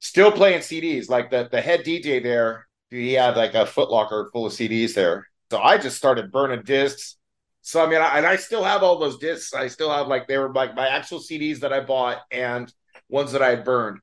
still 0.00 0.30
playing 0.32 0.60
cds 0.60 1.08
like 1.08 1.30
the 1.30 1.48
the 1.50 1.60
head 1.60 1.80
dj 1.80 2.22
there 2.22 2.66
he 2.90 3.12
had 3.12 3.36
like 3.36 3.54
a 3.54 3.64
footlocker 3.64 4.30
full 4.32 4.46
of 4.46 4.52
cds 4.52 4.94
there 4.94 5.26
so 5.54 5.62
i 5.62 5.78
just 5.78 5.96
started 5.96 6.32
burning 6.32 6.62
discs. 6.64 7.16
So 7.62 7.84
i 7.84 7.88
mean 7.88 8.00
I, 8.00 8.18
and 8.18 8.26
i 8.26 8.34
still 8.36 8.64
have 8.64 8.82
all 8.82 8.98
those 8.98 9.18
discs. 9.18 9.54
I 9.54 9.68
still 9.68 9.90
have 9.90 10.08
like 10.08 10.26
they 10.26 10.36
were 10.36 10.52
like 10.52 10.74
my 10.74 10.88
actual 10.88 11.20
cds 11.20 11.60
that 11.60 11.72
i 11.72 11.78
bought 11.80 12.18
and 12.32 12.72
ones 13.08 13.30
that 13.32 13.42
i 13.42 13.50
had 13.50 13.64
burned. 13.64 14.00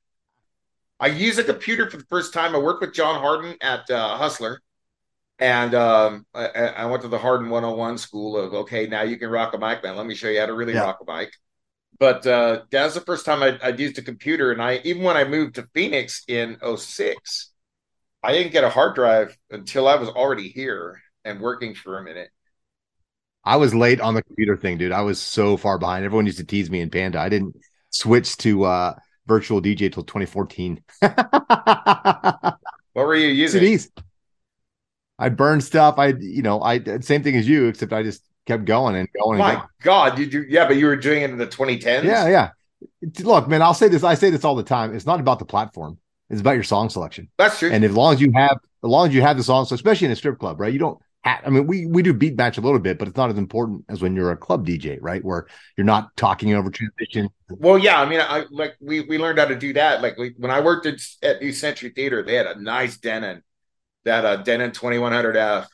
I 0.98 1.08
used 1.08 1.38
a 1.38 1.44
computer 1.44 1.90
for 1.90 1.98
the 1.98 2.06
first 2.08 2.32
time. 2.32 2.54
I 2.54 2.58
worked 2.58 2.80
with 2.80 2.94
john 2.94 3.20
harden 3.20 3.56
at 3.60 3.90
uh, 3.90 4.16
hustler. 4.16 4.62
And 5.38 5.74
um, 5.74 6.24
I, 6.34 6.46
I 6.46 6.86
went 6.86 7.02
to 7.02 7.08
the 7.08 7.18
Harden 7.18 7.50
101 7.50 7.98
school 7.98 8.36
of 8.36 8.54
okay, 8.54 8.86
now 8.86 9.02
you 9.02 9.16
can 9.18 9.28
rock 9.28 9.54
a 9.54 9.58
mic, 9.58 9.82
man. 9.82 9.96
Let 9.96 10.06
me 10.06 10.14
show 10.14 10.28
you 10.28 10.38
how 10.40 10.46
to 10.46 10.54
really 10.54 10.74
Yeah. 10.74 10.84
rock 10.84 11.00
a 11.06 11.12
mic. 11.12 11.32
But 11.98 12.26
uh, 12.26 12.62
that 12.70 12.84
was 12.84 12.94
the 12.94 13.00
first 13.00 13.26
time 13.26 13.42
I, 13.42 13.58
I'd 13.62 13.80
used 13.80 13.98
a 13.98 14.02
computer, 14.02 14.52
and 14.52 14.62
I 14.62 14.80
even 14.84 15.02
when 15.02 15.16
I 15.16 15.24
moved 15.24 15.56
to 15.56 15.68
Phoenix 15.74 16.22
in 16.28 16.58
06, 16.62 17.52
I 18.22 18.32
didn't 18.32 18.52
get 18.52 18.64
a 18.64 18.70
hard 18.70 18.94
drive 18.94 19.36
until 19.50 19.88
I 19.88 19.96
was 19.96 20.08
already 20.08 20.48
here 20.48 21.02
and 21.24 21.40
working 21.40 21.74
for 21.74 21.98
a 21.98 22.02
minute. 22.04 22.30
I 23.44 23.56
was 23.56 23.74
late 23.74 24.00
on 24.00 24.14
the 24.14 24.22
computer 24.22 24.56
thing, 24.56 24.78
dude. 24.78 24.92
I 24.92 25.02
was 25.02 25.20
so 25.20 25.56
far 25.56 25.78
behind. 25.78 26.04
Everyone 26.04 26.26
used 26.26 26.38
to 26.38 26.44
tease 26.44 26.70
me 26.70 26.80
in 26.80 26.90
Panda. 26.90 27.18
I 27.18 27.28
didn't 27.28 27.56
switch 27.90 28.36
to 28.38 28.64
uh 28.64 28.94
virtual 29.26 29.60
DJ 29.60 29.92
till 29.92 30.04
2014. 30.04 30.82
What 32.94 33.06
were 33.06 33.14
you 33.14 33.28
using? 33.28 33.62
CDs. 33.62 33.88
I 35.18 35.28
burned 35.28 35.64
stuff. 35.64 35.98
I, 35.98 36.08
you 36.08 36.42
know, 36.42 36.60
I 36.62 36.82
same 37.00 37.22
thing 37.22 37.36
as 37.36 37.48
you, 37.48 37.66
except 37.66 37.92
I 37.92 38.02
just 38.02 38.22
kept 38.46 38.64
going 38.64 38.96
and 38.96 39.08
going. 39.18 39.38
And 39.40 39.48
My 39.48 39.54
going. 39.54 39.66
God, 39.82 40.18
you 40.18 40.26
do 40.26 40.44
yeah, 40.48 40.66
but 40.66 40.76
you 40.76 40.86
were 40.86 40.96
doing 40.96 41.22
it 41.22 41.30
in 41.30 41.38
the 41.38 41.46
2010s. 41.46 42.04
Yeah, 42.04 42.28
yeah. 42.28 42.50
Look, 43.20 43.48
man, 43.48 43.62
I'll 43.62 43.74
say 43.74 43.88
this. 43.88 44.04
I 44.04 44.14
say 44.14 44.30
this 44.30 44.44
all 44.44 44.56
the 44.56 44.62
time. 44.62 44.94
It's 44.94 45.06
not 45.06 45.20
about 45.20 45.38
the 45.38 45.44
platform. 45.44 45.98
It's 46.28 46.40
about 46.40 46.52
your 46.52 46.64
song 46.64 46.88
selection. 46.88 47.28
that's 47.38 47.58
true. 47.58 47.70
And 47.70 47.84
as 47.84 47.92
long 47.94 48.14
as 48.14 48.20
you 48.20 48.32
have, 48.34 48.58
as 48.82 48.88
long 48.88 49.08
as 49.08 49.14
you 49.14 49.22
have 49.22 49.36
the 49.36 49.44
songs, 49.44 49.68
so 49.68 49.74
especially 49.74 50.06
in 50.06 50.12
a 50.12 50.16
strip 50.16 50.38
club, 50.38 50.60
right? 50.60 50.72
You 50.72 50.78
don't 50.78 50.98
have, 51.24 51.40
I 51.46 51.50
mean, 51.50 51.66
we, 51.66 51.86
we 51.86 52.02
do 52.02 52.12
beat 52.12 52.36
match 52.36 52.58
a 52.58 52.60
little 52.60 52.78
bit, 52.78 52.98
but 52.98 53.08
it's 53.08 53.16
not 53.16 53.30
as 53.30 53.38
important 53.38 53.84
as 53.88 54.02
when 54.02 54.16
you're 54.16 54.32
a 54.32 54.36
club 54.36 54.66
DJ, 54.66 54.98
right? 55.00 55.24
Where 55.24 55.46
you're 55.76 55.84
not 55.84 56.16
talking 56.16 56.52
over 56.54 56.70
transition. 56.70 57.28
Well, 57.48 57.78
yeah, 57.78 58.00
I 58.00 58.08
mean, 58.08 58.20
I 58.20 58.44
like 58.50 58.74
we 58.80 59.00
we 59.02 59.18
learned 59.18 59.38
how 59.38 59.44
to 59.46 59.56
do 59.56 59.72
that. 59.74 60.02
Like 60.02 60.16
we, 60.16 60.34
when 60.36 60.50
I 60.50 60.60
worked 60.60 60.86
at, 60.86 61.00
at 61.22 61.40
New 61.40 61.52
Century 61.52 61.90
Theater, 61.90 62.22
they 62.22 62.34
had 62.34 62.46
a 62.46 62.60
nice 62.60 62.98
Denon, 62.98 63.42
that 64.04 64.24
uh, 64.24 64.36
Denon 64.36 64.72
twenty 64.72 64.98
one 64.98 65.12
hundred 65.12 65.36
F. 65.36 65.68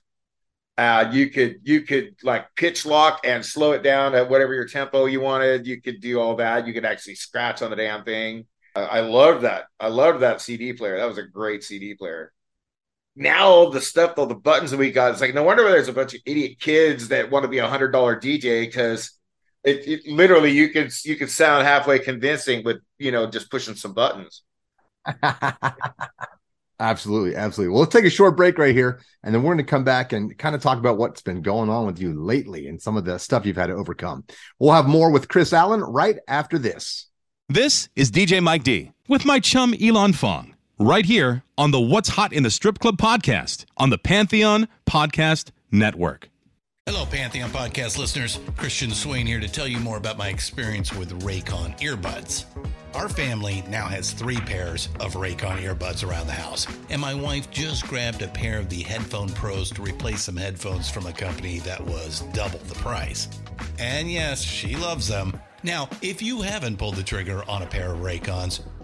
Uh, 0.77 1.11
you 1.13 1.31
could 1.31 1.57
you 1.65 1.83
could 1.83 2.15
like 2.23 2.47
pitch 2.55 2.87
lock 2.87 3.21
and 3.25 3.45
slow 3.45 3.73
it 3.73 3.83
down 3.83 4.15
at 4.15 4.31
whatever 4.31 4.55
your 4.55 4.67
tempo 4.67 5.07
you 5.07 5.21
wanted. 5.21 5.67
You 5.67 5.81
could 5.81 6.01
do 6.01 6.21
all 6.21 6.37
that. 6.37 6.67
You 6.67 6.73
could 6.73 6.85
actually 6.85 7.17
scratch 7.17 7.63
on 7.63 7.71
the 7.71 7.77
damn 7.77 8.05
thing. 8.05 8.47
I, 8.77 8.81
I 8.81 9.01
loved 9.01 9.43
that. 9.43 9.65
I 9.81 9.89
loved 9.89 10.21
that 10.21 10.41
CD 10.41 10.73
player. 10.73 10.99
That 10.99 11.09
was 11.09 11.19
a 11.19 11.25
great 11.25 11.65
CD 11.65 11.95
player. 11.95 12.33
Now 13.19 13.69
the 13.69 13.81
stuff, 13.81 14.15
all 14.17 14.27
the 14.27 14.35
buttons 14.35 14.71
that 14.71 14.77
we 14.79 14.93
got, 14.93 15.13
it's 15.13 15.21
like 15.21 15.35
no 15.35 15.43
wonder 15.43 15.65
there's 15.65 15.89
a 15.89 15.93
bunch 15.93 16.15
of 16.15 16.21
idiot 16.25 16.59
kids 16.61 17.09
that 17.09 17.31
want 17.31 17.43
to 17.43 17.49
be 17.49 17.59
a 17.59 17.69
hundred 17.69 17.91
dollar 17.91 18.19
DJ 18.19 18.63
because 18.63 19.19
it, 19.65 19.87
it, 19.89 20.07
literally 20.07 20.53
you 20.53 20.71
can 20.71 20.89
you 21.05 21.17
can 21.17 21.29
sound 21.29 21.67
halfway 21.67 21.99
convincing 21.99 22.65
with 22.65 22.79
you 22.99 23.11
know 23.11 23.27
just 23.27 23.51
pushing 23.51 23.75
some 23.75 23.93
buttons. 23.93 24.43
absolutely, 26.81 27.35
absolutely. 27.35 27.73
Well, 27.73 27.81
let's 27.81 27.93
take 27.93 28.05
a 28.05 28.11
short 28.11 28.37
break 28.37 28.57
right 28.57 28.75
here, 28.75 29.01
and 29.23 29.35
then 29.35 29.43
we're 29.43 29.55
going 29.55 29.65
to 29.65 29.71
come 29.71 29.85
back 29.85 30.13
and 30.13 30.37
kind 30.39 30.55
of 30.55 30.63
talk 30.63 30.79
about 30.79 30.97
what's 30.97 31.23
been 31.23 31.43
going 31.43 31.71
on 31.71 31.87
with 31.87 31.99
you 31.99 32.15
lately 32.15 32.69
and 32.69 32.81
some 32.81 32.97
of 32.97 33.05
the 33.05 33.19
stuff 33.19 33.45
you've 33.45 33.57
had 33.57 33.67
to 33.67 33.75
overcome. 33.75 34.25
We'll 34.59 34.75
have 34.75 34.87
more 34.87 35.11
with 35.11 35.29
Chris 35.29 35.53
Allen 35.53 35.81
right 35.81 36.19
after 36.29 36.59
this. 36.59 37.07
This 37.49 37.89
is 37.97 38.11
DJ 38.11 38.43
Mike 38.43 38.63
D 38.63 38.93
with 39.09 39.25
my 39.25 39.41
chum 39.41 39.75
Elon 39.81 40.13
Fong 40.13 40.55
right 40.79 41.05
here 41.05 41.43
on 41.57 41.71
the 41.73 41.81
What's 41.81 42.11
Hot 42.11 42.33
in 42.33 42.43
the 42.45 42.51
Strip 42.51 42.79
Club 42.79 42.97
podcast 42.97 43.65
on 43.77 43.91
the 43.91 43.99
Pantheon 43.99 44.69
Podcast 44.87 45.51
Network. 45.71 46.31
Hello, 46.87 47.05
Pantheon 47.05 47.51
Podcast 47.51 47.99
listeners. 47.99 48.41
Christian 48.57 48.93
Swain 48.93 49.27
here 49.27 49.41
to 49.41 49.49
tell 49.49 49.69
you 49.69 49.79
more 49.79 49.99
about 49.99 50.17
my 50.17 50.29
experience 50.29 50.95
with 50.95 51.21
Raycon 51.23 51.79
earbuds. 51.81 52.47
Our 52.95 53.11
family 53.11 53.63
now 53.69 53.89
has 53.89 54.13
three 54.13 54.39
pairs 54.39 54.89
of 55.01 55.13
Raycon 55.15 55.63
earbuds 55.63 56.09
around 56.09 56.29
the 56.29 56.33
house, 56.33 56.67
and 56.89 56.99
my 56.99 57.13
wife 57.13 57.51
just 57.51 57.87
grabbed 57.87 58.23
a 58.23 58.29
pair 58.29 58.59
of 58.59 58.71
the 58.71 58.83
Headphone 58.83 59.29
Pros 59.31 59.71
to 59.73 59.83
replace 59.83 60.23
some 60.23 60.37
headphones 60.37 60.89
from 60.89 61.07
a 61.07 61.13
company 61.13 61.59
that 61.59 61.85
was 61.85 62.21
double 62.33 62.61
the 62.61 62.75
price. 62.77 63.29
And 63.79 64.11
yes, 64.11 64.41
she 64.41 64.75
loves 64.75 65.09
them. 65.09 65.39
Now, 65.63 65.91
if 66.01 66.23
you 66.23 66.41
haven't 66.41 66.79
pulled 66.79 66.95
the 66.95 67.03
trigger 67.03 67.43
on 67.51 67.63
a 67.63 67.67
pair 67.67 67.93
of 67.93 67.99
Raycons, 67.99 68.61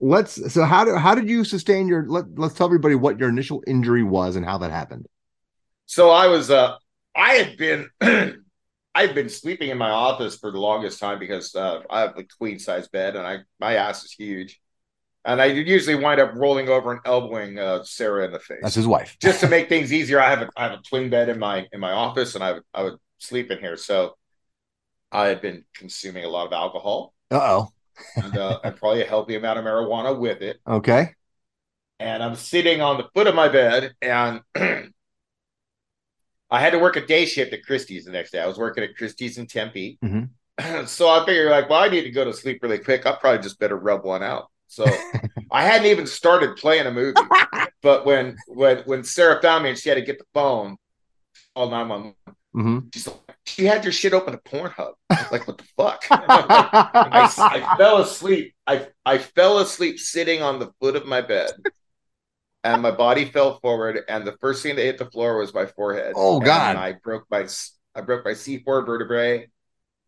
Let's. 0.00 0.52
So 0.52 0.64
how 0.64 0.84
do 0.84 0.96
how 0.96 1.14
did 1.14 1.28
you 1.28 1.44
sustain 1.44 1.86
your? 1.88 2.06
Let, 2.06 2.24
let's 2.38 2.54
tell 2.54 2.66
everybody 2.66 2.94
what 2.94 3.18
your 3.18 3.28
initial 3.28 3.62
injury 3.66 4.02
was 4.02 4.36
and 4.36 4.44
how 4.44 4.58
that 4.58 4.70
happened. 4.70 5.06
So 5.86 6.10
I 6.10 6.28
was 6.28 6.50
uh 6.50 6.76
I 7.14 7.34
had 7.34 7.56
been 7.56 7.90
I've 8.94 9.14
been 9.14 9.28
sleeping 9.28 9.70
in 9.70 9.78
my 9.78 9.90
office 9.90 10.36
for 10.36 10.50
the 10.50 10.58
longest 10.58 10.98
time 10.98 11.18
because 11.18 11.54
uh, 11.54 11.82
I 11.88 12.00
have 12.00 12.16
a 12.16 12.24
queen 12.24 12.58
size 12.58 12.88
bed 12.88 13.16
and 13.16 13.26
I 13.26 13.38
my 13.58 13.74
ass 13.74 14.04
is 14.04 14.12
huge. 14.12 14.60
And 15.24 15.42
I 15.42 15.46
usually 15.46 15.96
wind 15.96 16.20
up 16.20 16.32
rolling 16.34 16.68
over 16.68 16.92
and 16.92 17.00
elbowing 17.04 17.58
uh, 17.58 17.82
Sarah 17.84 18.24
in 18.24 18.32
the 18.32 18.38
face. 18.38 18.60
That's 18.62 18.74
his 18.74 18.86
wife. 18.86 19.16
Just 19.20 19.40
to 19.40 19.48
make 19.48 19.68
things 19.68 19.92
easier, 19.92 20.20
I 20.20 20.30
have 20.30 20.42
a 20.42 20.50
I 20.56 20.62
have 20.64 20.78
a 20.78 20.82
twin 20.82 21.10
bed 21.10 21.28
in 21.28 21.38
my 21.38 21.66
in 21.72 21.80
my 21.80 21.92
office, 21.92 22.34
and 22.34 22.42
I 22.42 22.52
would 22.52 22.62
I 22.72 22.82
would 22.84 22.96
sleep 23.18 23.50
in 23.50 23.58
here. 23.58 23.76
So 23.76 24.16
I 25.12 25.26
had 25.26 25.42
been 25.42 25.64
consuming 25.74 26.24
a 26.24 26.28
lot 26.28 26.46
of 26.46 26.52
alcohol. 26.52 27.12
Uh-oh. 27.30 27.68
and 28.16 28.36
uh, 28.36 28.60
and 28.64 28.76
probably 28.76 29.02
a 29.02 29.06
healthy 29.06 29.36
amount 29.36 29.58
of 29.58 29.64
marijuana 29.64 30.18
with 30.18 30.40
it. 30.40 30.58
Okay. 30.66 31.14
And 31.98 32.22
I'm 32.22 32.34
sitting 32.34 32.80
on 32.80 32.96
the 32.96 33.08
foot 33.14 33.26
of 33.26 33.34
my 33.34 33.48
bed, 33.48 33.92
and 34.00 34.40
I 36.50 36.60
had 36.60 36.70
to 36.70 36.78
work 36.78 36.96
a 36.96 37.06
day 37.06 37.26
shift 37.26 37.52
at 37.52 37.64
Christie's 37.64 38.06
the 38.06 38.12
next 38.12 38.30
day. 38.30 38.40
I 38.40 38.46
was 38.46 38.58
working 38.58 38.82
at 38.82 38.96
Christie's 38.96 39.36
in 39.38 39.46
Tempe. 39.46 39.98
Mhm. 40.02 40.30
so 40.88 41.08
I 41.08 41.24
figured, 41.26 41.50
like, 41.50 41.68
well, 41.68 41.82
I 41.82 41.88
need 41.88 42.02
to 42.02 42.10
go 42.10 42.24
to 42.24 42.32
sleep 42.32 42.62
really 42.62 42.78
quick. 42.78 43.04
I 43.06 43.12
probably 43.12 43.42
just 43.42 43.60
better 43.60 43.76
rub 43.76 44.04
one 44.04 44.22
out. 44.22 44.49
So 44.70 44.86
I 45.50 45.64
hadn't 45.64 45.88
even 45.88 46.06
started 46.06 46.56
playing 46.56 46.86
a 46.86 46.92
movie, 46.92 47.20
but 47.82 48.06
when 48.06 48.36
when 48.46 48.78
when 48.86 49.02
Sarah 49.04 49.42
found 49.42 49.64
me 49.64 49.70
and 49.70 49.78
she 49.78 49.88
had 49.88 49.96
to 49.96 50.02
get 50.02 50.18
the 50.18 50.24
phone, 50.32 50.76
all 51.56 51.68
nine 51.70 51.88
one, 51.88 52.14
Mhm. 52.54 52.94
she's 52.94 53.06
like, 53.08 53.16
she 53.44 53.64
had 53.64 53.84
your 53.84 53.92
shit 53.92 54.12
open 54.14 54.32
to 54.32 54.38
Pornhub. 54.38 54.92
Like, 55.32 55.46
what 55.46 55.58
the 55.58 55.64
fuck? 55.76 56.04
I, 56.10 57.30
I 57.38 57.76
fell 57.76 57.98
asleep. 57.98 58.54
I 58.66 58.88
I 59.04 59.18
fell 59.18 59.58
asleep 59.58 59.98
sitting 59.98 60.40
on 60.40 60.60
the 60.60 60.70
foot 60.80 60.94
of 60.94 61.04
my 61.04 61.20
bed, 61.20 61.50
and 62.62 62.80
my 62.80 62.92
body 62.92 63.24
fell 63.24 63.58
forward. 63.58 64.00
And 64.08 64.24
the 64.24 64.36
first 64.40 64.62
thing 64.62 64.76
that 64.76 64.82
hit 64.82 64.98
the 64.98 65.10
floor 65.10 65.38
was 65.38 65.52
my 65.52 65.66
forehead. 65.66 66.14
Oh, 66.16 66.36
And 66.36 66.44
God. 66.46 66.76
I 66.76 66.92
broke 66.92 67.24
my 67.28 67.46
I 67.96 68.02
broke 68.02 68.24
my 68.24 68.34
C 68.34 68.58
four 68.58 68.84
vertebrae. 68.86 69.48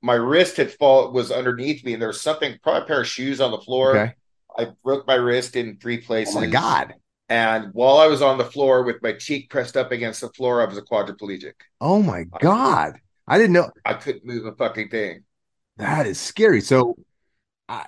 My 0.03 0.15
wrist 0.15 0.57
had 0.57 0.73
fall 0.73 1.13
was 1.13 1.31
underneath 1.31 1.85
me, 1.85 1.93
and 1.93 2.03
there 2.03 2.09
was 2.09 2.21
something, 2.21 2.59
probably 2.63 2.83
a 2.83 2.87
pair 2.87 3.01
of 3.03 3.07
shoes 3.07 3.41
on 3.41 3.51
the 3.53 3.59
floor. 3.59 3.97
Okay. 3.97 4.15
I 4.59 4.69
broke 4.85 5.07
my 5.07 5.15
wrist 5.15 5.57
in 5.57 5.79
three 5.79 5.99
places. 5.99 6.37
Oh 6.37 6.41
my 6.41 6.47
god. 6.47 6.95
And 7.29 7.71
while 7.73 7.97
I 7.97 8.07
was 8.07 8.21
on 8.21 8.37
the 8.37 8.45
floor 8.45 8.83
with 8.83 9.03
my 9.03 9.13
cheek 9.15 9.49
pressed 9.49 9.77
up 9.77 9.91
against 9.93 10.21
the 10.21 10.29
floor, 10.31 10.61
I 10.61 10.67
was 10.67 10.77
a 10.77 10.83
quadriplegic. 10.83 11.55
Oh 11.81 12.03
my 12.03 12.25
god. 12.41 12.99
I 13.27 13.39
didn't 13.39 13.53
know 13.53 13.71
I 13.85 13.95
couldn't 13.95 14.25
move 14.27 14.45
a 14.47 14.53
fucking 14.53 14.91
thing. 14.91 15.25
that 15.79 16.07
is 16.07 16.21
scary. 16.21 16.61
So 16.61 16.97
I 17.69 17.87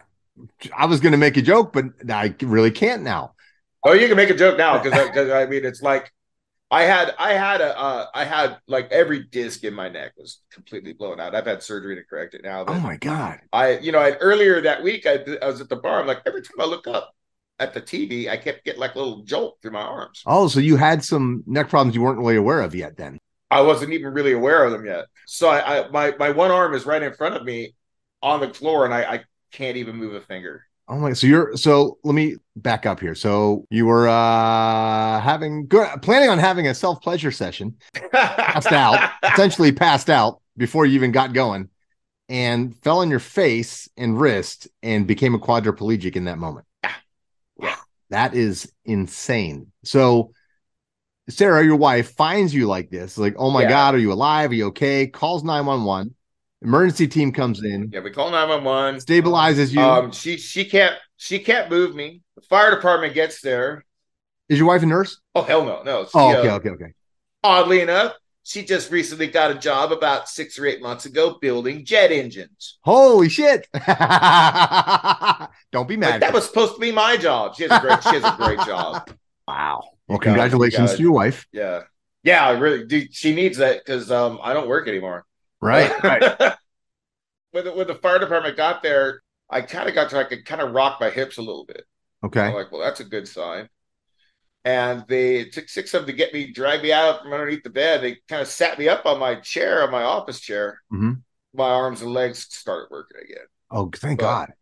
I 0.76 0.86
was 0.86 1.00
gonna 1.00 1.16
make 1.18 1.36
a 1.36 1.42
joke, 1.42 1.72
but 1.72 1.86
I 2.10 2.34
really 2.40 2.70
can't 2.70 3.02
now. 3.02 3.34
Oh, 3.84 3.92
you 3.92 4.08
can 4.08 4.16
make 4.16 4.30
a 4.30 4.34
joke 4.34 4.56
now 4.56 4.82
because 4.82 5.28
I, 5.28 5.42
I 5.42 5.46
mean 5.46 5.64
it's 5.64 5.82
like 5.82 6.10
I 6.74 6.82
had 6.82 7.14
I 7.20 7.34
had 7.34 7.60
a 7.60 7.78
uh, 7.78 8.06
I 8.12 8.24
had 8.24 8.58
like 8.66 8.90
every 8.90 9.22
disc 9.22 9.62
in 9.62 9.74
my 9.74 9.88
neck 9.88 10.12
was 10.16 10.40
completely 10.50 10.92
blown 10.92 11.20
out. 11.20 11.32
I've 11.32 11.46
had 11.46 11.62
surgery 11.62 11.94
to 11.94 12.02
correct 12.02 12.34
it 12.34 12.42
now. 12.42 12.64
But 12.64 12.76
Oh 12.76 12.80
my 12.80 12.96
god. 12.96 13.38
I 13.52 13.78
you 13.78 13.92
know 13.92 14.00
I, 14.00 14.16
earlier 14.16 14.60
that 14.60 14.82
week 14.82 15.06
I, 15.06 15.24
I 15.40 15.46
was 15.46 15.60
at 15.60 15.68
the 15.68 15.76
bar. 15.76 16.00
I'm 16.00 16.08
like 16.08 16.22
every 16.26 16.42
time 16.42 16.60
I 16.60 16.64
look 16.64 16.88
up 16.88 17.12
at 17.60 17.74
the 17.74 17.80
TV, 17.80 18.28
I 18.28 18.36
kept 18.36 18.64
getting 18.64 18.80
like 18.80 18.96
a 18.96 18.98
little 18.98 19.22
jolt 19.22 19.58
through 19.62 19.70
my 19.70 19.82
arms. 19.82 20.24
Oh, 20.26 20.48
so 20.48 20.58
you 20.58 20.76
had 20.76 21.04
some 21.04 21.44
neck 21.46 21.68
problems 21.68 21.94
you 21.94 22.02
weren't 22.02 22.18
really 22.18 22.34
aware 22.34 22.60
of 22.60 22.74
yet 22.74 22.96
then. 22.96 23.20
I 23.52 23.60
wasn't 23.60 23.92
even 23.92 24.12
really 24.12 24.32
aware 24.32 24.64
of 24.64 24.72
them 24.72 24.84
yet. 24.84 25.04
So 25.26 25.48
I, 25.48 25.86
I 25.86 25.88
my 25.90 26.14
my 26.18 26.30
one 26.30 26.50
arm 26.50 26.74
is 26.74 26.86
right 26.86 27.00
in 27.00 27.14
front 27.14 27.36
of 27.36 27.44
me 27.44 27.76
on 28.20 28.40
the 28.40 28.52
floor, 28.52 28.84
and 28.84 28.92
I, 28.92 29.04
I 29.04 29.24
can't 29.52 29.76
even 29.76 29.94
move 29.94 30.14
a 30.14 30.20
finger. 30.20 30.64
Oh 30.86 30.98
my 30.98 31.14
so 31.14 31.26
you're 31.26 31.56
so 31.56 31.98
let 32.04 32.14
me 32.14 32.36
back 32.56 32.84
up 32.84 33.00
here. 33.00 33.14
So 33.14 33.66
you 33.70 33.86
were 33.86 34.06
uh 34.06 35.20
having 35.20 35.66
good 35.66 35.88
planning 36.02 36.28
on 36.28 36.38
having 36.38 36.66
a 36.66 36.74
self-pleasure 36.74 37.30
session, 37.30 37.76
passed 38.12 38.72
out, 38.72 39.10
essentially 39.32 39.72
passed 39.72 40.10
out 40.10 40.40
before 40.56 40.84
you 40.84 40.94
even 40.94 41.10
got 41.10 41.32
going, 41.32 41.70
and 42.28 42.76
fell 42.82 42.98
on 42.98 43.10
your 43.10 43.18
face 43.18 43.88
and 43.96 44.20
wrist 44.20 44.68
and 44.82 45.06
became 45.06 45.34
a 45.34 45.38
quadriplegic 45.38 46.16
in 46.16 46.24
that 46.26 46.38
moment. 46.38 46.66
Yeah. 47.58 47.76
That 48.10 48.34
is 48.34 48.70
insane. 48.84 49.72
So 49.84 50.32
Sarah, 51.30 51.64
your 51.64 51.76
wife, 51.76 52.12
finds 52.14 52.52
you 52.52 52.66
like 52.66 52.90
this, 52.90 53.16
like, 53.16 53.34
oh 53.38 53.50
my 53.50 53.62
Yeah. 53.62 53.70
God, 53.70 53.94
are 53.94 53.98
you 53.98 54.12
alive? 54.12 54.50
Are 54.50 54.54
you 54.54 54.66
okay? 54.66 55.06
Calls 55.06 55.42
911. 55.42 56.14
Emergency 56.64 57.06
team 57.06 57.30
comes 57.30 57.62
in, 57.62 57.90
Yeah, 57.92 58.00
we 58.00 58.10
call 58.10 58.30
nine 58.30 58.48
one 58.48 58.64
one. 58.64 58.96
stabilizes 58.96 59.72
you. 59.72 59.80
Um, 59.80 60.12
she 60.12 60.38
she 60.38 60.64
can't 60.64 60.96
she 61.16 61.38
can't 61.38 61.70
move 61.70 61.94
me. 61.94 62.22
The 62.36 62.42
fire 62.42 62.74
department 62.74 63.12
gets 63.14 63.40
there. 63.42 63.84
is 64.48 64.58
your 64.58 64.68
wife 64.68 64.82
a 64.82 64.86
nurse? 64.86 65.20
Oh 65.34 65.42
hell 65.42 65.64
no, 65.64 65.82
no. 65.82 66.04
She, 66.04 66.10
Oh, 66.14 66.36
okay, 66.38 66.48
uh, 66.48 66.56
okay, 66.56 66.70
okay. 66.70 66.92
Oddly 67.42 67.80
enough, 67.82 68.14
she 68.44 68.64
just 68.64 68.90
recently 68.90 69.26
got 69.26 69.50
a 69.50 69.54
job 69.54 69.92
about 69.92 70.28
six 70.28 70.58
or 70.58 70.64
eight 70.66 70.80
months 70.80 71.04
ago 71.04 71.36
building 71.40 71.84
jet 71.84 72.10
engines. 72.10 72.78
Holy 72.82 73.28
shit. 73.28 73.68
Don't 75.72 75.88
be 75.88 75.96
Like, 75.96 76.00
mad. 76.12 76.22
that 76.22 76.32
was 76.32 76.46
supposed 76.46 76.74
to 76.74 76.80
be 76.80 76.92
my 76.92 77.16
job. 77.16 77.56
She 77.56 77.64
has 77.64 77.72
a 77.72 77.80
great 77.80 78.02
she 78.02 78.14
has 78.14 78.24
a 78.24 78.36
great 78.36 78.58
job. 78.66 79.10
wow. 79.46 79.82
You 80.08 80.14
Well, 80.14 80.18
got 80.18 80.26
it, 80.26 80.32
you 80.32 80.32
congratulations 80.32 80.94
to 80.94 81.02
your 81.02 81.12
wife. 81.12 81.46
Yeah. 81.52 81.82
Yeah, 82.22 82.46
I 82.46 82.52
really 82.52 82.86
do. 82.86 83.06
She 83.10 83.34
needs 83.34 83.58
that 83.58 83.84
because 83.84 84.10
um 84.10 84.38
I 84.42 84.54
don't 84.54 84.68
work 84.68 84.88
anymore. 84.88 85.26
Right. 85.64 85.90
right. 86.04 86.22
when, 87.52 87.64
the, 87.64 87.72
when 87.72 87.86
the 87.86 87.94
fire 87.94 88.18
department 88.18 88.56
got 88.56 88.82
there, 88.82 89.22
I 89.48 89.62
kind 89.62 89.88
of 89.88 89.94
got 89.94 90.10
to 90.10 90.18
I 90.18 90.24
could 90.24 90.44
kind 90.44 90.60
of 90.60 90.72
rock 90.72 90.98
my 91.00 91.10
hips 91.10 91.38
a 91.38 91.42
little 91.42 91.64
bit. 91.64 91.84
Okay. 92.22 92.40
I'm 92.40 92.54
like, 92.54 92.70
well, 92.70 92.82
that's 92.82 93.00
a 93.00 93.04
good 93.04 93.26
sign. 93.26 93.68
And 94.66 95.04
they 95.08 95.36
it 95.36 95.52
took 95.52 95.68
six 95.68 95.92
of 95.94 96.02
them 96.02 96.06
to 96.08 96.12
get 96.16 96.32
me, 96.32 96.52
drag 96.52 96.82
me 96.82 96.92
out 96.92 97.22
from 97.22 97.32
underneath 97.32 97.62
the 97.62 97.70
bed. 97.70 98.02
They 98.02 98.18
kind 98.28 98.42
of 98.42 98.48
sat 98.48 98.78
me 98.78 98.88
up 98.88 99.06
on 99.06 99.18
my 99.18 99.36
chair, 99.36 99.82
on 99.82 99.90
my 99.90 100.02
office 100.02 100.40
chair. 100.40 100.80
Mhm. 100.92 101.22
My 101.54 101.68
arms 101.68 102.02
and 102.02 102.12
legs 102.12 102.46
started 102.50 102.88
working 102.90 103.20
again. 103.22 103.44
Oh, 103.70 103.90
thank 103.94 104.20
But- 104.20 104.26
God. 104.26 104.52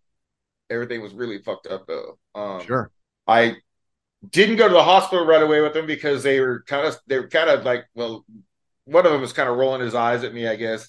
Everything 0.70 1.02
was 1.02 1.12
really 1.12 1.38
fucked 1.42 1.66
up 1.66 1.86
though. 1.86 2.18
Um, 2.34 2.64
Sure. 2.64 2.90
I 3.26 3.56
didn't 4.30 4.56
go 4.56 4.68
to 4.68 4.74
the 4.74 4.82
hospital 4.82 5.26
right 5.26 5.42
away 5.42 5.60
with 5.60 5.74
them 5.74 5.86
because 5.86 6.22
they 6.22 6.40
were 6.40 6.62
kind 6.66 6.86
of 6.86 6.96
they 7.06 7.18
were 7.18 7.28
kind 7.28 7.50
of 7.50 7.64
like 7.64 7.84
well, 7.94 8.24
one 8.84 9.06
of 9.06 9.12
them 9.12 9.20
was 9.20 9.32
kind 9.32 9.48
of 9.48 9.56
rolling 9.56 9.80
his 9.80 9.94
eyes 9.94 10.24
at 10.24 10.34
me, 10.34 10.46
I 10.48 10.56
guess. 10.56 10.88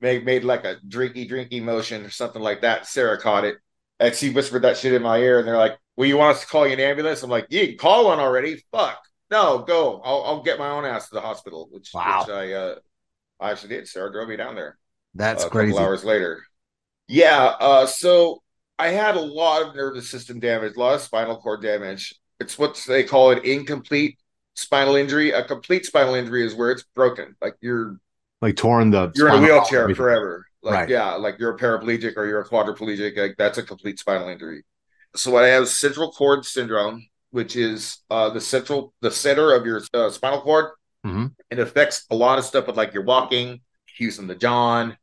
Made 0.00 0.24
made 0.24 0.44
like 0.44 0.64
a 0.64 0.76
drinky 0.86 1.28
drinky 1.28 1.60
motion 1.62 2.04
or 2.04 2.10
something 2.10 2.40
like 2.42 2.60
that. 2.60 2.86
Sarah 2.86 3.20
caught 3.20 3.44
it, 3.44 3.56
and 3.98 4.14
she 4.14 4.30
whispered 4.30 4.62
that 4.62 4.76
shit 4.76 4.92
in 4.92 5.02
my 5.02 5.18
ear, 5.18 5.40
and 5.40 5.48
they're 5.48 5.56
like, 5.56 5.76
"Well, 5.96 6.08
you 6.08 6.16
want 6.16 6.36
us 6.36 6.42
to 6.42 6.46
call 6.46 6.66
you 6.66 6.74
an 6.74 6.80
ambulance?" 6.80 7.22
I'm 7.24 7.30
like, 7.30 7.46
"You 7.50 7.66
can 7.66 7.78
call 7.78 8.04
one 8.06 8.20
already. 8.20 8.62
Fuck, 8.70 9.00
no, 9.30 9.58
go. 9.60 10.00
I'll, 10.04 10.22
I'll 10.22 10.42
get 10.42 10.58
my 10.58 10.68
own 10.70 10.84
ass 10.84 11.08
to 11.08 11.14
the 11.16 11.20
hospital." 11.20 11.68
Which, 11.72 11.90
Wow. 11.92 12.20
which 12.26 12.30
I 12.34 12.52
uh, 12.52 12.74
I 13.40 13.50
actually 13.50 13.70
did. 13.70 13.88
Sarah 13.88 14.12
drove 14.12 14.28
me 14.28 14.36
down 14.36 14.54
there 14.54 14.78
That's 15.14 15.44
a 15.44 15.50
crazy. 15.50 15.72
couple 15.72 15.86
hours 15.86 16.04
later. 16.04 16.44
Yeah, 17.08 17.54
uh, 17.58 17.86
so 17.86 18.42
I 18.78 18.88
had 18.88 19.16
a 19.16 19.20
lot 19.20 19.62
of 19.66 19.74
nervous 19.74 20.10
system 20.10 20.38
damage, 20.40 20.76
a 20.76 20.78
lot 20.78 20.94
of 20.94 21.00
spinal 21.00 21.38
cord 21.40 21.62
damage. 21.62 22.14
It's 22.38 22.56
what 22.58 22.80
they 22.86 23.02
call 23.02 23.32
an 23.32 23.40
incomplete 23.44 24.18
spinal 24.58 24.96
injury. 24.96 25.30
A 25.32 25.44
complete 25.44 25.86
spinal 25.86 26.14
injury 26.14 26.44
is 26.44 26.54
where 26.54 26.70
it's 26.72 26.84
broken, 26.94 27.36
like 27.40 27.56
you're 27.60 27.98
Like 28.42 28.56
torn 28.56 28.90
the 28.90 29.10
you're 29.14 29.28
in 29.28 29.34
a 29.36 29.42
wheelchair 29.42 29.92
forever. 29.94 30.46
Like 30.62 30.74
Right. 30.74 30.88
yeah, 30.90 31.14
like 31.14 31.38
you're 31.38 31.54
a 31.54 31.58
paraplegic 31.58 32.16
or 32.16 32.26
you're 32.26 32.40
a 32.40 32.48
quadriplegic. 32.48 33.16
Like 33.16 33.36
that's 33.38 33.58
a 33.58 33.62
complete 33.62 33.98
spinal 33.98 34.28
injury. 34.28 34.64
So 35.16 35.30
what 35.30 35.44
I 35.44 35.48
have 35.48 35.64
is 35.64 35.78
central 35.78 36.10
cord 36.12 36.44
syndrome, 36.44 37.06
which 37.30 37.56
is 37.56 37.98
uh, 38.10 38.30
the 38.30 38.40
central 38.40 38.92
the 39.00 39.10
center 39.10 39.54
of 39.54 39.64
your 39.66 39.82
uh, 39.94 40.10
spinal 40.10 40.40
cord. 40.42 40.66
Mhm. 41.06 41.34
It 41.50 41.58
affects 41.60 42.04
a 42.10 42.14
lot 42.16 42.38
of 42.38 42.44
stuff 42.44 42.66
with 42.66 42.76
like 42.76 42.92
your 42.94 43.04
walking, 43.04 43.60
using 43.98 44.26
the 44.26 44.34
John. 44.34 44.96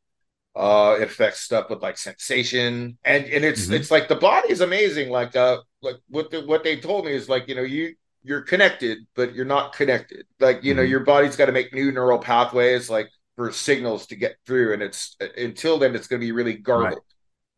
Uh, 0.55 0.95
it 0.99 1.03
affects 1.03 1.41
stuff 1.41 1.69
with 1.69 1.81
like 1.81 1.97
sensation, 1.97 2.97
and 3.03 3.25
and 3.25 3.43
it's 3.43 3.67
Mhm. 3.67 3.73
it's 3.73 3.91
like 3.91 4.07
the 4.07 4.15
body 4.15 4.51
is 4.51 4.61
amazing. 4.61 5.09
Like 5.09 5.35
uh, 5.35 5.57
like 5.81 5.97
what 6.09 6.31
the, 6.31 6.45
what 6.45 6.63
they 6.63 6.79
told 6.79 7.05
me 7.05 7.11
is 7.13 7.27
like 7.27 7.47
you 7.49 7.55
know 7.55 7.63
you 7.63 7.95
you're 8.25 8.41
connected, 8.41 8.99
but 9.15 9.33
you're 9.35 9.45
not 9.45 9.73
connected. 9.73 10.25
Like 10.39 10.63
you 10.63 10.73
know 10.73 10.81
Mhm. 10.81 10.93
your 10.93 11.01
body's 11.01 11.35
got 11.35 11.45
to 11.47 11.51
make 11.51 11.73
new 11.73 11.91
neural 11.91 12.19
pathways 12.19 12.89
like 12.89 13.09
for 13.35 13.51
signals 13.51 14.07
to 14.07 14.15
get 14.15 14.37
through, 14.45 14.73
and 14.73 14.81
it's 14.83 15.17
until 15.37 15.77
then 15.79 15.95
it's 15.95 16.07
going 16.07 16.21
to 16.21 16.25
be 16.25 16.31
really 16.31 16.55
garbled. 16.57 17.03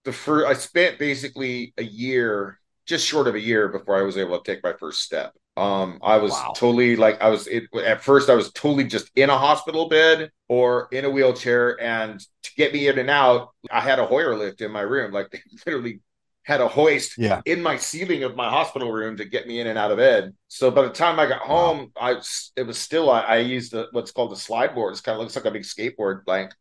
The 0.05 0.13
first 0.13 0.47
I 0.47 0.53
spent 0.53 0.99
basically 0.99 1.73
a 1.77 1.83
year, 1.83 2.59
just 2.85 3.05
short 3.05 3.27
of 3.27 3.35
a 3.35 3.39
year, 3.39 3.69
before 3.69 3.97
I 3.97 4.03
was 4.03 4.17
able 4.17 4.39
to 4.41 4.53
take 4.53 4.63
my 4.63 4.73
first 4.73 5.01
step. 5.01 5.33
Um, 5.57 5.99
I 6.03 6.17
was 6.17 6.49
Wow. 6.49 6.53
totally 6.53 6.95
like 6.95 7.21
I 7.21 7.29
was 7.29 7.47
it, 7.47 7.65
at 7.85 8.03
first 8.03 8.29
I 8.29 8.35
was 8.35 8.51
totally 8.53 8.85
just 8.85 9.11
in 9.15 9.29
a 9.29 9.37
hospital 9.37 9.89
bed 9.89 10.31
or 10.49 10.87
in 10.91 11.05
a 11.05 11.09
wheelchair, 11.09 11.81
and 11.81 12.19
to 12.19 12.51
get 12.57 12.73
me 12.73 12.87
in 12.87 12.99
and 12.99 13.09
out, 13.09 13.49
I 13.71 13.81
had 13.81 13.99
a 13.99 14.05
Hoyer 14.05 14.37
lift 14.37 14.61
in 14.61 14.71
my 14.71 14.81
room. 14.81 15.11
Like 15.11 15.31
they 15.31 15.41
literally 15.65 16.01
had 16.47 16.61
a 16.61 16.69
hoist 16.69 17.19
Yeah. 17.19 17.41
in 17.45 17.61
my 17.61 17.77
ceiling 17.77 18.23
of 18.23 18.35
my 18.37 18.49
hospital 18.49 18.91
room 18.91 19.17
to 19.17 19.25
get 19.25 19.47
me 19.47 19.59
in 19.61 19.67
and 19.67 19.77
out 19.79 19.91
of 19.91 19.97
bed. 19.99 20.33
So 20.49 20.71
by 20.71 20.83
the 20.83 20.89
time 20.91 21.19
I 21.19 21.27
got 21.27 21.47
Wow. 21.47 21.73
home, 21.75 21.93
I 21.99 22.21
it 22.57 22.63
was 22.67 22.79
still 22.79 23.11
I, 23.11 23.21
I 23.21 23.37
used 23.39 23.73
the, 23.73 23.89
what's 23.93 24.11
called 24.11 24.33
a 24.33 24.37
slide 24.37 24.75
board. 24.75 24.93
It's 24.93 25.01
kind 25.01 25.15
of 25.17 25.21
looks 25.21 25.35
like 25.37 25.45
a 25.45 25.51
big 25.51 25.63
skateboard 25.63 26.25
blank. 26.25 26.53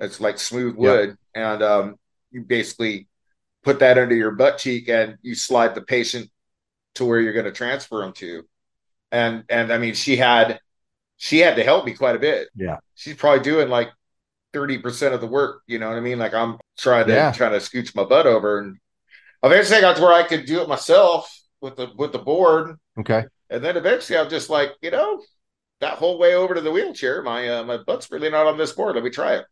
It's 0.00 0.20
like 0.20 0.38
smooth 0.38 0.76
Yeah. 0.78 1.00
wood, 1.00 1.16
and 1.34 1.62
um, 1.62 1.96
you 2.32 2.42
basically 2.42 3.08
put 3.64 3.80
that 3.80 3.98
under 3.98 4.14
your 4.16 4.32
butt 4.32 4.58
cheek 4.58 4.88
and 4.90 5.16
you 5.22 5.34
slide 5.36 5.74
the 5.74 5.82
patient 5.82 6.30
to 6.96 7.04
where 7.06 7.20
you're 7.20 7.34
going 7.34 7.46
to 7.46 7.52
transfer 7.52 8.00
them 8.00 8.12
to. 8.14 8.44
And 9.12 9.44
and 9.48 9.72
I 9.72 9.78
mean, 9.78 9.94
she 9.94 10.16
had 10.16 10.60
she 11.18 11.40
had 11.40 11.56
to 11.56 11.64
help 11.64 11.86
me 11.86 11.94
quite 11.94 12.16
a 12.16 12.20
bit. 12.20 12.48
Yeah. 12.56 12.78
she's 12.94 13.16
probably 13.16 13.42
doing 13.44 13.68
like 13.70 13.90
thirty 14.52 14.78
percent 14.78 15.14
of 15.14 15.20
the 15.20 15.26
work. 15.26 15.62
You 15.66 15.78
know 15.78 15.88
what 15.88 15.96
I 15.98 16.00
mean? 16.00 16.18
Like 16.18 16.34
I'm 16.34 16.58
trying 16.78 17.08
to 17.08 17.14
Yeah. 17.14 17.32
trying 17.32 17.52
to 17.52 17.58
scooch 17.58 17.94
my 17.96 18.04
butt 18.04 18.26
over, 18.26 18.58
and 18.60 18.78
eventually 19.42 19.78
I 19.78 19.80
got 19.80 19.96
to 19.96 20.02
where 20.02 20.12
I 20.12 20.22
could 20.26 20.46
do 20.46 20.60
it 20.62 20.68
myself 20.68 21.32
with 21.60 21.76
the 21.76 21.88
with 21.96 22.12
the 22.12 22.18
board. 22.18 22.76
Okay. 22.98 23.24
And 23.50 23.64
then 23.64 23.76
eventually 23.76 24.18
I'm 24.18 24.28
just 24.30 24.50
like, 24.50 24.72
you 24.82 24.90
know, 24.90 25.22
that 25.80 25.94
whole 25.98 26.18
way 26.18 26.34
over 26.34 26.54
to 26.54 26.60
the 26.60 26.70
wheelchair, 26.72 27.22
my 27.22 27.48
uh, 27.48 27.64
my 27.64 27.78
butt's 27.78 28.10
really 28.10 28.30
not 28.30 28.46
on 28.46 28.58
this 28.58 28.72
board. 28.72 28.94
Let 28.94 29.04
me 29.04 29.10
try 29.10 29.36
it. 29.36 29.44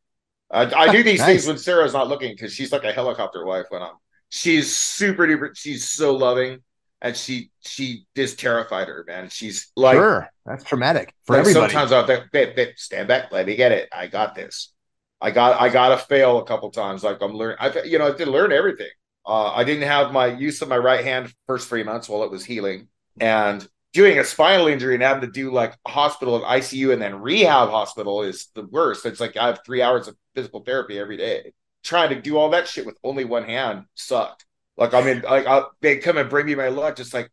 I, 0.50 0.62
I 0.74 0.92
do 0.92 1.02
these 1.02 1.18
Nice. 1.20 1.28
things 1.28 1.46
when 1.46 1.58
Sarah's 1.58 1.92
not 1.92 2.08
looking 2.08 2.32
because 2.32 2.52
she's 2.52 2.72
like 2.72 2.84
a 2.84 2.92
helicopter 2.92 3.44
wife 3.44 3.66
when 3.70 3.82
I'm. 3.82 3.94
She's 4.28 4.74
super 4.76 5.26
duper. 5.26 5.50
She's 5.56 5.88
so 5.88 6.14
loving, 6.14 6.58
and 7.00 7.16
she 7.16 7.50
she 7.60 8.06
just 8.16 8.38
terrified 8.40 8.88
her 8.88 9.04
man. 9.06 9.28
She's 9.30 9.70
like, 9.76 9.94
sure. 9.96 10.28
That's 10.44 10.64
traumatic 10.64 11.14
for 11.24 11.34
like 11.36 11.40
everybody. 11.40 11.72
sometimes 11.72 11.92
I'll 11.92 12.06
think, 12.06 12.30
babe, 12.32 12.54
babe, 12.56 12.74
stand 12.76 13.08
back, 13.08 13.32
let 13.32 13.46
me 13.46 13.56
get 13.56 13.72
it. 13.72 13.88
I 13.92 14.06
got 14.08 14.34
this. 14.34 14.72
I 15.20 15.30
got 15.30 15.60
I 15.60 15.68
got 15.68 15.88
to 15.90 15.98
fail 15.98 16.38
a 16.38 16.44
couple 16.44 16.70
times. 16.70 17.02
Like 17.04 17.18
I'm 17.22 17.32
learning. 17.34 17.56
I 17.60 17.82
you 17.82 17.98
know 17.98 18.12
I 18.12 18.16
did 18.16 18.28
learn 18.28 18.52
everything. 18.52 18.88
Uh, 19.26 19.52
I 19.52 19.64
didn't 19.64 19.88
have 19.88 20.12
my 20.12 20.26
use 20.26 20.62
of 20.62 20.68
my 20.68 20.78
right 20.78 21.04
hand 21.04 21.32
first 21.46 21.68
three 21.68 21.82
months 21.82 22.08
while 22.08 22.22
it 22.22 22.30
was 22.30 22.44
healing, 22.44 22.88
and 23.20 23.66
doing 23.92 24.18
a 24.18 24.24
spinal 24.24 24.66
injury 24.66 24.94
and 24.94 25.02
having 25.02 25.22
to 25.22 25.32
do 25.32 25.50
like 25.50 25.74
hospital 25.86 26.36
and 26.36 26.44
ICU 26.44 26.92
and 26.92 27.00
then 27.00 27.20
rehab 27.20 27.70
hospital 27.70 28.22
is 28.22 28.48
the 28.54 28.62
worst. 28.66 29.06
It's 29.06 29.20
like 29.20 29.36
I 29.36 29.46
have 29.46 29.60
three 29.64 29.82
hours 29.82 30.06
of 30.06 30.16
physical 30.34 30.60
therapy 30.60 30.98
every 30.98 31.16
day. 31.16 31.54
Trying 31.82 32.10
to 32.10 32.20
do 32.20 32.36
all 32.36 32.50
that 32.50 32.68
shit 32.68 32.84
with 32.84 32.98
only 33.02 33.24
one 33.24 33.44
hand 33.44 33.84
sucked. 33.94 34.44
Like 34.76 34.92
I 34.92 35.02
mean, 35.02 35.22
like 35.22 35.46
I, 35.46 35.62
they 35.80 35.96
come 35.96 36.18
and 36.18 36.28
bring 36.28 36.46
me 36.46 36.54
my 36.54 36.68
lunch. 36.68 37.00
It's 37.00 37.14
like, 37.14 37.30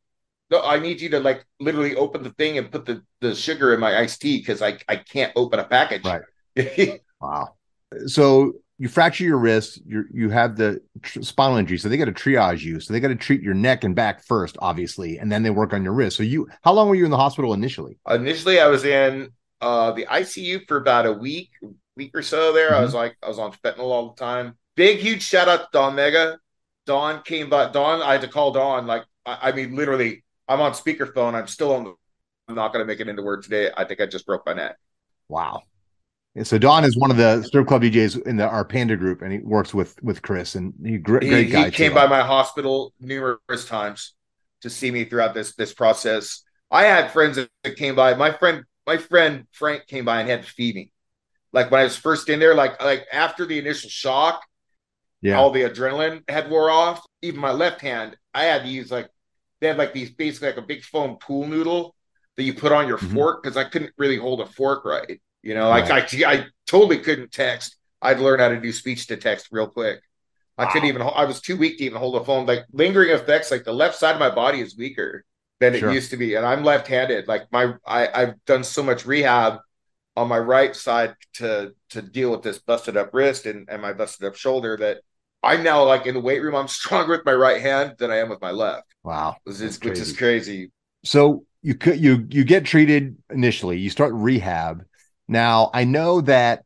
no, 0.50 0.62
I 0.64 0.80
need 0.80 1.02
you 1.02 1.10
to 1.10 1.20
like 1.20 1.46
literally 1.60 1.96
open 1.96 2.24
the 2.24 2.30
thing 2.32 2.58
and 2.58 2.72
put 2.72 2.86
the 2.86 3.04
the 3.20 3.36
sugar 3.36 3.74
in 3.74 3.80
my 3.80 3.98
iced 3.98 4.22
tea 4.22 4.38
because 4.38 4.62
I 4.62 4.78
I 4.88 4.96
can't 4.96 5.34
open 5.36 5.60
a 5.60 5.66
package. 5.66 6.06
Right. 6.06 7.02
Wow. 7.20 7.56
So 8.08 8.56
you 8.80 8.88
fracture 8.88 9.24
your 9.24 9.38
wrist, 9.38 9.82
you 9.86 10.06
you 10.12 10.30
have 10.30 10.56
the 10.56 10.82
tr- 11.02 11.22
spinal 11.22 11.58
injury, 11.58 11.78
so 11.78 11.90
they 11.90 11.98
got 11.98 12.06
to 12.06 12.12
triage 12.12 12.62
you. 12.64 12.80
So 12.80 12.94
they 12.94 13.00
got 13.00 13.10
to 13.10 13.16
treat 13.16 13.42
your 13.42 13.54
neck 13.54 13.84
and 13.84 13.96
back 13.96 14.24
first, 14.24 14.58
obviously, 14.60 15.20
and 15.20 15.32
then 15.32 15.44
they 15.44 15.52
work 15.52 15.74
on 15.74 15.84
your 15.84 15.94
wrist. 15.94 16.18
So 16.18 16.24
you, 16.24 16.48
how 16.64 16.74
long 16.74 16.90
were 16.90 16.96
you 16.96 17.06
in 17.06 17.12
the 17.12 17.18
hospital 17.18 17.54
initially? 17.54 17.98
Initially, 18.10 18.60
I 18.60 18.68
was 18.68 18.84
in 18.84 19.30
uh, 19.62 19.92
the 19.92 20.06
ICU 20.06 20.68
for 20.68 20.78
about 20.78 21.06
a 21.06 21.14
week, 21.14 21.52
week 21.96 22.12
or 22.16 22.24
so. 22.24 22.52
There, 22.52 22.72
mm-hmm. 22.72 22.82
I 22.82 22.82
was 22.82 22.94
like, 22.94 23.16
I 23.22 23.28
was 23.28 23.40
on 23.40 23.52
fentanyl 23.64 23.80
all 23.80 24.10
the 24.10 24.20
time. 24.20 24.58
Big, 24.76 25.00
huge 25.00 25.22
shout 25.22 25.48
out 25.48 25.60
to 25.60 25.68
Don 25.72 25.96
Mega. 25.96 26.40
Don 26.86 27.22
came 27.22 27.50
by. 27.50 27.70
Don, 27.70 28.02
I 28.02 28.14
had 28.14 28.22
to 28.22 28.28
call 28.28 28.52
Don. 28.52 28.88
Like, 28.88 29.06
I, 29.26 29.38
I 29.44 29.52
mean, 29.52 29.76
literally, 29.76 30.24
I'm 30.48 30.62
on 30.62 30.72
speakerphone. 30.72 31.36
I'm 31.36 31.48
still 31.48 31.74
on. 31.74 31.84
The, 31.84 31.94
I'm 32.48 32.56
not 32.56 32.74
going 32.74 32.84
to 32.84 32.88
make 32.88 33.00
it 33.00 33.08
into 33.08 33.22
word 33.22 33.44
today. 33.44 33.72
I 33.76 33.86
think 33.86 34.02
I 34.02 34.08
just 34.08 34.26
broke 34.26 34.46
my 34.46 34.54
neck. 34.54 34.76
Wow. 35.30 35.64
So 36.42 36.58
Don 36.58 36.84
is 36.84 36.98
one 36.98 37.12
of 37.12 37.18
the 37.18 37.44
strip 37.44 37.68
club 37.68 37.84
DJs 37.84 38.26
in 38.26 38.38
the 38.38 38.48
our 38.48 38.66
Panda 38.66 38.98
group, 38.98 39.22
and 39.22 39.32
he 39.32 39.38
works 39.40 39.72
with 39.72 40.02
with 40.02 40.24
Chris, 40.24 40.56
and 40.56 40.74
he 40.84 40.98
great, 40.98 41.22
great 41.22 41.52
guy. 41.52 41.66
He 41.66 41.72
came 41.72 41.92
too. 41.92 41.96
by 41.96 42.08
my 42.08 42.22
hospital 42.22 42.92
numerous 43.00 43.66
times 43.68 44.16
to 44.62 44.70
see 44.70 44.90
me 44.90 45.06
throughout 45.06 45.36
this 45.36 45.54
this 45.56 45.74
process. 45.74 46.42
I 46.72 46.86
had 46.86 47.12
friends 47.12 47.36
that 47.36 47.76
came 47.78 47.94
by. 47.96 48.16
My 48.16 48.32
friend, 48.32 48.64
my 48.88 48.98
friend 48.98 49.46
Frank 49.52 49.86
came 49.86 50.06
by 50.06 50.22
and 50.22 50.30
had 50.30 50.42
to 50.42 50.50
feed 50.50 50.74
me. 50.74 50.92
Like 51.52 51.70
when 51.70 51.82
I 51.82 51.84
was 51.84 51.96
first 51.96 52.28
in 52.30 52.40
there, 52.40 52.56
like 52.56 52.82
like 52.82 53.06
after 53.14 53.46
the 53.46 53.60
initial 53.60 53.92
shock, 53.92 54.44
yeah, 55.22 55.38
all 55.38 55.52
the 55.52 55.62
adrenaline 55.62 56.28
had 56.28 56.50
wore 56.50 56.72
off. 56.72 57.06
Even 57.22 57.42
my 57.42 57.52
left 57.52 57.80
hand, 57.80 58.18
I 58.34 58.46
had 58.46 58.64
to 58.64 58.70
use 58.70 58.90
like 58.90 59.08
they 59.62 59.68
had 59.68 59.78
like 59.78 59.94
these 59.94 60.10
basically 60.10 60.48
like 60.48 60.58
a 60.58 60.64
big 60.64 60.84
foam 60.84 61.18
pool 61.18 61.46
noodle 61.46 61.96
that 62.38 62.44
you 62.44 62.56
put 62.56 62.72
on 62.72 62.88
your 62.88 62.98
mm-hmm. 62.98 63.14
fork 63.14 63.44
because 63.44 63.56
I 63.56 63.66
couldn't 63.66 63.94
really 64.00 64.18
hold 64.18 64.42
a 64.42 64.48
fork 64.48 64.84
right. 64.84 65.22
You 65.44 65.54
know, 65.54 65.70
right. 65.70 65.88
like 65.88 66.14
I, 66.14 66.32
I 66.32 66.46
totally 66.66 67.00
couldn't 67.00 67.32
text. 67.32 67.76
I'd 68.02 68.20
learn 68.20 68.40
how 68.40 68.50
to 68.50 68.60
do 68.60 68.72
speech 68.72 69.08
to 69.08 69.18
text 69.18 69.50
real 69.52 69.68
quick. 69.68 70.00
I 70.58 70.66
wow. 70.66 70.72
couldn't 70.72 70.88
even. 70.88 71.02
I 71.02 71.26
was 71.26 71.42
too 71.42 71.58
weak 71.58 71.78
to 71.78 71.84
even 71.84 72.00
hold 72.00 72.16
a 72.16 72.24
phone. 72.24 72.46
Like 72.46 72.66
lingering 72.72 73.12
effects, 73.12 73.52
like 73.52 73.64
the 73.64 73.74
left 73.74 73.96
side 73.96 74.14
of 74.14 74.20
my 74.20 74.30
body 74.30 74.62
is 74.62 74.78
weaker 74.78 75.26
than 75.60 75.78
sure. 75.78 75.90
it 75.90 75.94
used 75.94 76.12
to 76.12 76.18
be, 76.18 76.36
and 76.36 76.46
I'm 76.46 76.64
left-handed. 76.64 77.28
Like 77.28 77.52
my, 77.52 77.74
I, 77.86 78.08
I've 78.14 78.46
done 78.46 78.64
so 78.64 78.84
much 78.84 79.06
rehab 79.06 79.60
on 80.16 80.28
my 80.28 80.38
right 80.38 80.76
side 80.76 81.16
to 81.34 81.74
to 81.90 82.02
deal 82.02 82.32
with 82.32 82.44
this 82.44 82.60
busted 82.60 82.98
up 82.98 83.14
wrist 83.14 83.46
and, 83.46 83.68
and 83.70 83.82
my 83.82 83.94
busted 83.94 84.28
up 84.28 84.36
shoulder 84.36 84.78
that 84.78 85.00
I'm 85.42 85.64
now 85.64 85.84
like 85.84 86.06
in 86.06 86.14
the 86.14 86.22
weight 86.22 86.42
room. 86.42 86.56
I'm 86.56 86.68
stronger 86.70 87.12
with 87.12 87.26
my 87.26 87.34
right 87.34 87.62
hand 87.62 87.96
than 87.98 88.12
I 88.12 88.18
am 88.18 88.30
with 88.30 88.42
my 88.42 88.52
left. 88.52 88.94
Wow, 89.04 89.38
which 89.44 89.60
is, 89.60 89.80
which 89.82 90.00
is 90.00 90.16
crazy. 90.16 90.72
So 91.04 91.46
you 91.62 91.76
could 91.76 92.00
you 92.00 92.28
you 92.30 92.44
get 92.44 92.64
treated 92.64 93.18
initially. 93.30 93.80
You 93.80 93.90
start 93.90 94.14
rehab 94.14 94.86
now, 95.28 95.70
I 95.74 95.84
know 95.84 96.22
that 96.22 96.64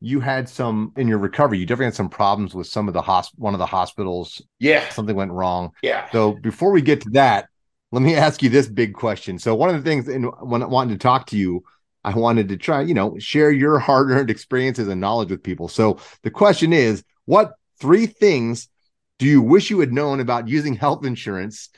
you 0.00 0.20
had 0.20 0.48
some 0.48 0.92
in 0.96 1.08
your 1.08 1.18
recovery. 1.18 1.58
You 1.58 1.66
definitely 1.66 1.86
had 1.86 1.94
some 1.94 2.08
problems 2.08 2.54
with 2.54 2.66
some 2.66 2.88
of 2.88 2.94
the 2.94 3.02
hosp- 3.02 3.36
one 3.36 3.54
of 3.54 3.58
the 3.58 3.66
hospitals. 3.66 4.40
Yeah, 4.58 4.88
something 4.88 5.14
went 5.14 5.32
wrong. 5.32 5.72
Yeah. 5.82 6.10
So 6.10 6.32
before 6.32 6.72
we 6.72 6.82
get 6.82 7.02
to 7.02 7.10
that, 7.10 7.48
let 7.92 8.02
me 8.02 8.14
ask 8.16 8.42
you 8.42 8.48
this 8.48 8.66
big 8.66 8.94
question. 8.94 9.38
So 9.38 9.54
one 9.54 9.68
of 9.68 9.76
the 9.76 9.88
things 9.88 10.08
in 10.08 10.24
when 10.24 10.62
I 10.62 10.66
wanted 10.66 10.94
to 10.94 11.02
talk 11.02 11.26
to 11.26 11.36
you, 11.36 11.62
I 12.02 12.14
wanted 12.14 12.48
to 12.48 12.56
try, 12.56 12.80
you 12.80 12.94
know, 12.94 13.16
share 13.18 13.50
your 13.50 13.78
hard-earned 13.88 14.30
experiences 14.30 14.88
and 14.88 15.00
knowledge 15.00 15.30
with 15.30 15.42
people. 15.42 15.68
So 15.68 15.98
the 16.22 16.30
question 16.30 16.72
is, 16.72 17.04
what 17.26 17.52
three 17.78 18.06
things 18.06 18.68
do 19.18 19.26
you 19.26 19.42
wish 19.42 19.68
you 19.68 19.80
had 19.80 19.92
known 19.92 20.18
about 20.18 20.48
using 20.48 20.74
health 20.74 21.04
insurance 21.04 21.68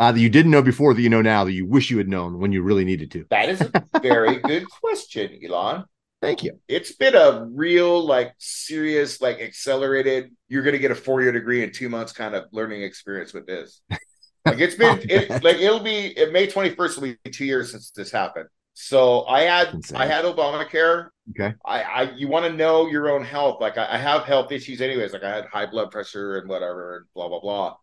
uh, 0.00 0.10
that 0.10 0.18
you 0.18 0.30
didn't 0.30 0.50
know 0.50 0.62
before 0.62 0.94
that 0.94 1.02
you 1.02 1.10
know 1.10 1.20
now 1.20 1.44
that 1.44 1.52
you 1.52 1.66
wish 1.66 1.90
you 1.90 1.98
had 1.98 2.08
known 2.08 2.38
when 2.38 2.52
you 2.52 2.62
really 2.62 2.86
needed 2.86 3.10
to? 3.10 3.26
That 3.28 3.50
is 3.50 3.60
a 3.60 3.84
very 4.00 4.36
good 4.40 4.64
question, 4.80 5.38
Elon. 5.44 5.84
Thank 6.22 6.42
you. 6.42 6.58
It's 6.68 6.92
been 6.92 7.14
a 7.14 7.46
real, 7.52 8.02
like, 8.02 8.32
serious, 8.38 9.20
like, 9.20 9.40
accelerated. 9.40 10.34
You're 10.48 10.62
going 10.62 10.72
to 10.72 10.78
get 10.78 10.90
a 10.90 10.94
four 10.94 11.20
year 11.20 11.32
degree 11.32 11.62
in 11.62 11.70
two 11.70 11.90
months 11.90 12.12
kind 12.12 12.34
of 12.34 12.46
learning 12.50 12.82
experience 12.82 13.32
with 13.32 13.46
this. 13.46 13.82
Like, 14.46 14.58
it's 14.58 14.74
been, 14.74 14.98
it, 15.02 15.44
like, 15.44 15.56
it'll 15.56 15.80
be, 15.80 16.14
May 16.32 16.46
21st 16.46 16.96
will 16.96 17.14
be 17.22 17.30
two 17.30 17.44
years 17.44 17.72
since 17.72 17.90
this 17.90 18.10
happened. 18.10 18.46
So 18.72 19.26
I 19.26 19.42
had. 19.42 19.78
I 19.94 20.06
had 20.06 20.24
Obamacare. 20.24 21.08
Okay. 21.38 21.54
I, 21.62 21.82
I, 21.82 22.02
you 22.12 22.26
want 22.26 22.46
to 22.46 22.52
know 22.54 22.86
your 22.86 23.10
own 23.10 23.22
health. 23.22 23.60
Like, 23.60 23.76
I, 23.76 23.96
I 23.96 23.98
have 23.98 24.22
health 24.22 24.50
issues 24.50 24.80
anyways. 24.80 25.12
Like, 25.12 25.24
I 25.24 25.36
had 25.36 25.44
high 25.44 25.66
blood 25.66 25.90
pressure 25.90 26.38
and 26.38 26.48
whatever, 26.48 26.96
and 26.96 27.06
blah, 27.14 27.28
blah, 27.28 27.40
blah 27.40 27.74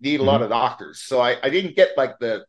need 0.00 0.16
a 0.16 0.18
mm-hmm. 0.18 0.26
lot 0.26 0.42
of 0.42 0.50
doctors. 0.50 1.00
So 1.00 1.20
I, 1.20 1.36
I 1.42 1.50
didn't 1.50 1.76
get 1.76 1.96
like 1.96 2.18
the 2.18 2.44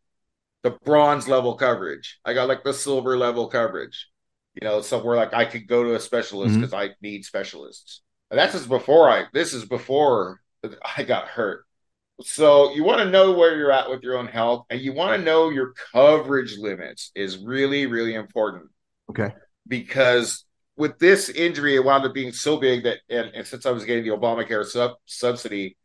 the 0.64 0.78
bronze 0.86 1.28
level 1.28 1.56
coverage. 1.56 2.20
I 2.24 2.34
got 2.34 2.48
like 2.48 2.64
the 2.64 2.74
silver 2.74 3.18
level 3.18 3.48
coverage. 3.48 4.08
You 4.54 4.68
know, 4.68 4.82
somewhere 4.82 5.16
like 5.16 5.34
I 5.34 5.46
could 5.46 5.68
go 5.68 5.84
to 5.84 5.96
a 5.96 6.00
specialist 6.00 6.56
because 6.56 6.72
mm-hmm. 6.72 6.92
I 6.92 6.96
need 7.02 7.24
specialists. 7.24 8.02
And 8.30 8.38
that's 8.38 8.54
just 8.54 8.70
before 8.70 9.10
I 9.10 9.26
this 9.34 9.54
is 9.54 9.66
before 9.66 10.42
I 10.98 11.04
got 11.04 11.28
hurt. 11.28 11.66
So 12.24 12.72
you 12.74 12.84
want 12.84 13.00
to 13.00 13.10
know 13.10 13.32
where 13.32 13.58
you're 13.58 13.72
at 13.72 13.90
with 13.90 14.04
your 14.04 14.18
own 14.18 14.28
health 14.28 14.66
and 14.70 14.80
you 14.80 14.94
want 14.94 15.18
to 15.18 15.26
know 15.26 15.50
your 15.50 15.74
coverage 15.92 16.58
limits 16.58 17.12
is 17.16 17.40
really, 17.40 17.88
really 17.88 18.14
important. 18.14 18.70
Okay. 19.10 19.34
Because 19.68 20.46
with 20.78 21.00
this 21.00 21.30
injury, 21.30 21.76
it 21.76 21.84
wound 21.84 22.06
up 22.06 22.14
being 22.14 22.32
so 22.32 22.58
big 22.58 22.84
that 22.84 23.00
and, 23.10 23.32
and 23.34 23.48
since 23.48 23.66
I 23.66 23.72
was 23.72 23.86
getting 23.86 24.04
the 24.04 24.16
Obamacare 24.16 24.66
sub 24.66 24.92
subsidy, 25.06 25.78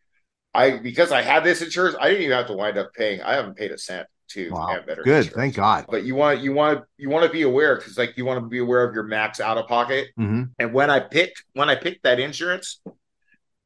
I 0.57 0.79
because 0.79 1.13
I 1.13 1.23
had 1.23 1.45
this 1.45 1.63
insurance, 1.63 1.97
I 2.01 2.09
didn't 2.09 2.23
even 2.23 2.37
have 2.37 2.47
to 2.47 2.55
wind 2.55 2.79
up 2.79 2.93
paying. 2.95 3.21
I 3.23 3.35
haven't 3.35 3.57
paid 3.57 3.71
a 3.73 3.79
cent 3.79 4.07
to 4.29 4.51
wow. 4.51 4.67
have 4.67 4.87
better. 4.87 5.03
Good, 5.03 5.27
insurance. 5.27 5.37
thank 5.37 5.55
God. 5.55 5.87
But 5.89 6.05
you 6.05 6.15
want 6.15 6.41
you 6.41 6.53
want 6.53 6.85
you 6.97 7.11
want 7.11 7.27
to 7.27 7.31
be 7.31 7.43
aware 7.43 7.77
because 7.77 7.99
like 7.99 8.17
you 8.17 8.25
want 8.25 8.43
to 8.43 8.49
be 8.49 8.59
aware 8.59 8.83
of 8.83 8.95
your 8.95 9.05
max 9.05 9.41
out 9.41 9.59
of 9.59 9.69
pocket. 9.69 10.09
Mm-hmm. 10.19 10.45
And 10.59 10.73
when 10.73 10.91
I 10.91 11.01
picked 11.01 11.45
when 11.53 11.69
I 11.69 11.75
picked 11.75 12.05
that 12.05 12.19
insurance, 12.19 12.81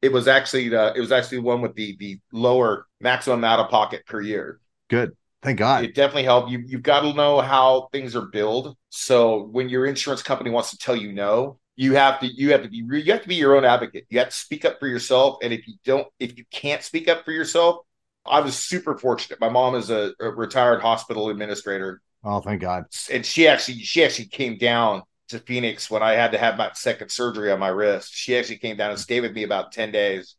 it 0.01 0.11
was 0.11 0.27
actually 0.27 0.69
the 0.69 0.93
it 0.95 0.99
was 0.99 1.11
actually 1.11 1.37
the 1.37 1.43
one 1.43 1.61
with 1.61 1.75
the 1.75 1.95
the 1.97 2.19
lower 2.33 2.87
maximum 2.99 3.43
out 3.43 3.59
of 3.59 3.69
pocket 3.69 4.05
per 4.05 4.21
year. 4.21 4.59
Good. 4.89 5.15
Thank 5.41 5.59
God. 5.59 5.85
It 5.85 5.95
definitely 5.95 6.25
helped. 6.25 6.51
You 6.51 6.61
you've 6.65 6.83
got 6.83 7.01
to 7.01 7.13
know 7.13 7.39
how 7.39 7.87
things 7.93 8.15
are 8.15 8.25
billed. 8.25 8.75
So 8.89 9.43
when 9.45 9.69
your 9.69 9.85
insurance 9.85 10.21
company 10.21 10.49
wants 10.49 10.71
to 10.71 10.77
tell 10.77 10.95
you 10.95 11.13
no, 11.13 11.57
you 11.81 11.95
have 11.95 12.19
to 12.19 12.27
you 12.27 12.51
have 12.51 12.61
to 12.61 12.69
be 12.69 12.77
you 12.77 13.11
have 13.11 13.23
to 13.23 13.27
be 13.27 13.35
your 13.35 13.55
own 13.55 13.65
advocate. 13.65 14.05
You 14.09 14.19
have 14.19 14.29
to 14.29 14.35
speak 14.35 14.65
up 14.65 14.79
for 14.79 14.87
yourself. 14.87 15.39
And 15.41 15.51
if 15.51 15.67
you 15.67 15.73
don't, 15.83 16.07
if 16.19 16.37
you 16.37 16.45
can't 16.51 16.83
speak 16.83 17.07
up 17.07 17.25
for 17.25 17.31
yourself, 17.31 17.77
I 18.23 18.41
was 18.41 18.55
super 18.55 18.99
fortunate. 18.99 19.39
My 19.41 19.49
mom 19.49 19.73
is 19.73 19.89
a, 19.89 20.13
a 20.19 20.29
retired 20.29 20.81
hospital 20.81 21.29
administrator. 21.29 21.99
Oh, 22.23 22.39
thank 22.39 22.61
God! 22.61 22.83
And 23.11 23.25
she 23.25 23.47
actually 23.47 23.79
she 23.79 24.03
actually 24.03 24.27
came 24.27 24.59
down 24.59 25.01
to 25.29 25.39
Phoenix 25.39 25.89
when 25.89 26.03
I 26.03 26.11
had 26.11 26.33
to 26.33 26.37
have 26.37 26.55
my 26.55 26.69
second 26.75 27.09
surgery 27.09 27.51
on 27.51 27.57
my 27.57 27.69
wrist. 27.69 28.13
She 28.13 28.37
actually 28.37 28.59
came 28.59 28.77
down 28.77 28.91
and 28.91 28.97
mm-hmm. 28.97 29.03
stayed 29.03 29.21
with 29.21 29.33
me 29.33 29.41
about 29.41 29.71
ten 29.71 29.91
days, 29.91 30.35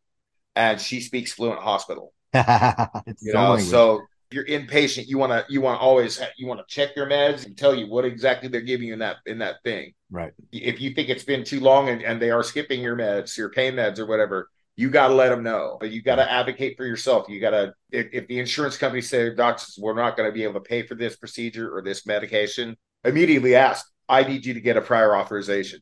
and 0.55 0.81
she 0.81 1.00
speaks 1.00 1.33
fluent 1.33 1.59
hospital. 1.59 2.14
you 2.35 3.33
know, 3.33 3.57
so 3.57 4.02
you're 4.33 4.45
inpatient, 4.45 5.07
you 5.07 5.18
want 5.18 5.33
to 5.33 5.45
you 5.53 5.61
want 5.61 5.79
to 5.79 5.83
always 5.83 6.21
you 6.37 6.47
want 6.47 6.61
to 6.61 6.66
check 6.73 6.97
your 6.97 7.07
meds 7.07 7.47
and 7.47 7.57
tell 7.57 7.75
you 7.75 7.88
what 7.88 8.05
exactly 8.05 8.49
they're 8.49 8.61
giving 8.61 8.87
you 8.88 8.92
in 8.92 8.99
that 9.01 9.16
in 9.27 9.38
that 9.38 9.57
thing. 9.64 9.92
Right. 10.11 10.33
If 10.53 10.81
you 10.81 10.95
think 10.95 11.09
it's 11.09 11.25
been 11.25 11.45
too 11.45 11.61
long 11.61 11.88
and, 11.88 12.03
and 12.03 12.21
they 12.21 12.31
are 12.31 12.42
skipping 12.42 12.81
your 12.81 12.97
meds, 12.97 13.37
your 13.37 13.51
pain 13.51 13.75
meds 13.75 13.99
or 13.99 14.07
whatever, 14.07 14.49
you 14.77 14.90
got 14.90 15.09
to 15.09 15.14
let 15.14 15.31
them 15.31 15.42
know. 15.42 15.79
But 15.81 15.90
you 15.90 16.03
got 16.03 16.16
to 16.16 16.31
advocate 16.31 16.77
for 16.77 16.85
yourself. 16.85 17.29
You 17.29 17.40
got 17.40 17.51
to 17.51 17.75
if, 17.90 18.09
if 18.12 18.29
the 18.29 18.38
insurance 18.38 18.77
company 18.77 19.03
say 19.03 19.35
doctors 19.35 19.79
we're 19.81 19.95
not 19.95 20.16
going 20.16 20.29
to 20.29 20.35
be 20.35 20.45
able 20.45 20.55
to 20.55 20.61
pay 20.61 20.87
for 20.87 20.95
this 20.95 21.16
procedure 21.16 21.75
or 21.75 21.83
this 21.83 22.07
medication, 22.07 22.77
immediately 23.05 23.55
ask. 23.55 23.87
I 24.09 24.25
need 24.25 24.45
you 24.45 24.55
to 24.55 24.61
get 24.61 24.77
a 24.77 24.83
prior 24.83 25.16
authorization. 25.16 25.81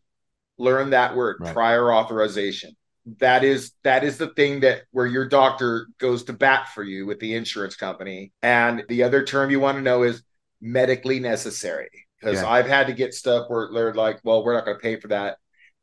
Learn 0.59 0.91
that 0.91 1.17
word, 1.17 1.39
right. 1.41 1.55
prior 1.55 1.93
authorization 1.93 2.77
that 3.19 3.45
is 3.45 3.73
that 3.83 4.05
is 4.05 4.19
the 4.19 4.29
thing 4.29 4.61
that 4.61 4.83
where 4.91 5.07
your 5.07 5.27
doctor 5.27 5.89
goes 5.99 6.25
to 6.25 6.33
bat 6.33 6.69
for 6.75 6.83
you 6.83 7.07
with 7.07 7.19
the 7.21 7.35
insurance 7.35 7.77
company. 7.77 8.33
And 8.43 8.85
the 8.89 9.03
other 9.03 9.25
term 9.25 9.51
you 9.51 9.61
want 9.61 9.79
to 9.79 9.83
know 9.83 10.03
is 10.03 10.23
medically 10.61 11.19
necessary 11.21 11.89
because 12.21 12.43
yeah. 12.43 12.49
i've 12.49 12.67
had 12.67 12.87
to 12.87 12.93
get 12.93 13.15
stuff 13.15 13.47
where 13.49 13.71
they're 13.73 13.95
like 13.95 14.21
well 14.25 14.45
we're 14.45 14.53
not 14.53 14.67
going 14.67 14.77
to 14.77 14.83
pay 14.83 14.99
for 15.01 15.09
that. 15.09 15.39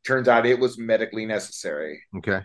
Turns 0.06 0.28
out 0.28 0.46
it 0.46 0.60
was 0.60 0.78
medically 0.78 1.26
necessary. 1.26 2.02
Okay. 2.18 2.42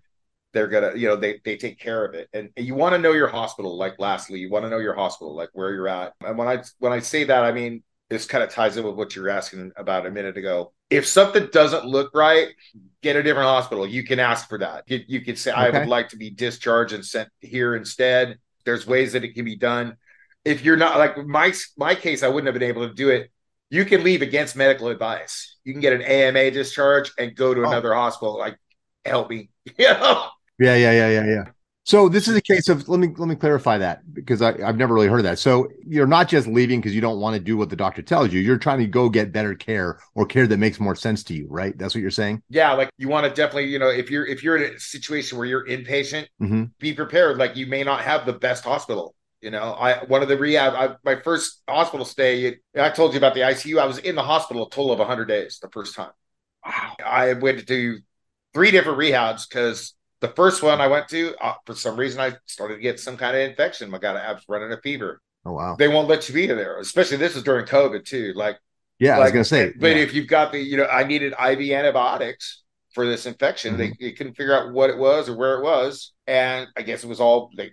They're 0.52 0.68
gonna 0.68 0.92
you 0.96 1.08
know 1.08 1.16
they, 1.16 1.40
they 1.44 1.56
take 1.56 1.78
care 1.78 2.04
of 2.04 2.14
it. 2.14 2.28
And, 2.32 2.50
and 2.56 2.66
you 2.66 2.74
want 2.74 2.94
to 2.94 2.98
know 2.98 3.12
your 3.12 3.28
hospital 3.28 3.76
like 3.76 3.94
lastly 3.98 4.38
you 4.38 4.50
want 4.50 4.64
to 4.64 4.70
know 4.70 4.78
your 4.78 4.94
hospital 4.94 5.34
like 5.34 5.50
where 5.52 5.72
you're 5.72 5.88
at. 5.88 6.14
And 6.24 6.38
when 6.38 6.48
i 6.48 6.62
when 6.78 6.92
i 6.92 6.98
say 6.98 7.24
that 7.24 7.44
i 7.44 7.52
mean 7.52 7.82
this 8.12 8.26
kind 8.26 8.44
of 8.44 8.50
ties 8.50 8.76
in 8.76 8.84
with 8.84 8.94
what 8.94 9.16
you 9.16 9.22
were 9.22 9.30
asking 9.30 9.72
about 9.76 10.06
a 10.06 10.10
minute 10.10 10.36
ago. 10.36 10.72
If 10.90 11.06
something 11.06 11.48
doesn't 11.50 11.86
look 11.86 12.10
right, 12.14 12.48
get 13.02 13.16
a 13.16 13.22
different 13.22 13.46
hospital. 13.48 13.86
You 13.86 14.04
can 14.04 14.20
ask 14.20 14.48
for 14.50 14.58
that. 14.58 14.84
You, 14.86 15.00
you 15.06 15.20
can 15.22 15.34
say, 15.34 15.50
okay. 15.50 15.60
I 15.60 15.70
would 15.70 15.88
like 15.88 16.10
to 16.10 16.18
be 16.18 16.28
discharged 16.28 16.92
and 16.92 17.04
sent 17.04 17.30
here 17.40 17.74
instead. 17.74 18.38
There's 18.66 18.86
ways 18.86 19.14
that 19.14 19.24
it 19.24 19.34
can 19.34 19.46
be 19.46 19.56
done. 19.56 19.96
If 20.44 20.62
you're 20.62 20.76
not 20.76 20.98
like 20.98 21.16
my 21.26 21.54
my 21.78 21.94
case, 21.94 22.22
I 22.22 22.28
wouldn't 22.28 22.46
have 22.46 22.58
been 22.58 22.68
able 22.68 22.86
to 22.86 22.94
do 22.94 23.08
it. 23.08 23.30
You 23.70 23.86
can 23.86 24.04
leave 24.04 24.20
against 24.20 24.56
medical 24.56 24.88
advice. 24.88 25.56
You 25.64 25.72
can 25.72 25.80
get 25.80 25.94
an 25.94 26.02
AMA 26.02 26.50
discharge 26.50 27.12
and 27.18 27.34
go 27.34 27.54
to 27.54 27.62
oh. 27.62 27.68
another 27.68 27.94
hospital. 27.94 28.36
Like, 28.36 28.58
help 29.04 29.30
me. 29.30 29.48
yeah, 29.78 30.28
yeah, 30.58 30.76
yeah, 30.76 31.08
yeah, 31.08 31.24
yeah. 31.24 31.44
So 31.84 32.08
this 32.08 32.28
is 32.28 32.36
a 32.36 32.40
case 32.40 32.68
of 32.68 32.88
let 32.88 33.00
me 33.00 33.08
let 33.16 33.28
me 33.28 33.34
clarify 33.34 33.76
that 33.78 34.02
because 34.14 34.40
I, 34.40 34.50
I've 34.64 34.76
never 34.76 34.94
really 34.94 35.08
heard 35.08 35.18
of 35.18 35.24
that. 35.24 35.40
So 35.40 35.68
you're 35.84 36.06
not 36.06 36.28
just 36.28 36.46
leaving 36.46 36.80
because 36.80 36.94
you 36.94 37.00
don't 37.00 37.18
want 37.18 37.34
to 37.34 37.40
do 37.40 37.56
what 37.56 37.70
the 37.70 37.76
doctor 37.76 38.02
tells 38.02 38.32
you. 38.32 38.40
You're 38.40 38.56
trying 38.56 38.78
to 38.78 38.86
go 38.86 39.08
get 39.08 39.32
better 39.32 39.54
care 39.56 39.98
or 40.14 40.24
care 40.24 40.46
that 40.46 40.58
makes 40.58 40.78
more 40.78 40.94
sense 40.94 41.24
to 41.24 41.34
you, 41.34 41.46
right? 41.50 41.76
That's 41.76 41.94
what 41.94 42.00
you're 42.00 42.12
saying. 42.12 42.42
Yeah, 42.48 42.72
like 42.74 42.90
you 42.98 43.08
want 43.08 43.26
to 43.26 43.30
definitely, 43.34 43.66
you 43.66 43.80
know, 43.80 43.88
if 43.88 44.10
you're 44.12 44.24
if 44.24 44.44
you're 44.44 44.56
in 44.58 44.74
a 44.74 44.78
situation 44.78 45.38
where 45.38 45.46
you're 45.46 45.66
inpatient, 45.66 46.28
Mhm. 46.40 46.70
be 46.78 46.92
prepared. 46.92 47.38
Like 47.38 47.56
you 47.56 47.66
may 47.66 47.82
not 47.82 48.02
have 48.02 48.26
the 48.26 48.32
best 48.32 48.62
hospital. 48.62 49.16
You 49.40 49.50
know, 49.50 49.72
I 49.72 50.04
one 50.04 50.22
of 50.22 50.28
the 50.28 50.38
rehab, 50.38 50.74
I, 50.74 50.94
my 51.04 51.20
first 51.20 51.62
hospital 51.68 52.06
stay. 52.06 52.58
I 52.78 52.90
told 52.90 53.12
you 53.12 53.18
about 53.18 53.34
the 53.34 53.42
ICU. 53.42 53.80
I 53.80 53.86
was 53.86 53.98
in 53.98 54.14
the 54.14 54.22
hospital 54.22 54.66
a 54.68 54.70
total 54.70 54.92
of 54.92 55.00
100 55.00 55.26
days 55.26 55.58
the 55.60 55.68
first 55.70 55.96
time. 55.96 56.12
Wow. 56.64 56.94
I 57.04 57.32
went 57.32 57.66
to 57.66 57.98
three 58.54 58.70
different 58.70 58.98
rehabs 59.00 59.48
because 59.48 59.94
the 60.22 60.28
first 60.30 60.62
one 60.62 60.80
I 60.80 60.88
went 60.88 61.08
to, 61.10 61.36
uh, 61.44 61.54
for 61.66 61.74
some 61.76 61.96
reason, 61.98 62.20
I 62.20 62.36
started 62.46 62.76
to 62.76 62.80
get 62.80 63.00
some 63.00 63.18
kind 63.18 63.36
of 63.36 63.42
infection. 63.50 63.94
I 63.94 63.98
got 63.98 64.16
I 64.16 64.32
was 64.32 64.44
running 64.48 64.72
a 64.72 64.78
fever. 64.80 65.20
Oh 65.44 65.52
wow. 65.52 65.76
They 65.76 65.88
won't 65.88 66.08
let 66.08 66.28
you 66.28 66.34
be 66.34 66.46
there, 66.46 66.78
especially 66.80 67.18
this 67.18 67.34
was 67.34 67.44
during 67.44 67.66
COVID 67.66 68.04
too. 68.06 68.32
Like 68.34 68.58
Yeah, 68.98 69.16
I 69.16 69.20
was 69.20 69.32
gonna 69.32 69.44
say. 69.44 69.72
but 69.78 69.96
yeah. 69.96 70.02
if 70.02 70.14
you've 70.14 70.28
got 70.28 70.52
the, 70.52 70.60
you 70.60 70.76
know, 70.76 70.86
I 70.86 71.04
needed 71.04 71.32
IV 71.32 71.72
antibiotics 71.72 72.62
for 72.94 73.06
this 73.06 73.26
infection. 73.26 73.76
They, 73.76 73.88
Mm-hmm. 73.88 74.04
they 74.04 74.12
couldn't 74.12 74.34
figure 74.34 74.54
out 74.56 74.72
what 74.72 74.90
it 74.90 74.98
was 74.98 75.28
or 75.28 75.36
where 75.36 75.58
it 75.58 75.64
was, 75.64 76.12
and 76.26 76.68
I 76.76 76.82
guess 76.82 77.04
it 77.04 77.08
was 77.08 77.20
all 77.20 77.50
they 77.56 77.72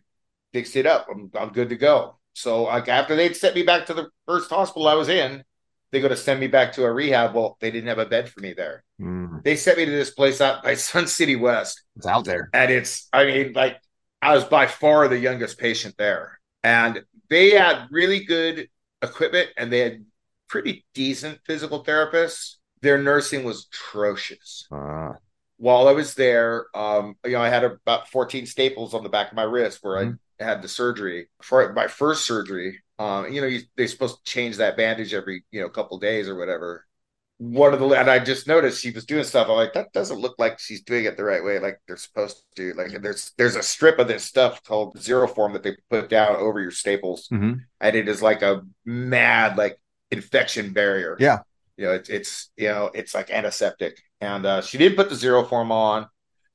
fixed 0.54 0.76
it 0.76 0.86
up. 0.88 1.08
I'm 1.12 1.32
I'm 1.40 1.50
good 1.50 1.70
to 1.70 1.76
go. 1.78 2.20
So 2.34 2.64
like 2.64 2.88
after 2.88 3.16
they'd 3.16 3.36
sent 3.36 3.56
me 3.56 3.64
back 3.64 3.88
to 3.88 3.94
the 3.94 4.10
first 4.28 4.50
hospital 4.50 4.88
I 4.88 4.96
was 4.96 5.10
in, 5.10 5.44
they 5.92 6.02
go 6.02 6.08
to 6.08 6.16
send 6.16 6.40
me 6.40 6.48
back 6.48 6.74
to 6.74 6.84
a 6.86 6.92
rehab. 6.92 7.34
Well, 7.36 7.58
they 7.62 7.72
didn't 7.72 7.88
have 7.90 8.00
a 8.00 8.06
bed 8.06 8.30
for 8.30 8.40
me 8.42 8.54
there. 8.54 8.84
Mm, 9.02 9.44
They 9.44 9.56
sent 9.56 9.78
me 9.78 9.86
to 9.86 9.92
this 9.92 10.12
place 10.12 10.42
out 10.42 10.64
by 10.64 10.74
Sun 10.76 11.08
City 11.08 11.36
West, 11.36 11.82
it's 11.96 12.06
out 12.08 12.26
there. 12.26 12.50
and 12.54 12.72
it's 12.72 13.08
I 13.14 13.26
mean 13.26 13.54
like 13.54 13.78
I 14.22 14.34
was 14.36 14.44
by 14.46 14.68
far 14.68 15.08
the 15.08 15.18
youngest 15.18 15.58
patient 15.58 15.96
there, 15.98 16.40
and 16.64 17.04
they 17.30 17.52
had 17.52 17.88
really 17.92 18.24
good 18.26 18.68
equipment 19.02 19.50
and 19.58 19.72
they 19.72 19.80
had 19.80 20.06
pretty 20.50 20.86
decent 20.94 21.40
physical 21.46 21.84
therapists. 21.86 22.56
Their 22.82 22.98
nursing 23.02 23.44
was 23.44 23.68
atrocious. 23.72 24.68
Uh, 24.72 25.14
While 25.58 25.88
I 25.88 25.92
was 25.92 26.16
there, 26.16 26.66
um, 26.74 27.16
you 27.26 27.32
know, 27.34 27.42
I 27.42 27.50
had 27.50 27.64
about 27.64 28.10
14 28.10 28.46
staples 28.46 28.94
on 28.94 29.04
the 29.04 29.10
back 29.10 29.30
of 29.32 29.36
my 29.36 29.44
wrist 29.44 29.80
where 29.82 29.98
I 30.00 30.12
had 30.44 30.62
the 30.62 30.68
surgery. 30.70 31.30
For 31.42 31.72
my 31.74 31.88
first 31.88 32.26
surgery, 32.26 32.80
um, 33.00 33.32
you 33.34 33.42
know, 33.42 33.48
you, 33.48 33.62
they're 33.78 33.88
supposed 33.88 34.24
to 34.24 34.32
change 34.32 34.58
that 34.58 34.78
bandage 34.78 35.14
every, 35.14 35.46
you 35.52 35.62
know, 35.62 35.70
couple 35.70 35.98
days 36.00 36.30
or 36.30 36.36
whatever. 36.38 36.86
One 37.40 37.74
of 37.74 37.80
the 37.80 37.88
and 37.92 38.10
I 38.12 38.20
just 38.20 38.48
noticed 38.48 38.82
she 38.82 38.92
was 38.92 39.06
doing 39.06 39.24
stuff. 39.24 39.48
I'm 39.50 39.56
like, 39.56 39.74
that 39.74 39.94
doesn't 39.94 40.20
look 40.20 40.36
like 40.38 40.60
she's 40.60 40.84
doing 40.84 41.06
it 41.06 41.16
the 41.16 41.24
right 41.24 41.44
way, 41.44 41.60
like 41.60 41.80
they're 41.88 41.96
supposed 41.96 42.44
to. 42.58 42.74
Like 42.74 43.02
there's 43.02 43.32
there's 43.38 43.56
a 43.56 43.64
strip 43.64 43.98
of 43.98 44.10
this 44.10 44.26
stuff 44.26 44.62
called 44.66 44.98
Xeroform 44.98 45.54
that 45.54 45.64
they 45.64 45.78
put 45.90 46.10
down 46.10 46.36
over 46.36 46.60
your 46.60 46.72
staples, 46.72 47.30
mhm. 47.30 47.62
and 47.80 47.96
it 47.96 48.10
is 48.10 48.22
like 48.22 48.42
a 48.42 48.64
mad 48.84 49.58
like 49.58 49.80
infection 50.12 50.74
barrier. 50.74 51.16
Yeah. 51.20 51.40
You 51.78 51.86
know, 51.86 51.94
it's 51.94 52.10
it's 52.10 52.52
you 52.58 52.68
know, 52.68 52.92
it's 52.94 53.16
like 53.16 53.30
antiseptic. 53.32 53.98
And 54.20 54.46
uh 54.46 54.62
she 54.62 54.78
didn't 54.78 54.98
put 54.98 55.08
the 55.10 55.16
Xeroform 55.16 55.72
on, 55.72 56.08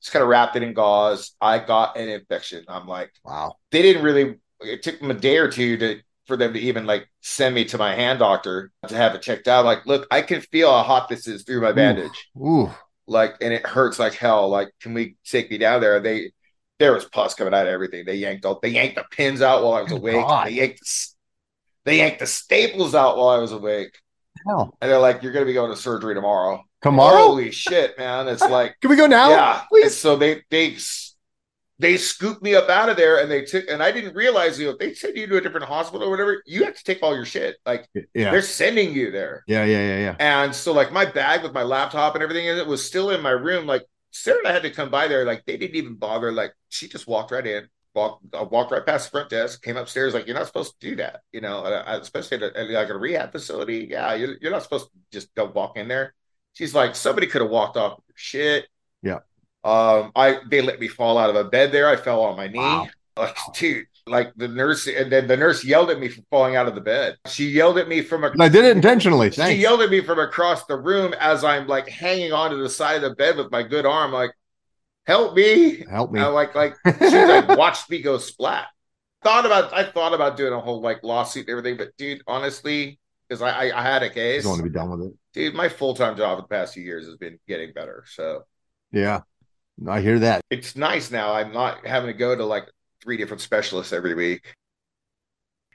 just 0.03 0.13
kind 0.13 0.23
of 0.23 0.29
wrapped 0.29 0.55
it 0.57 0.63
in 0.63 0.75
gauze. 0.75 1.35
I 1.41 1.61
got 1.61 1.97
an 1.97 2.11
infection. 2.11 2.65
I'm 2.69 2.87
like, 2.87 3.11
Wow. 3.25 3.57
they 3.71 3.81
didn't 3.81 4.03
really 4.03 4.37
it 4.61 4.83
took 4.83 5.01
them 5.01 5.11
a 5.11 5.15
day 5.15 5.39
or 5.39 5.51
two 5.51 5.79
to 5.79 6.01
for 6.27 6.37
them 6.37 6.53
to 6.55 6.59
even 6.61 6.87
like 6.87 7.09
send 7.21 7.55
me 7.55 7.65
to 7.67 7.79
my 7.79 7.95
hand 7.95 8.19
doctor 8.21 8.71
to 8.89 8.97
have 8.97 9.15
it 9.15 9.23
checked 9.23 9.49
out. 9.49 9.65
Like, 9.65 9.87
look, 9.87 10.07
I 10.11 10.23
can 10.23 10.41
feel 10.41 10.71
how 10.71 10.83
hot 10.83 11.09
this 11.09 11.27
is 11.27 11.43
through 11.45 11.61
my 11.61 11.73
bandage. 11.73 12.29
Ooh. 12.37 12.71
Like, 13.07 13.37
and 13.43 13.53
it 13.53 13.67
hurts 13.67 13.99
like 13.99 14.15
hell. 14.15 14.49
Like, 14.49 14.69
can 14.81 14.95
we 14.95 15.17
take 15.25 15.51
me 15.51 15.59
down 15.59 15.81
there? 15.81 16.01
They 16.01 16.33
there 16.79 16.93
was 16.93 17.05
pus 17.05 17.35
coming 17.35 17.55
out 17.55 17.67
of 17.67 17.73
everything. 17.73 18.05
They 18.07 18.17
yanked 18.17 18.45
all 18.45 18.59
they 18.63 18.71
yanked 18.71 18.97
the 18.97 19.05
pins 19.11 19.43
out 19.43 19.63
while 19.63 19.75
I 19.75 19.83
was 19.83 19.93
Good 19.93 19.99
awake. 19.99 20.17
God. 20.27 20.47
They 20.47 20.53
yanked 20.53 20.81
the, 20.81 21.07
they 21.85 21.97
yanked 21.99 22.19
the 22.21 22.27
staples 22.27 22.95
out 22.95 23.17
while 23.17 23.29
I 23.29 23.39
was 23.39 23.53
awake. 23.53 23.99
Hell. 24.47 24.77
And 24.81 24.91
they're 24.91 24.99
like, 24.99 25.23
You're 25.23 25.33
gonna 25.33 25.47
be 25.47 25.53
going 25.53 25.71
to 25.71 25.77
surgery 25.77 26.15
tomorrow. 26.15 26.63
Tomorrow? 26.83 27.17
Holy 27.19 27.51
shit, 27.51 27.97
man. 27.99 28.27
It's 28.29 28.41
like 28.49 28.77
Can 28.81 28.91
we 28.91 28.97
go 28.97 29.07
now? 29.07 29.31
yeah. 29.31 29.63
Please. 29.69 29.97
so 29.97 30.17
they 30.17 30.43
they 30.51 30.77
they 31.85 31.97
scooped 31.99 32.43
me 32.43 32.55
up 32.55 32.69
out 32.71 32.89
of 32.89 32.97
there, 32.97 33.21
and 33.21 33.31
they 33.31 33.43
took. 33.45 33.69
And 33.69 33.83
I 33.83 33.93
didn't 33.93 34.15
realize 34.17 34.59
you 34.59 34.67
know 34.67 34.73
if 34.73 34.79
they 34.79 34.95
send 34.95 35.17
you 35.17 35.27
to 35.27 35.37
a 35.37 35.41
different 35.41 35.67
hospital 35.67 36.09
or 36.09 36.11
whatever, 36.11 36.43
you 36.47 36.65
have 36.65 36.75
to 36.77 36.83
take 36.85 37.03
all 37.03 37.15
your 37.15 37.27
shit. 37.27 37.57
Like 37.67 37.87
Yeah. 37.95 38.31
they're 38.31 38.43
sending 38.43 38.95
you 38.95 39.11
there. 39.11 39.45
Yeah. 39.47 39.65
Yeah. 39.65 39.87
Yeah. 39.87 39.99
Yeah. 39.99 40.17
And 40.19 40.55
so 40.55 40.73
like 40.73 40.93
my 40.93 41.05
bag 41.05 41.43
with 41.43 41.53
my 41.53 41.63
laptop 41.63 42.15
and 42.15 42.23
everything 42.23 42.47
in 42.47 42.57
it 42.57 42.67
was 42.67 42.85
still 42.85 43.11
in 43.11 43.21
my 43.21 43.31
room. 43.31 43.67
Like 43.67 43.85
Sarah 44.11 44.39
and 44.39 44.49
I 44.49 44.53
had 44.53 44.63
to 44.63 44.71
come 44.71 44.91
by 44.91 45.09
there. 45.09 45.25
Like 45.27 45.45
they 45.45 45.57
didn't 45.59 45.77
even 45.77 45.95
bother. 45.95 46.33
Like 46.33 46.55
she 46.71 46.89
just 46.89 47.07
walked 47.07 47.31
right 47.31 47.47
in. 47.47 47.69
Walked, 47.95 48.25
I 48.35 48.43
walked 48.43 48.73
right 48.73 48.85
past 48.85 49.05
the 49.07 49.11
front 49.13 49.31
desk, 49.31 49.63
came 49.63 49.77
upstairs. 49.77 50.15
Like 50.15 50.27
you're 50.27 50.35
not 50.37 50.49
supposed 50.49 50.81
to 50.81 50.89
do 50.91 50.97
that, 50.97 51.21
you 51.31 51.41
know. 51.41 51.59
uh, 51.65 51.99
Especially 52.03 52.39
at, 52.39 52.43
a, 52.43 52.59
at 52.59 52.71
like 52.71 52.89
a 52.89 52.99
rehab 52.99 53.31
facility. 53.31 53.87
Yeah, 53.89 54.15
you're, 54.15 54.35
you're 54.41 54.51
not 54.51 54.65
supposed 54.65 54.87
to 54.87 54.93
just 55.13 55.33
don't 55.37 55.55
walk 55.55 55.77
in 55.77 55.87
there. 55.87 56.13
She's 56.55 56.75
like, 56.75 56.97
somebody 56.97 57.27
could 57.29 57.43
have 57.43 57.51
walked 57.53 57.77
off 57.77 57.99
with 57.99 58.05
your 58.09 58.15
shit. 58.17 58.67
Um, 59.65 60.13
I 60.15 60.39
they 60.49 60.61
let 60.61 60.79
me 60.79 60.89
fall 60.89 61.17
out 61.19 61.31
of 61.31 61.37
a 61.37 61.45
bed 61.45 61.73
there. 61.73 61.89
I 61.89 61.97
fell 61.97 62.23
on 62.23 62.37
my 62.37 62.49
knee. 62.49 62.59
Wow. 62.59 62.89
Like, 63.17 63.37
dude, 63.55 63.87
like 64.09 64.33
the 64.35 64.49
nurse, 64.49 64.89
and 64.89 65.13
then 65.13 65.29
the 65.29 65.37
nurse 65.37 65.65
yelled 65.65 65.89
at 65.91 66.01
me 66.01 66.09
for 66.09 66.21
falling 66.33 66.57
out 66.57 66.67
of 66.67 66.75
the 66.75 66.81
bed. 66.81 67.17
She 67.29 67.47
yelled 67.49 67.79
at 67.79 67.87
me 67.87 68.03
from 68.03 68.25
a. 68.25 68.33
I 68.41 68.49
did 68.49 68.65
it 68.65 68.77
intentionally. 68.77 69.31
She 69.31 69.37
Thanks. 69.37 69.63
yelled 69.63 69.83
at 69.83 69.89
me 69.91 70.01
from 70.01 70.19
across 70.19 70.65
the 70.67 70.77
room 70.77 71.15
as 71.21 71.45
I'm 71.45 71.69
like 71.69 71.89
hanging 71.89 72.33
onto 72.33 72.61
the 72.61 72.69
side 72.69 72.97
of 72.97 73.03
the 73.03 73.15
bed 73.15 73.37
with 73.37 73.53
my 73.53 73.63
good 73.63 73.87
arm, 73.87 74.11
like, 74.11 74.33
"Help 75.07 75.37
me!" 75.37 75.85
Help 75.89 76.11
me. 76.11 76.19
I 76.19 76.27
like, 76.27 76.57
like 76.57 76.75
she 76.99 77.25
like 77.25 77.47
watched 77.57 77.89
me 77.89 78.03
go 78.03 78.19
splat. 78.19 78.67
Thought 79.23 79.47
about, 79.47 79.73
I 79.73 79.85
thought 79.85 80.13
about 80.13 80.37
doing 80.37 80.53
a 80.53 80.61
whole 80.61 80.81
like 80.81 81.05
lawsuit 81.05 81.49
and 81.49 81.51
everything, 81.57 81.77
but 81.77 81.97
dude, 81.97 82.21
honestly, 82.27 82.99
because 83.29 83.43
I, 83.43 83.69
I 83.69 83.79
I 83.79 83.83
had 83.83 84.03
a 84.03 84.11
case, 84.11 84.43
just 84.43 84.49
want 84.49 84.59
to 84.59 84.69
be 84.69 84.75
done 84.77 84.91
with 84.91 85.07
it. 85.07 85.15
dude. 85.33 85.55
My 85.55 85.69
full 85.69 85.95
time 85.95 86.17
job 86.17 86.39
the 86.39 86.49
past 86.49 86.75
few 86.75 86.83
years 86.83 87.07
has 87.07 87.17
been 87.17 87.39
getting 87.47 87.73
better, 87.73 88.03
so 88.09 88.43
Yeah. 88.91 89.21
I 89.89 90.01
hear 90.01 90.19
that. 90.21 90.43
it's 90.51 90.77
nice 90.77 91.11
now. 91.11 91.33
I'm 91.33 91.53
not 91.53 91.87
having 91.87 92.09
to 92.09 92.17
go 92.17 92.35
to 92.37 92.45
like 92.45 92.69
three 93.03 93.17
different 93.17 93.41
specialists 93.41 93.93
every 93.93 94.15
week. 94.15 94.55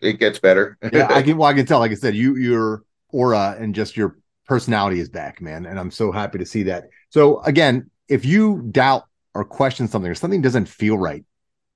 It 0.01 0.19
gets 0.19 0.39
better. 0.39 0.77
Yeah. 0.91 1.07
I 1.09 1.21
can, 1.23 1.37
well, 1.37 1.49
I 1.49 1.53
can 1.53 1.65
tell, 1.65 1.79
like 1.79 1.91
I 1.91 1.95
said, 1.95 2.15
you, 2.15 2.37
your 2.37 2.83
aura 3.09 3.55
and 3.59 3.75
just 3.75 3.97
your 3.97 4.17
personality 4.45 4.99
is 4.99 5.09
back, 5.09 5.41
man. 5.41 5.65
And 5.65 5.79
I'm 5.79 5.91
so 5.91 6.11
happy 6.11 6.37
to 6.39 6.45
see 6.45 6.63
that. 6.63 6.85
So 7.09 7.41
again, 7.41 7.89
if 8.07 8.25
you 8.25 8.67
doubt 8.71 9.03
or 9.33 9.45
question 9.45 9.87
something 9.87 10.09
or 10.09 10.15
something 10.15 10.41
doesn't 10.41 10.67
feel 10.67 10.97
right, 10.97 11.23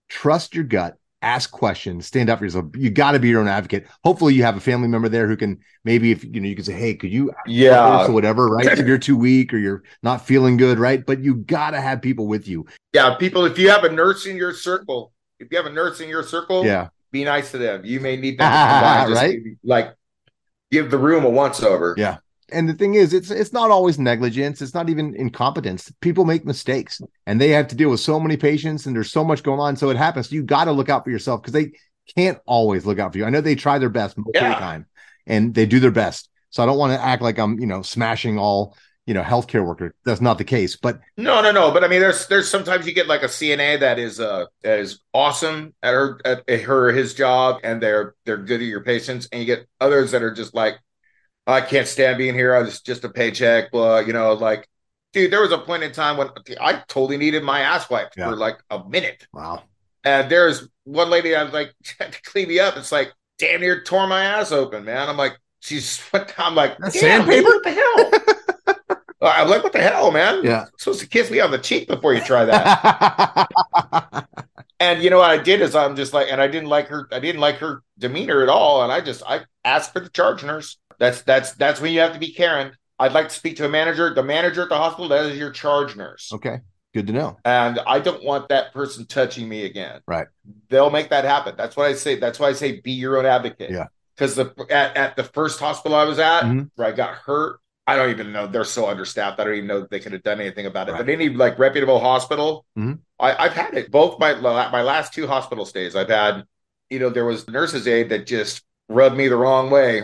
trust 0.10 0.56
your 0.56 0.64
gut, 0.64 0.96
ask 1.24 1.52
questions, 1.52 2.06
stand 2.06 2.30
up 2.30 2.40
for 2.40 2.46
yourself. 2.46 2.66
You 2.76 2.90
got 2.90 3.14
to 3.14 3.20
be 3.20 3.30
your 3.30 3.40
own 3.42 3.48
advocate. 3.48 3.88
Hopefully 4.04 4.34
you 4.34 4.44
have 4.44 4.58
a 4.58 4.60
family 4.60 4.88
member 4.88 5.10
there 5.10 5.28
who 5.28 5.38
can 5.38 5.60
maybe 5.84 6.12
if 6.12 6.24
you 6.24 6.40
know 6.42 6.48
you 6.48 6.56
can 6.56 6.66
say, 6.66 6.74
Hey, 6.74 6.94
could 6.96 7.12
you 7.12 7.32
yeah, 7.48 8.06
or 8.06 8.12
whatever, 8.12 8.48
right? 8.48 8.66
if 8.68 8.86
you're 8.86 8.98
too 8.98 9.18
weak 9.18 9.54
or 9.54 9.58
you're 9.58 9.84
not 10.04 10.26
feeling 10.26 10.58
good, 10.58 10.78
right? 10.80 11.06
But 11.06 11.22
you 11.22 11.36
gotta 11.36 11.80
have 11.82 12.02
people 12.02 12.28
with 12.28 12.48
you. 12.48 12.66
yeah. 12.94 13.16
People, 13.16 13.46
if 13.46 13.58
you 13.58 13.70
have 13.70 13.84
a 13.84 13.92
nurse 13.92 14.26
in 14.26 14.38
your 14.38 14.54
circle, 14.54 15.14
if 15.40 15.48
you 15.52 15.58
have 15.58 15.66
a 15.68 15.72
nurse 15.74 16.00
in 16.02 16.10
your 16.10 16.24
circle, 16.24 16.66
Yeah. 16.66 16.90
be 17.12 17.24
nice 17.24 17.52
to 17.52 17.58
them. 17.58 17.84
You 17.86 18.00
may 18.00 18.16
need 18.18 18.38
them 18.40 18.52
to 18.52 18.58
come 18.70 18.82
by 18.82 19.06
just 19.10 19.22
Right? 19.22 19.38
maybe, 19.38 19.58
like 19.64 19.96
give 20.72 20.90
the 20.92 20.98
room 20.98 21.24
a 21.26 21.30
once 21.30 21.62
over. 21.64 21.96
Yeah. 21.98 22.18
And 22.54 22.70
the 22.70 22.74
thing 22.74 22.94
is, 22.96 23.14
it's 23.14 23.32
it's 23.32 23.54
not 23.54 23.72
always 23.72 24.00
negligence. 24.00 24.62
It's 24.62 24.74
not 24.74 24.90
even 24.90 25.16
incompetence. 25.16 25.92
People 26.02 26.26
make 26.26 26.46
mistakes, 26.46 27.02
and 27.26 27.40
they 27.42 27.50
have 27.50 27.68
to 27.70 27.76
deal 27.76 27.90
with 27.90 28.00
so 28.00 28.20
many 28.20 28.38
patients, 28.38 28.86
and 28.86 28.96
there's 28.96 29.12
so 29.12 29.24
much 29.24 29.44
going 29.44 29.60
on. 29.60 29.76
So 29.76 29.90
it 29.90 29.98
happens. 29.98 30.32
You 30.32 30.44
got 30.44 30.66
to 30.66 30.72
look 30.72 30.90
out 30.90 31.04
for 31.04 31.12
yourself 31.12 31.42
because 31.42 31.54
they 31.54 31.72
can't 32.16 32.40
always 32.46 32.86
look 32.86 33.00
out 33.00 33.12
for 33.12 33.18
you. 33.18 33.26
I 33.26 33.30
know 33.30 33.42
they 33.42 33.56
try 33.56 33.80
their 33.80 33.90
best 33.90 34.18
most 34.18 34.36
of 34.36 34.44
the 34.44 34.56
time, 34.56 34.86
and 35.26 35.54
they 35.54 35.66
do 35.66 35.80
their 35.80 35.92
best. 35.92 36.30
So 36.50 36.62
I 36.62 36.66
don't 36.66 36.78
want 36.78 36.94
to 36.94 37.04
act 37.04 37.22
like 37.22 37.40
I'm, 37.40 37.60
you 37.60 37.66
know, 37.66 37.82
smashing 37.82 38.38
all, 38.38 38.78
you 39.06 39.14
know, 39.14 39.24
healthcare 39.24 39.66
worker. 39.66 39.96
That's 40.06 40.22
not 40.22 40.38
the 40.38 40.44
case. 40.44 40.76
But 40.76 41.00
No, 41.18 41.42
no, 41.42 41.52
no. 41.52 41.72
But 41.72 41.84
I 41.84 41.88
mean, 41.88 42.00
there's 42.00 42.28
there's 42.28 42.48
sometimes 42.50 42.86
you 42.86 42.94
get 42.94 43.08
like 43.08 43.24
a 43.24 43.28
CNA 43.28 43.80
that 43.80 43.98
is 43.98 44.20
uh 44.20 44.46
that 44.62 44.80
is 44.80 45.00
awesome 45.14 45.74
at 45.82 45.94
her 45.94 46.20
at 46.26 46.48
her 46.48 46.92
his 46.92 47.14
job, 47.14 47.60
and 47.64 47.82
they're 47.82 48.16
they're 48.26 48.38
good 48.38 48.62
at 48.62 48.68
your 48.68 48.84
patients, 48.84 49.28
and 49.32 49.42
you 49.42 49.48
get 49.48 49.68
others 49.82 50.12
that 50.12 50.22
are 50.22 50.34
just 50.34 50.54
like, 50.54 50.76
I 51.46 51.62
can't 51.62 51.88
stand 51.88 52.18
being 52.18 52.34
here. 52.36 52.56
I 52.56 52.60
was 52.62 52.82
just 52.82 53.04
a 53.04 53.10
paycheck, 53.10 53.72
blah. 53.72 54.00
You 54.00 54.14
know, 54.14 54.34
like, 54.34 54.68
dude, 55.12 55.32
there 55.32 55.42
was 55.42 55.52
a 55.52 55.58
point 55.58 55.84
in 55.84 55.92
time 55.92 56.18
when 56.18 56.30
I 56.62 56.82
totally 56.88 57.18
needed 57.18 57.44
my 57.44 57.62
ass 57.62 57.90
wiped 57.90 58.16
Yeah. 58.18 58.30
for 58.30 58.36
like 58.36 58.58
a 58.70 58.84
minute, 58.88 59.28
wow, 59.34 59.64
and 60.04 60.30
there's 60.32 60.68
one 60.86 61.10
lady 61.10 61.36
I 61.36 61.44
was 61.44 61.54
like 61.54 61.74
had 62.00 62.14
to 62.14 62.22
clean 62.24 62.48
me 62.48 62.60
up. 62.60 62.78
It's 62.78 62.92
like 62.92 63.12
damn 63.40 63.62
near 63.62 63.84
tore 63.84 64.08
my 64.08 64.24
ass 64.24 64.52
open, 64.52 64.86
man. 64.86 65.10
I'm 65.10 65.18
like, 65.18 65.38
she's 65.60 66.02
I'm 66.38 66.56
like, 66.56 66.78
sandpaper? 66.92 67.44
What 67.48 67.64
the 67.64 67.72
hell? 67.72 68.12
I'm 69.22 69.50
like, 69.50 69.64
what 69.64 69.72
the 69.74 69.82
hell, 69.82 70.12
man? 70.12 70.44
yeah. 70.44 70.62
You're 70.64 70.72
supposed 70.78 71.00
to 71.00 71.08
kiss 71.08 71.32
me 71.32 71.40
on 71.40 71.50
the 71.52 71.58
cheek 71.58 71.88
before 71.88 72.14
you 72.14 72.20
try 72.22 72.44
that. 72.46 73.48
and 74.82 75.02
you 75.02 75.10
know 75.10 75.20
what 75.20 75.30
I 75.30 75.38
did 75.42 75.62
is 75.62 75.76
I'm 75.76 75.96
just 75.96 76.14
like, 76.14 76.28
and 76.30 76.42
I 76.42 76.48
didn't 76.48 76.68
like 76.70 76.88
her. 76.88 77.08
I 77.12 77.20
didn't 77.20 77.40
like 77.40 77.56
her 77.58 77.84
demeanor 77.98 78.44
at 78.44 78.50
all. 78.50 78.84
And 78.84 78.92
I 78.92 79.00
just 79.00 79.24
I 79.26 79.42
asked 79.64 79.94
for 79.94 80.02
the 80.02 80.10
charge 80.10 80.44
nurse. 80.44 80.78
That's 81.04 81.22
that's 81.24 81.52
that's 81.56 81.82
when 81.82 81.92
you 81.92 82.00
have 82.00 82.14
to 82.14 82.20
be 82.20 82.32
Karen. 82.32 82.72
I'd 82.98 83.12
like 83.12 83.28
to 83.28 83.36
speak 83.36 83.58
to 83.58 83.66
a 83.66 83.70
manager. 83.70 84.14
The 84.14 84.24
manager 84.24 84.62
at 84.64 84.70
the 84.70 84.78
hospital 84.78 85.10
that 85.10 85.26
is 85.26 85.38
your 85.38 85.52
charge 85.52 85.98
nurse. 85.98 86.32
okay. 86.32 86.60
Good 86.94 87.08
to 87.08 87.14
know. 87.14 87.38
And 87.44 87.80
I 87.86 88.00
don't 88.00 88.24
want 88.24 88.48
that 88.50 88.72
person 88.74 89.06
touching 89.06 89.50
me 89.50 89.66
again. 89.66 90.00
Right. 90.08 90.28
They'll 90.70 90.92
make 90.92 91.10
that 91.10 91.26
happen. 91.26 91.56
That's 91.58 91.76
what 91.76 91.88
I 91.88 91.94
say. 91.96 92.16
That's 92.20 92.40
why 92.40 92.48
I 92.50 92.54
say 92.54 92.80
be 92.80 92.92
your 92.94 93.18
own 93.18 93.26
advocate. 93.26 93.72
Yeah. 93.72 93.88
Because 94.16 94.36
the 94.36 94.54
at, 94.70 94.96
at 94.96 95.16
the 95.18 95.26
first 95.26 95.60
hospital 95.60 95.98
I 95.98 96.06
was 96.06 96.20
at, 96.20 96.44
Mhm. 96.44 96.70
where 96.76 96.88
I 96.88 96.92
got 96.94 97.16
hurt, 97.16 97.60
I 97.86 97.98
don't 97.98 98.12
even 98.12 98.32
know. 98.32 98.48
They're 98.48 98.64
so 98.64 98.88
understaffed. 98.88 99.42
I 99.42 99.44
don't 99.44 99.56
even 99.56 99.68
know 99.68 99.82
that 99.82 99.90
they 99.90 100.00
could 100.00 100.14
have 100.14 100.24
done 100.24 100.40
anything 100.40 100.68
about 100.68 100.88
it. 100.88 100.94
Right. 100.94 101.00
But 101.06 101.10
any 101.12 101.28
like 101.28 101.60
reputable 101.60 102.00
hospital, 102.00 102.66
Mhm. 102.80 103.00
I, 103.20 103.44
I've 103.44 103.54
had 103.54 103.74
it. 103.74 103.92
Both 103.92 104.20
my 104.20 104.36
my 104.36 104.84
last 104.84 105.14
two 105.14 105.28
hospital 105.28 105.66
stays, 105.66 105.98
I've 105.98 106.08
had. 106.10 106.46
You 106.90 107.00
know, 107.00 107.10
there 107.10 107.26
was 107.26 107.46
nurse's 107.50 107.88
aide 107.90 108.10
that 108.10 108.26
just 108.28 108.62
rubbed 108.88 109.18
me 109.18 109.28
the 109.28 109.36
wrong 109.36 109.70
way. 109.72 110.04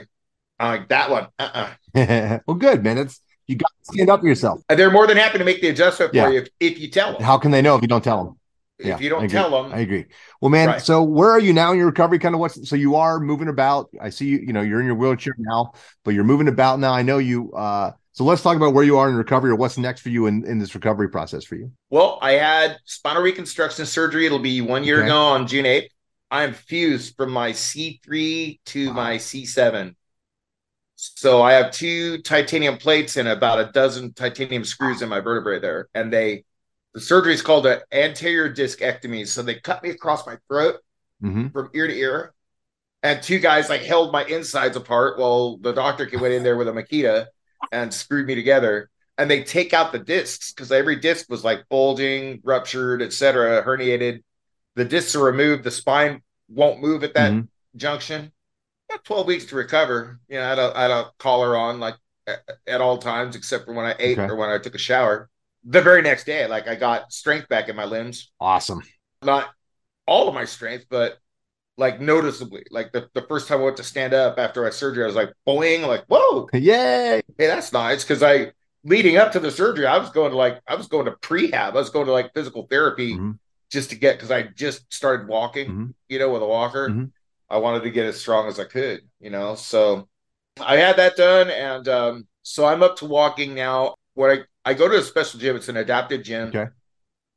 I'm 0.60 0.80
like 0.80 0.89
that 0.89 1.10
one. 1.10 1.28
Uh-uh. 1.39 2.39
well, 2.47 2.57
good, 2.57 2.84
man. 2.84 2.97
It's 2.97 3.22
you 3.47 3.55
got 3.55 3.72
to 3.86 3.93
stand 3.93 4.10
up 4.10 4.22
for 4.22 4.28
yourself. 4.28 4.62
They're 4.70 4.91
more 4.91 5.07
than 5.07 5.18
happy 5.18 5.38
to 5.39 5.43
make 5.43 5.62
the 5.62 5.70
adjustment 5.70 6.12
for 6.12 6.32
you 6.32 6.39
if, 6.41 6.49
if 6.60 6.80
you 6.80 6.89
tell 6.89 7.14
them. 7.14 7.24
How 7.24 7.38
can 7.38 7.51
they 7.51 7.62
know 7.62 7.76
if 7.76 7.82
you 7.82 7.88
don't 7.88 8.03
tell 8.03 8.24
them? 8.24 8.36
if 8.82 9.01
you 9.01 9.10
don't 9.10 9.30
tell 9.30 9.49
them, 9.64 9.74
I 9.74 9.80
agree. 9.80 10.05
Well, 10.41 10.49
man, 10.49 10.70
Right. 10.70 10.82
so 10.82 11.03
where 11.03 11.30
are 11.32 11.39
you 11.39 11.51
now 11.51 11.72
in 11.74 11.78
your 11.78 11.88
recovery? 11.88 12.18
Kind 12.18 12.34
of 12.34 12.39
what's 12.39 12.70
so 12.70 12.78
you 12.78 12.95
are 12.95 13.20
moving 13.20 13.49
about. 13.49 13.89
I 13.99 14.10
see 14.10 14.26
you, 14.28 14.38
you 14.38 14.53
know, 14.53 14.62
you're 14.62 14.80
in 14.80 14.86
your 14.86 14.95
wheelchair 14.95 15.34
now, 15.38 15.74
but 16.05 16.14
you're 16.14 16.24
moving 16.24 16.47
about 16.47 16.80
now. 16.80 16.93
I 16.93 17.01
know 17.01 17.18
you 17.18 17.51
uh 17.53 17.91
so 18.14 18.24
let's 18.24 18.41
talk 18.41 18.55
about 18.55 18.74
where 18.74 18.84
you 18.84 18.97
are 18.97 19.10
in 19.10 19.16
recovery 19.16 19.51
or 19.51 19.55
what's 19.55 19.78
next 19.78 20.01
for 20.01 20.10
you 20.10 20.28
in, 20.28 20.45
in 20.45 20.60
this 20.60 20.76
recovery 20.76 21.10
process 21.10 21.43
for 21.43 21.55
you. 21.55 21.72
Well, 21.89 22.20
I 22.22 22.34
had 22.34 22.78
spinal 22.86 23.22
reconstruction 23.22 23.86
surgery. 23.86 24.26
It'll 24.26 24.39
be 24.39 24.62
one 24.62 24.84
year 24.84 24.97
Okay. 24.99 25.07
ago 25.07 25.18
on 25.18 25.47
June 25.47 25.66
8th. 25.66 25.89
I'm 26.32 26.53
fused 26.53 27.16
from 27.18 27.32
my 27.32 27.51
C3 27.51 28.60
to 28.68 28.88
Wow. 28.88 28.93
my 28.93 29.18
C7. 29.18 29.95
So 31.02 31.41
I 31.41 31.54
have 31.54 31.72
two 31.72 32.18
titanium 32.24 32.78
plates 32.78 33.16
and 33.16 33.30
about 33.30 33.58
a 33.60 33.72
dozen 33.72 34.12
titanium 34.12 34.66
screws 34.66 35.02
in 35.02 35.08
my 35.08 35.22
vertebrae 35.22 35.60
there. 35.60 35.88
And 35.95 36.12
they, 36.12 36.43
the 36.93 37.00
surgery 37.00 37.34
is 37.34 37.41
called 37.41 37.66
an 37.68 37.80
anterior 37.93 38.54
discectomy. 38.54 39.26
So 39.26 39.41
they 39.41 39.56
cut 39.56 39.82
me 39.82 39.91
across 39.91 40.28
my 40.28 40.38
throat 40.50 40.78
Mm-hmm. 41.24 41.50
from 41.50 41.70
ear 41.74 41.86
to 41.88 41.93
ear. 41.93 42.34
And 43.04 43.22
two 43.22 43.39
guys 43.39 43.70
like 43.70 43.82
held 43.82 44.12
my 44.14 44.24
insides 44.26 44.76
apart 44.78 45.20
while 45.20 45.58
the 45.58 45.74
doctor 45.74 46.10
went 46.20 46.34
in 46.34 46.43
there 46.43 46.56
with 46.58 46.68
a 46.70 46.72
Makita 46.72 47.28
and 47.74 47.93
screwed 47.93 48.26
me 48.26 48.36
together. 48.36 48.89
And 49.18 49.30
they 49.30 49.43
take 49.43 49.74
out 49.74 49.91
the 49.91 50.00
discs 50.00 50.54
because 50.54 50.72
every 50.72 50.95
disc 50.97 51.30
was 51.30 51.43
like 51.43 51.68
bulging, 51.70 52.39
ruptured, 52.43 53.02
etc., 53.02 53.64
herniated. 53.66 54.24
The 54.76 54.86
discs 54.86 55.14
are 55.16 55.24
removed. 55.24 55.66
The 55.66 55.72
spine 55.72 56.22
won't 56.50 56.82
move 56.82 57.04
at 57.04 57.14
that 57.16 57.34
Mhm. 57.34 57.47
junction. 57.76 58.32
About 58.90 59.04
12 59.04 59.28
weeks 59.28 59.46
to 59.46 59.56
recover. 59.56 60.20
You 60.28 60.38
know, 60.38 60.46
I 60.46 60.50
had 60.50 60.60
a, 60.60 60.72
I 60.78 60.82
had 60.84 60.92
a 60.92 61.12
collar 61.20 61.56
on 61.56 61.80
like 61.80 61.96
at, 62.68 62.82
all 62.82 62.98
times 62.98 63.36
except 63.36 63.66
for 63.66 63.74
when 63.74 63.86
I 63.86 63.96
ate 64.00 64.18
Okay. 64.18 64.28
or 64.28 64.36
when 64.36 64.50
I 64.50 64.58
took 64.58 64.76
a 64.76 64.80
shower. 64.80 65.30
The 65.64 65.82
very 65.82 66.02
next 66.02 66.24
day, 66.26 66.48
like 66.48 66.68
I 66.68 66.76
got 66.76 67.12
strength 67.12 67.50
back 67.50 67.70
in 67.70 67.76
my 67.76 67.86
limbs 67.86 68.32
Awesome. 68.40 68.82
not 69.22 69.50
all 70.08 70.28
of 70.28 70.34
my 70.34 70.46
strength, 70.46 70.86
but 70.90 71.18
like 71.78 72.02
noticeably. 72.02 72.64
Like 72.72 72.92
the, 72.92 73.10
the 73.14 73.24
first 73.24 73.48
time 73.48 73.60
I 73.60 73.64
went 73.66 73.78
to 73.78 73.84
stand 73.84 74.14
up 74.14 74.40
after 74.40 74.64
my 74.64 74.70
surgery, 74.70 75.04
I 75.04 75.08
was 75.08 75.16
like, 75.16 75.34
boing, 75.48 75.88
like, 75.88 76.06
whoa, 76.08 76.50
Yay. 76.54 77.22
hey, 77.38 77.48
that's 77.48 77.74
nice. 77.74 78.04
Cause 78.04 78.24
I 78.24 78.52
leading 78.84 79.18
up 79.18 79.32
to 79.34 79.40
the 79.40 79.52
surgery, 79.52 79.86
I 79.86 79.98
was 79.98 80.10
going 80.10 80.32
to 80.32 80.38
like 80.38 80.62
I 80.68 80.76
was 80.76 80.88
going 80.88 81.06
to 81.06 81.12
prehab. 81.12 81.54
I 81.54 81.72
was 81.72 81.90
going 81.90 82.06
to 82.08 82.12
like 82.14 82.34
physical 82.34 82.68
therapy 82.70 83.14
Mhm. 83.16 83.38
just 83.72 83.90
to 83.92 83.96
get 83.96 84.18
because 84.18 84.32
I 84.32 84.44
just 84.44 84.92
started 84.94 85.28
walking, 85.28 85.68
Mhm. 85.68 85.94
you 86.08 86.20
know, 86.20 86.32
with 86.32 86.42
a 86.42 86.48
walker. 86.48 86.90
Mhm. 86.90 87.12
I 87.50 87.58
wanted 87.58 87.84
to 87.84 87.89
get 87.89 88.06
as 88.06 88.20
strong 88.20 88.47
as 88.47 88.60
I 88.60 88.66
could, 88.66 89.02
you 89.20 89.30
know. 89.30 89.56
So 89.56 90.08
I 90.60 90.78
had 90.78 90.97
that 90.97 91.16
done, 91.16 91.50
and 91.50 91.88
um, 91.88 92.28
so 92.43 92.66
I'm 92.66 92.84
up 92.84 92.97
to 92.97 93.06
walking 93.06 93.54
now. 93.56 93.95
What 94.14 94.32
I 94.32 94.70
I 94.70 94.74
go 94.74 94.88
to 94.88 94.97
a 94.97 95.02
special 95.02 95.39
gym. 95.39 95.56
It's 95.56 95.70
an 95.70 95.78
adapted 95.78 96.24
gym. 96.24 96.50
Okay. 96.50 96.68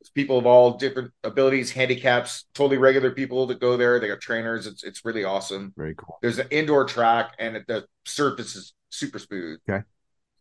It's 0.01 0.09
people 0.09 0.37
of 0.37 0.45
all 0.45 0.77
different 0.77 1.11
abilities, 1.23 1.71
handicaps, 1.71 2.45
totally 2.53 2.77
regular 2.77 3.11
people 3.11 3.47
that 3.47 3.61
go 3.61 3.77
there. 3.77 3.99
They 3.99 4.09
got 4.09 4.19
trainers. 4.19 4.67
It's 4.67 4.83
it's 4.83 5.05
really 5.05 5.23
awesome. 5.23 5.73
Very 5.77 5.95
cool. 5.95 6.19
There's 6.21 6.39
an 6.39 6.47
indoor 6.51 6.85
track, 6.85 7.33
and 7.39 7.63
the 7.67 7.85
surface 8.05 8.55
is 8.55 8.73
super 8.89 9.19
smooth. 9.19 9.59
Okay. 9.69 9.83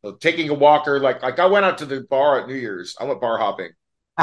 So 0.04 0.12
taking 0.16 0.48
a 0.50 0.54
walker, 0.54 0.98
like 0.98 1.22
like 1.22 1.38
I 1.38 1.46
went 1.46 1.64
out 1.64 1.78
to 1.78 1.86
the 1.86 2.00
bar 2.00 2.40
at 2.40 2.48
New 2.48 2.56
Year's. 2.56 2.96
I 3.00 3.04
went 3.04 3.20
bar 3.20 3.38
hopping. 3.38 3.70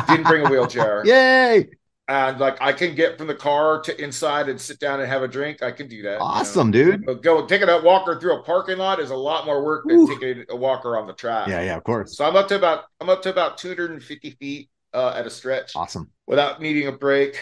Didn't 0.07 0.25
bring 0.25 0.45
a 0.45 0.49
wheelchair 0.49 1.03
Yay. 1.05 1.69
And 2.09 2.39
like 2.39 2.57
I 2.59 2.73
can 2.73 2.95
get 2.95 3.17
from 3.17 3.27
the 3.27 3.35
car 3.35 3.79
to 3.81 4.03
inside 4.03 4.49
and 4.49 4.59
sit 4.59 4.79
down 4.79 4.99
and 4.99 5.07
have 5.07 5.21
a 5.21 5.27
drink. 5.27 5.61
I 5.61 5.71
can 5.71 5.87
do 5.87 6.01
that. 6.01 6.13
you 6.13 6.17
know. 6.19 6.25
Awesome, 6.25 6.71
dude. 6.71 7.05
But 7.05 7.21
go 7.21 7.45
taking 7.45 7.69
a 7.69 7.79
walker 7.81 8.19
through 8.19 8.39
a 8.39 8.43
parking 8.43 8.79
lot 8.79 8.99
is 8.99 9.11
a 9.11 9.15
lot 9.15 9.45
more 9.45 9.63
work 9.63 9.85
than 9.87 9.97
Ooh. 9.97 10.07
taking 10.07 10.43
a 10.49 10.55
walker 10.55 10.97
on 10.97 11.05
the 11.05 11.13
track. 11.13 11.47
Yeah, 11.47 11.61
yeah, 11.61 11.77
of 11.77 11.83
course. 11.83 12.17
So 12.17 12.25
I'm 12.25 12.35
up 12.35 12.47
to 12.49 12.55
about 12.55 12.85
I'm 12.99 13.09
up 13.09 13.21
to 13.21 13.29
about 13.29 13.59
250 13.59 14.31
feet 14.31 14.69
uh, 14.93 15.13
at 15.15 15.27
a 15.27 15.29
stretch 15.29 15.75
Awesome. 15.75 16.09
without 16.25 16.59
needing 16.61 16.87
a 16.87 16.91
break. 16.91 17.39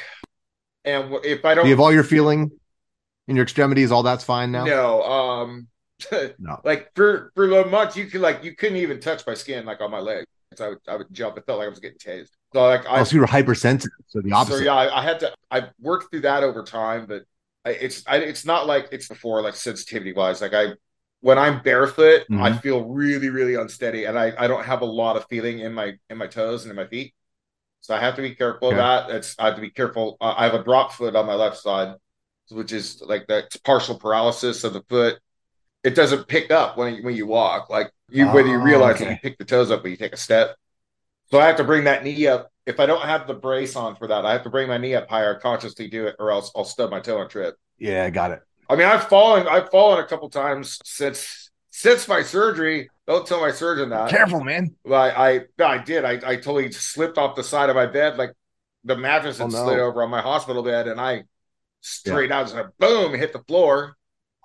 And 0.83 1.15
if 1.23 1.45
I 1.45 1.55
don't 1.55 1.63
Do 1.63 1.69
you 1.69 1.75
have 1.75 1.81
all 1.81 1.93
your 1.93 2.03
feeling 2.03 2.51
in 3.29 3.35
your 3.35 3.43
extremities? 3.43 3.91
All 3.91 4.03
that's 4.03 4.23
fine 4.23 4.51
now? 4.51 4.65
no, 4.65 5.01
um, 5.03 5.67
No. 6.39 6.59
like 6.63 6.91
for 6.95 7.31
for 7.35 7.47
the 7.47 7.65
months 7.65 7.95
you 7.97 8.05
could 8.07 8.21
like 8.21 8.43
you 8.43 8.55
couldn't 8.55 8.77
even 8.77 8.99
touch 8.99 9.25
my 9.25 9.33
skin 9.33 9.65
like 9.65 9.81
on 9.81 9.91
my 9.91 9.99
leg. 9.99 10.25
So 10.55 10.65
I 10.65 10.69
would 10.69 10.77
I 10.89 10.95
would 10.97 11.07
jump. 11.13 11.37
It 11.37 11.45
felt 11.45 11.59
like 11.59 11.67
I 11.67 11.69
was 11.69 11.79
getting 11.79 11.97
tased. 11.97 12.31
So 12.53 12.63
like 12.63 12.85
I 12.87 13.01
Oh, 13.01 13.03
so 13.03 13.15
you 13.15 13.21
were 13.21 13.27
hypersensitive. 13.27 13.91
So 14.07 14.21
the 14.21 14.31
opposite. 14.33 14.59
So 14.59 14.63
yeah, 14.65 14.73
I, 14.73 14.99
I 14.99 15.03
had 15.03 15.19
to. 15.21 15.33
I 15.51 15.69
worked 15.79 16.09
through 16.11 16.21
that 16.21 16.43
over 16.43 16.63
time, 16.63 17.05
but 17.07 17.23
I, 17.65 17.71
it's 17.71 18.03
I, 18.07 18.17
it's 18.17 18.45
not 18.45 18.67
like 18.67 18.89
it's 18.91 19.07
before 19.07 19.41
like 19.41 19.55
sensitivity 19.55 20.13
wise. 20.13 20.41
Like 20.41 20.53
I, 20.53 20.73
when 21.21 21.37
I'm 21.37 21.61
barefoot, 21.61 22.27
I 22.37 22.51
Mhm. 22.51 22.61
feel 22.61 22.85
really 22.85 23.29
really 23.29 23.55
unsteady, 23.55 24.05
and 24.05 24.17
I 24.17 24.33
I 24.37 24.47
don't 24.47 24.65
have 24.65 24.81
a 24.81 24.85
lot 24.85 25.17
of 25.17 25.25
feeling 25.29 25.59
in 25.59 25.73
my 25.73 25.93
in 26.09 26.17
my 26.17 26.27
toes 26.27 26.63
and 26.63 26.69
in 26.71 26.75
my 26.75 26.87
feet. 26.87 27.13
So 27.81 27.95
I 27.95 27.99
have 27.99 28.15
to 28.17 28.21
be 28.21 28.35
careful 28.35 28.69
Okay. 28.69 28.79
of 28.79 29.07
that. 29.07 29.11
It's 29.15 29.35
I 29.39 29.47
have 29.47 29.55
to 29.55 29.61
be 29.61 29.71
careful. 29.71 30.17
Uh, 30.21 30.35
I 30.37 30.45
have 30.45 30.55
a 30.55 30.63
drop 30.63 30.93
foot 30.93 31.15
on 31.15 31.25
my 31.27 31.35
left 31.35 31.57
side, 31.57 31.95
which 32.51 32.71
is 32.73 33.01
like 33.01 33.27
that 33.27 33.55
partial 33.63 33.97
paralysis 33.99 34.63
of 34.63 34.73
the 34.73 34.83
foot. 34.89 35.19
It 35.83 35.95
doesn't 35.95 36.27
pick 36.27 36.51
up 36.51 36.77
when 36.77 36.95
you, 36.95 37.03
when 37.03 37.15
you 37.15 37.27
walk. 37.27 37.69
Like 37.69 37.91
you, 38.09 38.29
whether 38.29 38.49
you 38.49 38.59
Oh, 38.59 38.63
realize 38.63 38.95
okay. 38.95 39.05
that 39.05 39.11
you 39.11 39.17
pick 39.21 39.37
the 39.37 39.45
toes 39.45 39.71
up 39.71 39.83
when 39.83 39.91
you 39.91 39.97
take 39.97 40.13
a 40.13 40.17
step. 40.17 40.55
So 41.31 41.39
I 41.39 41.47
have 41.47 41.57
to 41.57 41.63
bring 41.63 41.85
that 41.85 42.03
knee 42.03 42.27
up. 42.27 42.51
If 42.65 42.79
I 42.79 42.85
don't 42.85 43.03
have 43.05 43.27
the 43.27 43.33
brace 43.33 43.75
on 43.75 43.95
for 43.95 44.07
that, 44.07 44.25
I 44.25 44.33
have 44.33 44.43
to 44.43 44.49
bring 44.49 44.67
my 44.67 44.77
knee 44.77 44.95
up 44.95 45.09
higher, 45.09 45.35
consciously 45.35 45.87
do 45.87 46.07
it, 46.07 46.15
or 46.19 46.31
else 46.31 46.51
I'll 46.55 46.65
stub 46.65 46.91
my 46.91 46.99
toe 46.99 47.21
and 47.21 47.29
trip. 47.29 47.55
Yeah, 47.77 48.03
I 48.05 48.09
got 48.09 48.31
it. 48.31 48.41
I 48.69 48.75
mean, 48.75 48.87
I've 48.87 49.07
fallen, 49.07 49.47
I've 49.47 49.69
fallen 49.69 50.03
a 50.03 50.07
couple 50.07 50.29
times 50.29 50.79
since 50.83 51.49
since 51.71 52.07
my 52.07 52.21
surgery. 52.23 52.91
Don't 53.07 53.25
tell 53.25 53.39
my 53.39 53.51
surgeon 53.51 53.89
that. 53.89 54.17
Careful, 54.17 54.43
man. 54.43 54.75
I, 54.91 55.41
I, 55.59 55.63
I 55.63 55.77
did. 55.79 56.05
I, 56.05 56.13
I 56.13 56.35
totally 56.37 56.71
slipped 56.71 57.17
off 57.17 57.35
the 57.35 57.43
side 57.43 57.69
of 57.69 57.75
my 57.77 57.85
bed, 57.87 58.17
like 58.17 58.31
the 58.83 58.97
mattress 58.97 59.39
oh, 59.39 59.45
had 59.45 59.47
Oh, 59.47 59.51
no. 59.51 59.57
slid 59.57 59.79
over 59.79 60.03
on 60.03 60.09
my 60.11 60.21
hospital 60.21 60.63
bed, 60.63 60.87
and 60.87 61.01
I 61.01 61.25
straight 61.81 62.31
out, 62.31 62.47
just 62.49 62.57
boom, 62.79 63.13
hit 63.15 63.33
the 63.33 63.43
floor, 63.47 63.97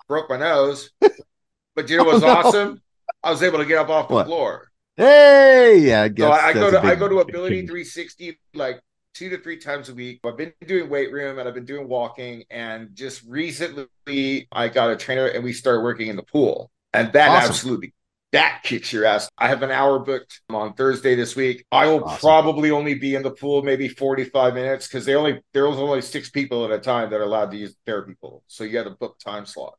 broke 0.07 0.29
my 0.29 0.37
nose. 0.37 0.91
but 1.75 1.89
you 1.89 1.97
know 1.97 2.05
what's 2.05 2.23
Oh, 2.23 2.35
no. 2.43 2.53
awesome? 2.53 2.81
I 3.23 3.31
was 3.31 3.43
able 3.43 3.59
to 3.59 3.65
get 3.65 3.79
up 3.79 3.89
off 3.89 4.09
the 4.09 4.17
What? 4.17 4.25
floor. 4.25 4.69
Hey, 4.97 5.79
yeah. 5.79 6.03
I 6.03 6.07
guess 6.09 6.25
So 6.25 6.31
I, 6.31 6.47
I 6.49 6.53
go 6.53 6.71
to 6.71 6.77
a 6.77 6.81
I 6.81 6.89
big- 6.91 6.99
go 6.99 7.07
to 7.09 7.19
Ability 7.19 7.55
change. 7.57 7.69
360 7.69 8.39
like 8.53 8.81
two 9.13 9.29
to 9.29 9.37
three 9.39 9.57
times 9.57 9.89
a 9.89 9.93
week. 9.93 10.19
I've 10.23 10.37
been 10.37 10.53
doing 10.65 10.89
weight 10.89 11.11
room 11.11 11.39
and 11.39 11.47
I've 11.47 11.53
been 11.55 11.65
doing 11.65 11.87
walking, 11.87 12.43
and 12.51 12.89
just 12.93 13.23
recently 13.27 14.47
I 14.51 14.67
got 14.69 14.91
a 14.91 14.95
trainer 14.95 15.25
and 15.27 15.43
we 15.43 15.53
started 15.53 15.81
working 15.81 16.07
in 16.07 16.15
the 16.15 16.23
pool, 16.23 16.71
and 16.93 17.11
that 17.13 17.29
Awesome. 17.29 17.49
absolutely 17.49 17.93
that 18.33 18.61
kicks 18.63 18.91
your 18.91 19.05
ass. 19.05 19.29
I 19.37 19.47
have 19.47 19.61
an 19.61 19.69
hour 19.69 19.99
booked 19.99 20.41
on 20.49 20.73
Thursday 20.73 21.13
this 21.15 21.35
week. 21.35 21.63
I 21.71 21.85
will 21.85 22.03
Awesome. 22.03 22.19
probably 22.19 22.71
only 22.71 22.95
be 22.95 23.13
in 23.13 23.21
the 23.21 23.29
pool 23.29 23.61
maybe 23.61 23.87
45 23.87 24.55
minutes 24.55 24.87
because 24.87 25.05
they 25.05 25.13
only 25.15 25.41
there 25.53 25.67
was 25.67 25.77
only 25.77 26.01
six 26.01 26.29
people 26.31 26.65
at 26.65 26.71
a 26.71 26.79
time 26.79 27.09
that 27.11 27.17
are 27.19 27.23
allowed 27.23 27.51
to 27.51 27.57
use 27.57 27.71
the 27.73 27.79
therapy 27.91 28.13
pool, 28.21 28.43
so 28.47 28.63
you 28.63 28.71
got 28.73 28.83
to 28.85 28.91
book 28.91 29.17
time 29.19 29.45
slot. 29.47 29.73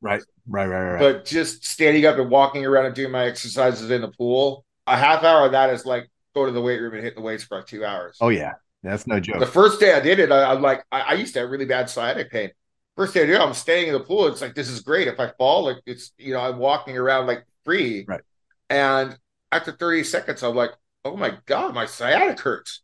Right, 0.00 0.22
right, 0.46 0.66
right, 0.66 0.92
right. 0.92 0.98
But 0.98 1.24
just 1.24 1.64
standing 1.64 2.04
up 2.06 2.18
and 2.18 2.30
walking 2.30 2.64
around 2.64 2.86
and 2.86 2.94
doing 2.94 3.10
my 3.10 3.26
exercises 3.26 3.90
in 3.90 4.02
the 4.02 4.08
pool, 4.08 4.64
a 4.86 4.96
half 4.96 5.24
hour 5.24 5.46
of 5.46 5.52
that 5.52 5.70
is 5.70 5.86
like 5.86 6.08
go 6.34 6.46
to 6.46 6.52
the 6.52 6.60
weight 6.60 6.80
room 6.80 6.94
and 6.94 7.02
hit 7.02 7.14
the 7.14 7.22
weights 7.22 7.44
for 7.44 7.58
like 7.58 7.66
two 7.66 7.84
hours. 7.84 8.18
oh 8.20 8.28
yeah, 8.28 8.52
that's 8.82 9.06
no 9.06 9.18
joke. 9.18 9.40
The 9.40 9.46
first 9.46 9.80
day 9.80 9.94
I 9.94 10.00
did 10.00 10.18
it, 10.18 10.30
I, 10.30 10.52
I'm 10.52 10.62
like, 10.62 10.84
I, 10.92 11.00
I 11.00 11.12
used 11.14 11.34
to 11.34 11.40
have 11.40 11.50
really 11.50 11.64
bad 11.64 11.88
sciatic 11.88 12.30
pain. 12.30 12.50
First 12.96 13.14
day 13.14 13.22
I 13.22 13.26
did 13.26 13.34
it, 13.36 13.40
I'm 13.40 13.54
staying 13.54 13.88
in 13.88 13.94
the 13.94 14.00
pool. 14.00 14.26
It's 14.26 14.40
like 14.40 14.54
this 14.54 14.68
is 14.68 14.80
great. 14.80 15.08
If 15.08 15.18
I 15.18 15.32
fall, 15.38 15.64
like 15.64 15.78
it's 15.86 16.12
you 16.18 16.34
know, 16.34 16.40
I'm 16.40 16.58
walking 16.58 16.96
around 16.96 17.26
like 17.26 17.44
free. 17.64 18.04
Right. 18.06 18.22
And 18.68 19.16
after 19.52 19.72
30 19.72 20.04
seconds, 20.04 20.42
I'm 20.42 20.54
like, 20.54 20.70
oh 21.04 21.16
my 21.16 21.38
god, 21.46 21.74
my 21.74 21.86
sciatic 21.86 22.40
hurts. 22.40 22.82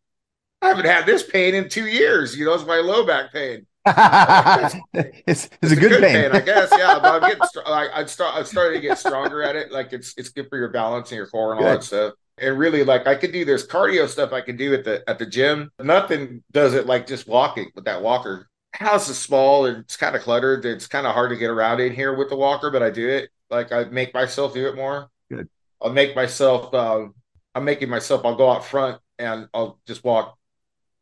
I 0.60 0.68
haven't 0.68 0.86
had 0.86 1.06
this 1.06 1.24
pain 1.24 1.54
in 1.54 1.68
two 1.68 1.86
years. 1.86 2.36
You 2.36 2.44
know, 2.44 2.54
it's 2.54 2.64
my 2.64 2.76
low 2.76 3.04
back 3.04 3.32
pain. 3.32 3.66
it's, 3.84 5.50
it's, 5.60 5.72
a 5.72 5.76
good, 5.76 6.00
pain. 6.00 6.30
I 6.30 6.40
guess. 6.40 6.70
Yeah, 6.70 7.00
but 7.00 7.20
I'm 7.20 7.28
getting. 7.28 7.44
Str- 7.46 7.66
I, 7.66 7.88
I'd 7.94 8.08
start. 8.08 8.36
I've 8.36 8.46
started 8.46 8.76
to 8.76 8.80
get 8.80 8.96
stronger 8.96 9.42
at 9.42 9.56
it. 9.56 9.72
Like 9.72 9.92
it's 9.92 10.14
it's 10.16 10.28
good 10.28 10.48
for 10.48 10.56
your 10.56 10.68
balance 10.68 11.10
and 11.10 11.16
your 11.16 11.26
core 11.26 11.52
and 11.52 11.60
all 11.60 11.72
that 11.72 11.82
stuff. 11.82 12.14
And 12.38 12.56
really, 12.56 12.84
like 12.84 13.08
I 13.08 13.16
could 13.16 13.32
do 13.32 13.44
there's 13.44 13.66
cardio 13.66 14.08
stuff 14.08 14.32
I 14.32 14.40
can 14.40 14.56
do 14.56 14.72
at 14.72 14.84
the 14.84 15.02
at 15.10 15.18
the 15.18 15.26
gym. 15.26 15.72
Nothing 15.80 16.44
does 16.52 16.74
it 16.74 16.86
like 16.86 17.08
just 17.08 17.26
walking 17.26 17.72
with 17.74 17.84
that 17.86 18.02
walker. 18.02 18.48
House 18.72 19.08
is 19.08 19.18
small 19.18 19.66
and 19.66 19.78
it's 19.78 19.96
kind 19.96 20.14
of 20.14 20.22
cluttered. 20.22 20.64
It's 20.64 20.86
kind 20.86 21.04
of 21.04 21.14
hard 21.14 21.30
to 21.30 21.36
get 21.36 21.50
around 21.50 21.80
in 21.80 21.92
here 21.92 22.14
with 22.14 22.28
the 22.28 22.36
walker, 22.36 22.70
but 22.70 22.84
I 22.84 22.90
do 22.90 23.08
it. 23.08 23.30
Like 23.50 23.72
I 23.72 23.84
make 23.84 24.14
myself 24.14 24.54
do 24.54 24.68
it 24.68 24.76
more. 24.76 25.10
Good. 25.28 25.48
I'll 25.80 25.92
make 25.92 26.14
myself. 26.14 26.72
Um, 26.72 27.14
I'm 27.52 27.64
making 27.64 27.90
myself. 27.90 28.24
I'll 28.24 28.36
go 28.36 28.48
out 28.48 28.64
front 28.64 29.00
and 29.18 29.48
I'll 29.52 29.80
just 29.88 30.04
walk 30.04 30.38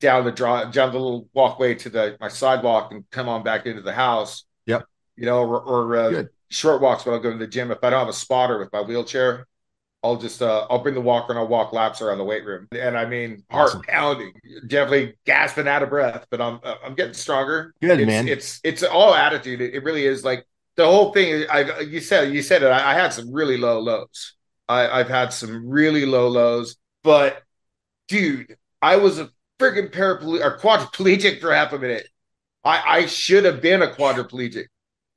down 0.01 0.25
the 0.25 0.33
drive, 0.33 0.73
down 0.73 0.93
the 0.93 0.99
little 0.99 1.29
walkway 1.33 1.75
to 1.75 1.91
the 1.91 2.17
my 2.21 2.29
sidewalk, 2.29 2.93
and 2.93 3.09
come 3.11 3.29
on 3.29 3.43
back 3.43 3.67
into 3.67 3.83
the 3.83 3.93
house. 3.93 4.45
Yep. 4.67 4.87
You 5.17 5.27
know, 5.27 5.41
or, 5.41 5.61
or 5.61 5.97
uh, 5.97 6.23
short 6.49 6.81
walks 6.81 7.05
when 7.05 7.15
I'll 7.15 7.21
go 7.21 7.31
to 7.31 7.39
the 7.39 7.47
gym. 7.47 7.71
If 7.71 7.85
I 7.85 7.91
don't 7.91 8.01
have 8.01 8.09
a 8.09 8.13
spotter 8.13 8.59
with 8.59 8.73
my 8.73 8.81
wheelchair, 8.81 9.47
I'll 10.03 10.17
just 10.17 10.41
uh, 10.41 10.67
I'll 10.71 10.83
bring 10.83 10.95
the 10.95 11.01
walker 11.01 11.33
and 11.33 11.39
I'll 11.39 11.49
walk 11.49 11.73
laps 11.73 12.01
around 12.01 12.19
the 12.19 12.25
weight 12.25 12.45
room. 12.45 12.67
And 12.73 12.97
I 12.97 13.05
mean, 13.05 13.45
heart 13.51 13.71
Awesome. 13.71 13.83
pounding, 13.83 14.33
definitely 14.67 15.15
gasping 15.27 15.69
out 15.69 15.83
of 15.83 15.91
breath, 15.91 16.27
but 16.31 16.41
I'm 16.41 16.59
I'm 16.65 16.95
getting 16.95 17.13
stronger. 17.15 17.75
Good, 17.81 18.01
it's, 18.01 18.07
man. 18.07 18.29
It's 18.29 18.61
it's 18.65 18.83
all 18.83 19.15
attitude. 19.15 19.61
It, 19.61 19.75
it 19.75 19.85
really 19.85 20.07
is 20.07 20.25
like 20.25 20.47
the 20.77 20.87
whole 20.87 21.13
thing. 21.13 21.45
I 21.51 21.81
you 21.81 22.01
said 22.01 22.33
you 22.33 22.41
said 22.41 22.63
it. 22.63 22.69
I, 22.69 22.93
I 22.93 22.95
had 22.95 23.13
some 23.13 23.33
really 23.33 23.59
low 23.59 23.79
lows. 23.79 24.37
I, 24.69 25.01
I've 25.01 25.09
had 25.09 25.33
some 25.33 25.69
really 25.69 26.07
low 26.07 26.29
lows, 26.29 26.77
but 27.03 27.43
dude, 28.09 28.57
I 28.81 28.97
was 28.97 29.19
a 29.19 29.31
freaking 29.61 29.93
paraplegic 29.93 30.45
or 30.45 30.59
quadriplegic 30.59 31.41
for 31.41 31.55
half 31.55 31.73
a 31.73 31.79
minute. 31.79 32.09
I 32.65 32.83
I 32.87 33.07
should 33.07 33.45
have 33.45 33.61
been 33.61 33.83
a 33.83 33.89
quadriplegic. 33.89 34.67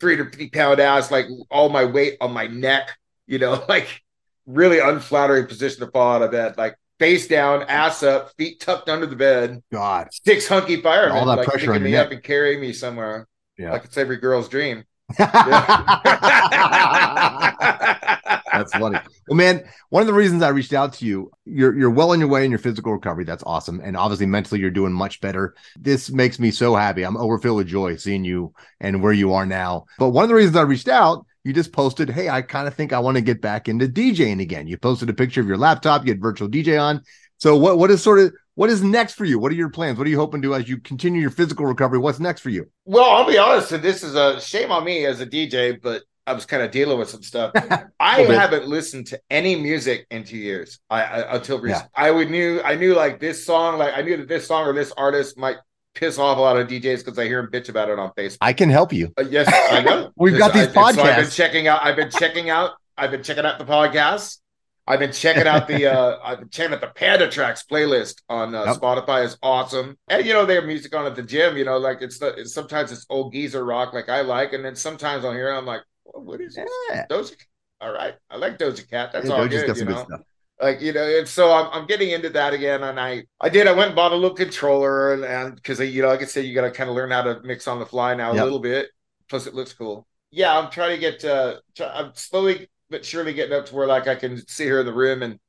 350 0.03 0.49
pound 0.49 0.79
ass, 0.81 1.11
like 1.11 1.27
all 1.49 1.69
my 1.69 1.85
weight 1.85 2.17
on 2.19 2.33
my 2.33 2.47
neck, 2.47 2.97
you 3.25 3.39
know, 3.39 3.63
like 3.69 4.01
really 4.45 4.79
unflattering 4.79 5.47
position 5.47 5.85
to 5.85 5.91
fall 5.91 6.15
out 6.15 6.21
of 6.21 6.31
bed, 6.31 6.57
like 6.57 6.75
face 6.99 7.27
down, 7.27 7.63
ass 7.63 8.03
up, 8.03 8.33
feet 8.37 8.59
tucked 8.59 8.89
under 8.89 9.05
the 9.05 9.15
bed, 9.15 9.63
God. 9.71 10.09
six 10.11 10.45
hunky 10.45 10.81
firemen, 10.81 11.17
All 11.17 11.25
that 11.27 11.37
like 11.37 11.47
pressure 11.47 11.73
on 11.73 11.81
me 11.81 11.95
up 11.95 12.11
and 12.11 12.21
carrying 12.21 12.59
me 12.59 12.73
somewhere. 12.73 13.27
Yeah. 13.57 13.71
Like 13.71 13.85
it's 13.85 13.97
every 13.97 14.17
girl's 14.17 14.49
dream. 14.49 14.83
That's 18.54 18.74
funny. 18.74 18.99
Well, 19.28 19.38
man, 19.38 19.64
one 19.89 20.01
of 20.01 20.08
the 20.08 20.14
reasons 20.14 20.43
I 20.43 20.49
reached 20.49 20.74
out 20.74 20.93
to 20.93 21.06
you, 21.06 21.32
you're 21.45 21.78
you're 21.78 21.89
well 21.89 22.12
on 22.12 22.20
your 22.20 22.30
way 22.30 22.45
in 22.45 22.51
your 22.51 22.60
physical 22.60 22.93
recovery. 22.93 23.26
That's 23.26 23.43
awesome, 23.45 23.82
and 23.84 23.97
obviously 23.97 24.26
mentally, 24.26 24.62
you're 24.62 24.70
doing 24.70 24.93
much 24.93 25.22
better. 25.22 25.56
This 25.80 26.10
makes 26.10 26.39
me 26.39 26.51
so 26.51 26.76
happy. 26.76 27.04
I'm 27.04 27.18
overfilled 27.18 27.58
with 27.58 27.68
joy 27.68 27.95
seeing 27.95 28.24
you 28.24 28.54
and 28.80 29.01
where 29.01 29.14
you 29.14 29.34
are 29.34 29.45
now. 29.45 29.86
But 29.97 30.10
one 30.10 30.24
of 30.24 30.30
the 30.30 30.36
reasons 30.36 30.56
I 30.56 30.62
reached 30.62 30.88
out, 30.88 31.26
you 31.43 31.54
just 31.54 31.74
posted, 31.74 32.10
"Hey, 32.10 32.30
I 32.30 32.41
kind 32.41 32.68
of 32.68 32.74
think 32.74 32.93
I 32.93 32.99
want 32.99 33.16
to 33.16 33.22
get 33.22 33.41
back 33.41 33.68
into 33.68 33.88
DJing 33.88 34.41
again." 34.41 34.68
You 34.68 34.78
posted 34.78 35.10
a 35.10 35.14
picture 35.14 35.41
of 35.41 35.47
your 35.47 35.58
laptop. 35.58 36.06
You 36.06 36.12
had 36.12 36.22
virtual 36.22 36.47
DJ 36.47 36.78
on. 36.82 37.01
So 37.38 37.58
what 37.58 37.78
what 37.78 37.91
is 37.91 38.01
sort 38.01 38.20
of 38.20 38.34
what 38.56 38.70
is 38.70 38.84
next 38.84 39.16
for 39.16 39.26
you? 39.26 39.39
What 39.39 39.51
are 39.51 39.56
your 39.56 39.70
plans? 39.70 39.97
What 39.97 40.08
are 40.08 40.10
you 40.10 40.18
hoping 40.18 40.41
to 40.41 40.47
do 40.47 40.54
as 40.54 40.70
you 40.70 40.78
continue 40.78 41.22
your 41.22 41.32
physical 41.32 41.66
recovery? 41.66 41.97
What's 41.99 42.20
next 42.20 42.41
for 42.41 42.49
you? 42.49 42.68
Well, 42.86 43.10
I'll 43.10 43.28
be 43.28 43.38
honest, 43.38 43.70
this 43.82 44.04
is 44.04 44.16
a 44.16 44.39
shame 44.39 44.72
on 44.72 44.84
me 44.86 45.06
as 45.06 45.22
a 45.22 45.26
DJ, 45.26 45.82
but 45.82 46.04
I 46.26 46.34
was 46.34 46.45
kind 46.45 46.63
of 46.63 46.71
dealing 46.71 46.97
with 46.97 47.09
some 47.09 47.21
stuff. 47.24 47.51
I 47.99 48.21
haven't 48.21 48.67
listened 48.67 49.07
to 49.07 49.19
any 49.30 49.55
music 49.55 50.07
in 50.09 50.24
two 50.24 50.38
years. 50.38 50.80
I, 50.89 51.03
I 51.03 51.36
until 51.36 51.59
recent. 51.59 51.89
I 51.95 52.11
would 52.11 52.30
knew 52.32 52.61
I 52.63 52.76
knew 52.76 52.93
like 52.95 53.19
this 53.19 53.45
song, 53.45 53.78
like 53.78 53.93
I 53.97 54.01
knew 54.01 54.17
that 54.17 54.28
this 54.28 54.47
song 54.47 54.65
or 54.67 54.74
this 54.74 54.91
artist 54.95 55.38
might 55.38 55.57
piss 55.95 56.17
off 56.17 56.38
a 56.38 56.41
lot 56.41 56.57
of 56.57 56.67
DJs 56.67 56.99
because 57.05 57.19
I 57.19 57.26
hear 57.26 57.41
them 57.41 57.51
bitch 57.51 57.69
about 57.69 57.89
it 57.89 57.99
on 57.99 58.11
Facebook. 58.17 58.38
I 58.41 58.53
can 58.53 58.69
help 58.69 58.93
you. 58.93 59.11
Uh, 59.19 59.24
yes, 59.30 59.47
I 59.71 59.82
know. 59.82 60.11
We've 60.17 60.38
got 60.38 60.53
these 60.53 60.76
I- 60.76 60.89
and 60.89 60.95
So 60.95 61.03
I've 61.03 61.17
been 61.17 61.30
checking 61.30 61.67
out. 61.67 61.84
I've 61.84 61.95
been 61.95 62.09
checking 62.09 62.49
out. 62.49 62.71
I've 62.97 63.11
been 63.11 63.24
checking 63.24 63.45
out 63.45 63.59
the 63.59 63.65
podcasts. 63.65 64.39
I've 64.86 64.99
been 64.99 65.11
checking 65.13 65.47
out 65.47 65.67
the. 65.67 65.88
uh 65.88 66.19
I've 66.24 66.39
been 66.39 66.49
checking 66.49 66.74
out 66.74 66.82
the 66.82 66.88
Panda 66.88 67.30
Tracks 67.30 67.63
playlist 67.69 68.21
on 68.30 68.53
uh, 68.55 68.65
Yep. 68.65 68.76
Spotify. 68.78 69.24
is 69.26 69.38
awesome, 69.43 69.97
and 70.09 70.26
you 70.26 70.34
know 70.34 70.45
they 70.45 70.55
have 70.55 70.65
music 70.65 70.93
on 70.95 71.05
at 71.05 71.15
the 71.15 71.24
gym. 71.24 71.57
You 71.57 71.65
know, 71.65 71.78
like 71.78 72.01
it's 72.01 72.17
the. 72.17 72.28
It's, 72.39 72.53
sometimes 72.53 72.91
it's 72.91 73.05
old 73.09 73.32
geezer 73.34 73.63
rock, 73.63 73.93
like 73.93 74.09
I 74.09 74.21
like, 74.21 74.53
and 74.53 74.63
then 74.63 74.76
sometimes 74.76 75.24
I'll 75.26 75.32
hear. 75.32 75.49
it, 75.49 75.57
I'm 75.57 75.65
like, 75.65 75.82
what 76.04 76.41
is 76.41 76.56
this? 76.56 76.70
Yeah. 76.89 77.06
Doja. 77.10 77.36
All 77.82 77.91
right, 77.91 78.16
I 78.30 78.38
like 78.38 78.58
Doja 78.58 78.89
Cat. 78.89 79.12
That's 79.14 79.28
Yeah, 79.28 79.36
all 79.36 79.43
Doja's 79.43 79.49
good. 79.51 79.68
got 79.68 79.76
You 79.76 79.80
some 79.80 79.88
good 79.88 79.97
stuff. 79.99 80.22
like 80.62 80.82
you 80.82 80.93
know 80.93 81.04
and 81.04 81.28
so 81.28 81.51
I'm, 81.51 81.68
I'm 81.74 81.88
getting 81.88 82.12
into 82.12 82.30
that 82.30 82.54
again 82.54 82.84
and 82.84 82.99
i 82.99 83.24
i 83.41 83.49
did 83.49 83.68
i 83.68 83.72
went 83.72 83.88
and 83.88 83.95
bought 83.95 84.12
a 84.12 84.16
little 84.16 84.36
controller 84.38 85.14
and 85.14 85.26
and 85.26 85.56
because 85.56 85.80
you 85.80 86.01
know 86.04 86.10
like 86.10 86.22
i 86.22 86.26
said 86.26 86.45
you 86.45 86.54
got 86.54 86.62
to 86.62 86.72
kind 86.72 86.89
of 86.91 86.95
learn 86.95 87.10
how 87.10 87.24
to 87.24 87.41
mix 87.43 87.68
on 87.68 87.80
the 87.80 87.86
fly 87.88 88.14
now 88.14 88.32
Yep. 88.34 88.41
a 88.41 88.45
little 88.45 88.60
bit 88.60 88.88
plus 89.30 89.47
it 89.47 89.56
looks 89.56 89.74
cool 89.74 90.06
yeah 90.30 90.56
i'm 90.58 90.70
trying 90.70 90.91
to 90.95 90.99
get 90.99 91.26
uh 91.26 91.56
try, 91.76 91.88
i'm 91.88 92.12
slowly 92.14 92.70
but 92.91 93.04
surely 93.04 93.34
getting 93.34 93.58
up 93.58 93.66
to 93.66 93.76
where 93.76 93.88
like 93.88 94.08
i 94.08 94.14
can 94.16 94.38
sit 94.47 94.66
here 94.66 94.80
in 94.80 94.86
the 94.86 94.93
room 94.93 95.24
and 95.24 95.39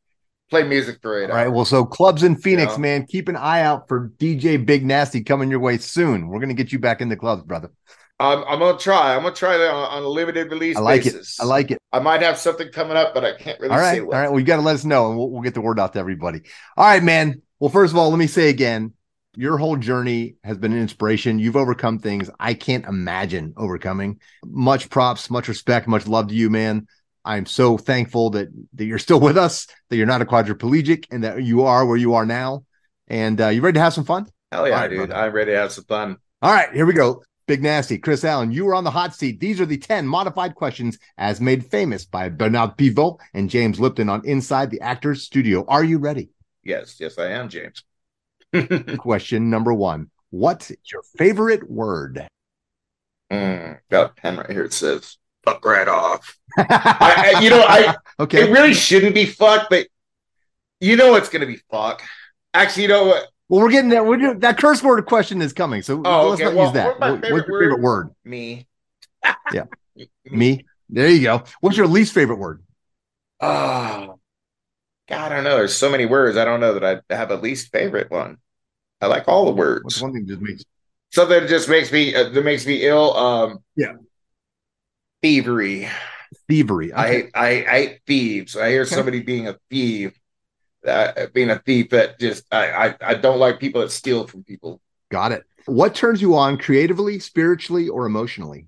play 0.51 0.63
music 0.63 0.99
for 1.03 1.21
it 1.23 1.31
All 1.31 1.37
right. 1.37 1.49
Well, 1.49 1.65
so 1.65 1.85
clubs 1.85 2.23
in 2.23 2.37
Phoenix, 2.37 2.73
Yeah. 2.73 2.79
man, 2.83 3.07
keep 3.07 3.29
an 3.29 3.37
eye 3.37 3.63
out 3.63 3.89
for 3.89 4.11
DJ 4.19 4.57
Big 4.59 4.85
Nasty 4.85 5.23
coming 5.23 5.51
your 5.51 5.61
way 5.61 5.79
soon. 5.79 6.29
We're 6.29 6.41
gonna 6.41 6.55
get 6.55 6.73
you 6.73 6.79
back 6.79 7.01
in 7.01 7.09
the 7.09 7.17
clubs, 7.17 7.43
brother. 7.43 7.71
I'm, 8.21 8.45
I'm 8.45 8.59
gonna 8.61 8.79
try 8.79 9.17
i'm 9.17 9.23
gonna 9.23 9.35
try 9.35 9.57
that 9.57 9.71
on, 9.71 9.91
on 9.91 10.03
a 10.03 10.09
limited 10.09 10.51
release 10.51 10.77
I 10.77 10.81
like 10.81 11.05
basis 11.05 11.39
it. 11.39 11.43
I 11.43 11.47
like 11.47 11.71
it. 11.71 11.79
i 11.93 11.99
might 11.99 12.23
have 12.23 12.39
something 12.39 12.71
coming 12.71 12.97
up 12.97 13.12
but 13.12 13.25
i 13.25 13.35
can't 13.37 13.59
really 13.61 13.75
All 13.75 13.81
right. 13.81 14.01
All 14.01 14.07
right. 14.09 14.29
Well, 14.31 14.39
you 14.39 14.47
got 14.47 14.57
to 14.57 14.62
let 14.62 14.75
us 14.75 14.85
know, 14.85 15.09
and 15.09 15.19
we'll, 15.19 15.31
we'll 15.31 15.43
get 15.43 15.55
the 15.55 15.61
word 15.61 15.81
out 15.81 15.93
to 15.95 15.99
everybody. 15.99 16.43
All 16.77 16.87
right, 16.87 17.03
man. 17.03 17.43
Well, 17.59 17.71
first 17.71 17.93
of 17.93 17.99
all, 17.99 18.11
let 18.11 18.19
me 18.19 18.27
say 18.27 18.49
again, 18.51 18.93
your 19.37 19.59
whole 19.59 19.77
journey 19.77 20.37
has 20.45 20.59
been 20.59 20.73
an 20.73 20.81
inspiration. 20.81 21.39
You've 21.39 21.57
overcome 21.57 21.99
things 21.99 22.31
I 22.39 22.55
can't 22.55 22.85
imagine 22.85 23.55
overcoming. 23.57 24.21
Much 24.45 24.91
props, 24.91 25.31
much 25.31 25.49
respect, 25.49 25.89
much 25.89 26.07
love 26.07 26.29
to 26.29 26.35
you, 26.35 26.51
man. 26.51 26.87
I'm 27.25 27.47
so 27.47 27.79
thankful 27.79 28.31
that 28.31 28.49
that 28.75 28.85
you're 28.85 28.99
still 28.99 29.21
with 29.21 29.37
us, 29.37 29.67
that 29.91 29.97
you're 29.97 30.07
not 30.07 30.23
a 30.23 30.27
quadriplegic, 30.27 31.07
and 31.11 31.25
that 31.25 31.43
you 31.43 31.62
are 31.65 31.85
where 31.85 31.97
you 31.97 32.15
are 32.15 32.27
now. 32.27 32.65
And 33.09 33.41
uh, 33.41 33.49
you 33.49 33.61
ready 33.61 33.75
to 33.75 33.81
have 33.81 33.95
some 33.95 34.05
fun? 34.05 34.27
hell 34.53 34.69
yeah 34.69 34.75
right, 34.75 34.89
dude 34.89 35.09
brother. 35.09 35.17
i'm 35.17 35.33
ready 35.33 35.51
to 35.51 35.59
have 35.59 35.73
some 35.73 35.85
fun 35.85 36.17
All 36.41 36.53
right, 36.53 36.73
here 36.73 36.87
we 36.87 36.93
go. 36.93 37.23
Big 37.47 37.62
Nasty, 37.62 37.99
Chris 37.99 38.24
Allen, 38.24 38.53
you 38.53 38.64
were 38.64 38.74
on 38.74 38.84
the 38.84 38.90
hot 38.90 39.14
seat. 39.14 39.38
These 39.38 39.61
are 39.61 39.66
the 39.66 39.76
10 39.76 40.07
modified 40.07 40.55
questions 40.55 40.99
as 41.18 41.40
made 41.42 41.66
famous 41.66 42.05
by 42.07 42.30
Bernard 42.30 42.76
Pivot 42.78 43.16
and 43.34 43.51
James 43.51 43.78
Lipton 43.78 44.09
on 44.09 44.24
Inside 44.24 44.70
the 44.70 44.80
Actors 44.80 45.22
Studio. 45.22 45.64
Are 45.68 45.84
you 45.84 45.99
ready? 45.99 46.30
yes 46.66 46.97
yes 46.99 47.18
i 47.18 47.26
am 47.28 47.51
james 47.51 47.84
Question 48.97 49.51
number 49.51 49.74
one 49.74 50.11
What's 50.30 50.72
your 50.90 51.03
favorite 51.18 51.70
word? 51.70 52.26
Mm, 53.30 53.78
got 53.90 54.11
a 54.11 54.14
pen 54.14 54.36
right 54.38 54.51
here. 54.51 54.64
It 54.64 54.72
says 54.72 55.18
"fuck 55.45 55.64
right 55.64 55.86
off." 55.86 56.36
I, 56.59 57.34
I- 57.36 57.40
you 57.40 57.51
know, 57.51 57.61
I 57.68 57.95
okay. 58.18 58.42
it 58.42 58.51
really 58.51 58.74
shouldn't 58.74 59.14
be 59.14 59.26
fuck, 59.26 59.68
but 59.70 59.86
you 60.80 60.97
know 60.97 61.14
it's 61.14 61.28
gonna 61.28 61.47
be 61.47 61.61
fuck. 61.70 62.03
Actually, 62.55 62.84
you 62.84 62.88
know 62.88 63.05
what? 63.07 63.26
Well, 63.49 63.61
we're 63.62 63.70
getting 63.70 63.90
that. 63.90 64.07
We're 64.07 64.16
doing, 64.16 64.38
that 64.40 64.59
curse 64.59 64.82
word 64.82 65.05
question 65.07 65.42
is 65.42 65.53
coming. 65.53 65.82
So 65.82 66.01
Oh, 66.05 66.28
let's 66.28 66.42
okay. 66.42 66.45
not 66.45 66.57
Well, 66.57 66.66
use 66.66 66.72
that. 66.72 66.99
what's 66.99 67.30
What's 67.30 67.47
your 67.49 67.61
favorite 67.61 67.80
word? 67.80 68.11
Me. 68.24 68.66
Yeah. 69.53 69.64
Me. 70.30 70.64
There 70.88 71.09
you 71.09 71.22
go. 71.22 71.45
What's 71.61 71.76
your 71.76 71.86
least 71.86 72.12
favorite 72.14 72.36
word? 72.38 72.62
Oh, 73.40 74.18
God, 75.09 75.32
I 75.32 75.34
don't 75.34 75.45
know. 75.45 75.57
There's 75.57 75.74
so 75.74 75.90
many 75.90 76.07
words. 76.07 76.36
I 76.36 76.45
don't 76.45 76.61
know 76.61 76.78
that 76.78 77.03
I 77.11 77.14
have 77.14 77.30
a 77.30 77.36
least 77.36 77.70
favorite 77.72 78.11
one. 78.11 78.38
I 79.01 79.07
like 79.07 79.28
all 79.28 79.45
the 79.47 79.53
What's 79.53 79.59
words. 79.59 80.01
one 80.01 80.12
thing 80.12 80.26
just 80.26 80.40
makes 80.40 80.64
Something 81.12 81.40
that 81.40 81.49
just 81.49 81.68
makes 81.68 81.92
me 81.92 82.14
uh, 82.14 82.30
that 82.30 82.45
makes 82.45 82.66
me 82.66 82.86
ill. 82.86 83.14
Um, 83.16 83.59
Yeah. 83.76 83.92
thievery. 85.22 85.88
thievery? 86.49 86.92
I 86.92 87.07
Okay. 87.09 87.30
I, 87.34 87.49
I 87.49 87.64
hate 87.64 88.01
thieves. 88.07 88.57
I 88.57 88.70
hear 88.70 88.84
somebody 88.86 89.20
being 89.20 89.49
a 89.49 89.57
thief, 89.70 90.18
uh, 90.87 91.26
being 91.32 91.51
a 91.51 91.59
thief 91.59 91.91
that 91.91 92.18
just 92.18 92.45
I, 92.53 92.89
I 92.89 92.95
I 93.01 93.14
don't 93.14 93.39
like 93.39 93.61
people 93.61 93.80
that 93.80 93.91
steal 93.91 94.26
from 94.26 94.45
people. 94.45 94.80
Got 95.11 95.32
it. 95.32 95.45
What 95.66 95.95
turns 95.95 96.20
you 96.20 96.37
on 96.37 96.59
creatively, 96.59 97.18
spiritually, 97.18 97.89
or 97.89 98.07
emotionally? 98.07 98.66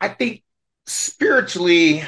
I 0.00 0.08
think 0.08 0.42
spiritually, 0.86 2.02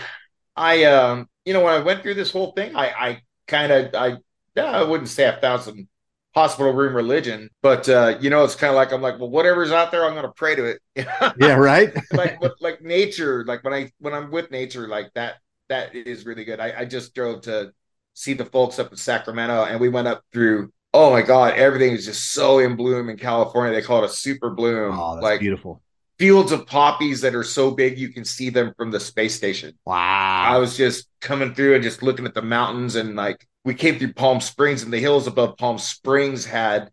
I 0.57 0.85
um, 0.85 1.29
you 1.45 1.53
know, 1.53 1.63
when 1.63 1.75
I 1.75 1.79
went 1.81 2.03
through 2.03 2.15
this 2.15 2.31
whole 2.31 2.53
thing, 2.53 2.77
I 2.77 2.89
I 2.89 3.23
kind 3.47 3.73
of 3.73 3.95
I 3.95 4.19
yeah, 4.57 4.65
I 4.65 4.83
wouldn't 4.83 5.09
say 5.09 5.29
I 5.29 5.41
found 5.41 5.63
some 5.63 5.89
hospital 6.35 6.73
room 6.73 6.95
religion, 6.95 7.49
but 7.63 7.89
uh, 7.89 8.19
you 8.21 8.31
know, 8.31 8.45
it's 8.45 8.57
kind 8.57 8.71
of 8.71 8.77
like 8.77 8.93
I'm 8.93 9.03
like, 9.03 9.19
well, 9.19 9.31
whatever's 9.31 9.71
out 9.71 9.91
there, 9.91 10.05
I'm 10.05 10.15
gonna 10.15 10.33
pray 10.33 10.55
to 10.57 10.65
it. 10.65 10.81
Yeah, 11.39 11.55
right. 11.55 11.93
like 12.13 12.39
like 12.61 12.83
nature, 12.83 13.45
like 13.47 13.65
when 13.65 13.73
I 13.73 13.93
when 13.99 14.15
I'm 14.15 14.31
with 14.31 14.51
nature, 14.51 14.89
like 14.89 15.13
that 15.15 15.37
that 15.69 15.95
is 15.95 16.27
really 16.27 16.45
good. 16.45 16.61
I, 16.61 16.81
I 16.81 16.85
just 16.85 17.15
drove 17.15 17.43
to 17.43 17.73
see 18.15 18.33
the 18.35 18.45
folks 18.45 18.79
up 18.79 18.91
in 18.91 18.97
Sacramento 18.97 19.65
and 19.65 19.81
we 19.81 19.89
went 19.89 20.09
up 20.09 20.23
through 20.33 20.73
oh 20.97 21.11
my 21.11 21.23
god, 21.23 21.55
everything 21.55 21.91
is 21.93 22.05
just 22.07 22.33
so 22.33 22.61
in 22.61 22.77
bloom 22.77 23.09
in 23.09 23.17
California. 23.17 23.75
They 23.75 23.85
call 23.85 24.03
it 24.05 24.07
a 24.07 24.13
super 24.13 24.51
bloom. 24.51 24.97
Oh, 24.99 25.15
that's 25.17 25.25
like 25.25 25.41
beautiful. 25.41 25.83
fields 26.21 26.53
of 26.53 26.69
poppies 26.69 27.21
that 27.23 27.35
are 27.35 27.43
so 27.43 27.73
big 27.73 27.99
you 27.99 28.11
can 28.11 28.25
see 28.25 28.49
them 28.49 28.73
from 28.77 28.93
the 28.93 29.01
space 29.01 29.35
station. 29.35 29.77
Wow. 29.85 30.45
I 30.47 30.59
was 30.59 30.77
just 30.77 31.09
coming 31.21 31.53
through 31.53 31.75
and 31.75 31.83
just 31.83 32.03
looking 32.05 32.27
at 32.27 32.35
the 32.35 32.43
mountains 32.43 32.95
and 32.95 33.17
like 33.17 33.45
we 33.65 33.75
came 33.75 33.99
through 33.99 34.13
Palm 34.13 34.41
Springs 34.41 34.85
and 34.85 34.93
the 34.93 35.01
hills 35.01 35.27
above 35.27 35.57
Palm 35.57 35.79
Springs 35.79 36.45
had 36.45 36.91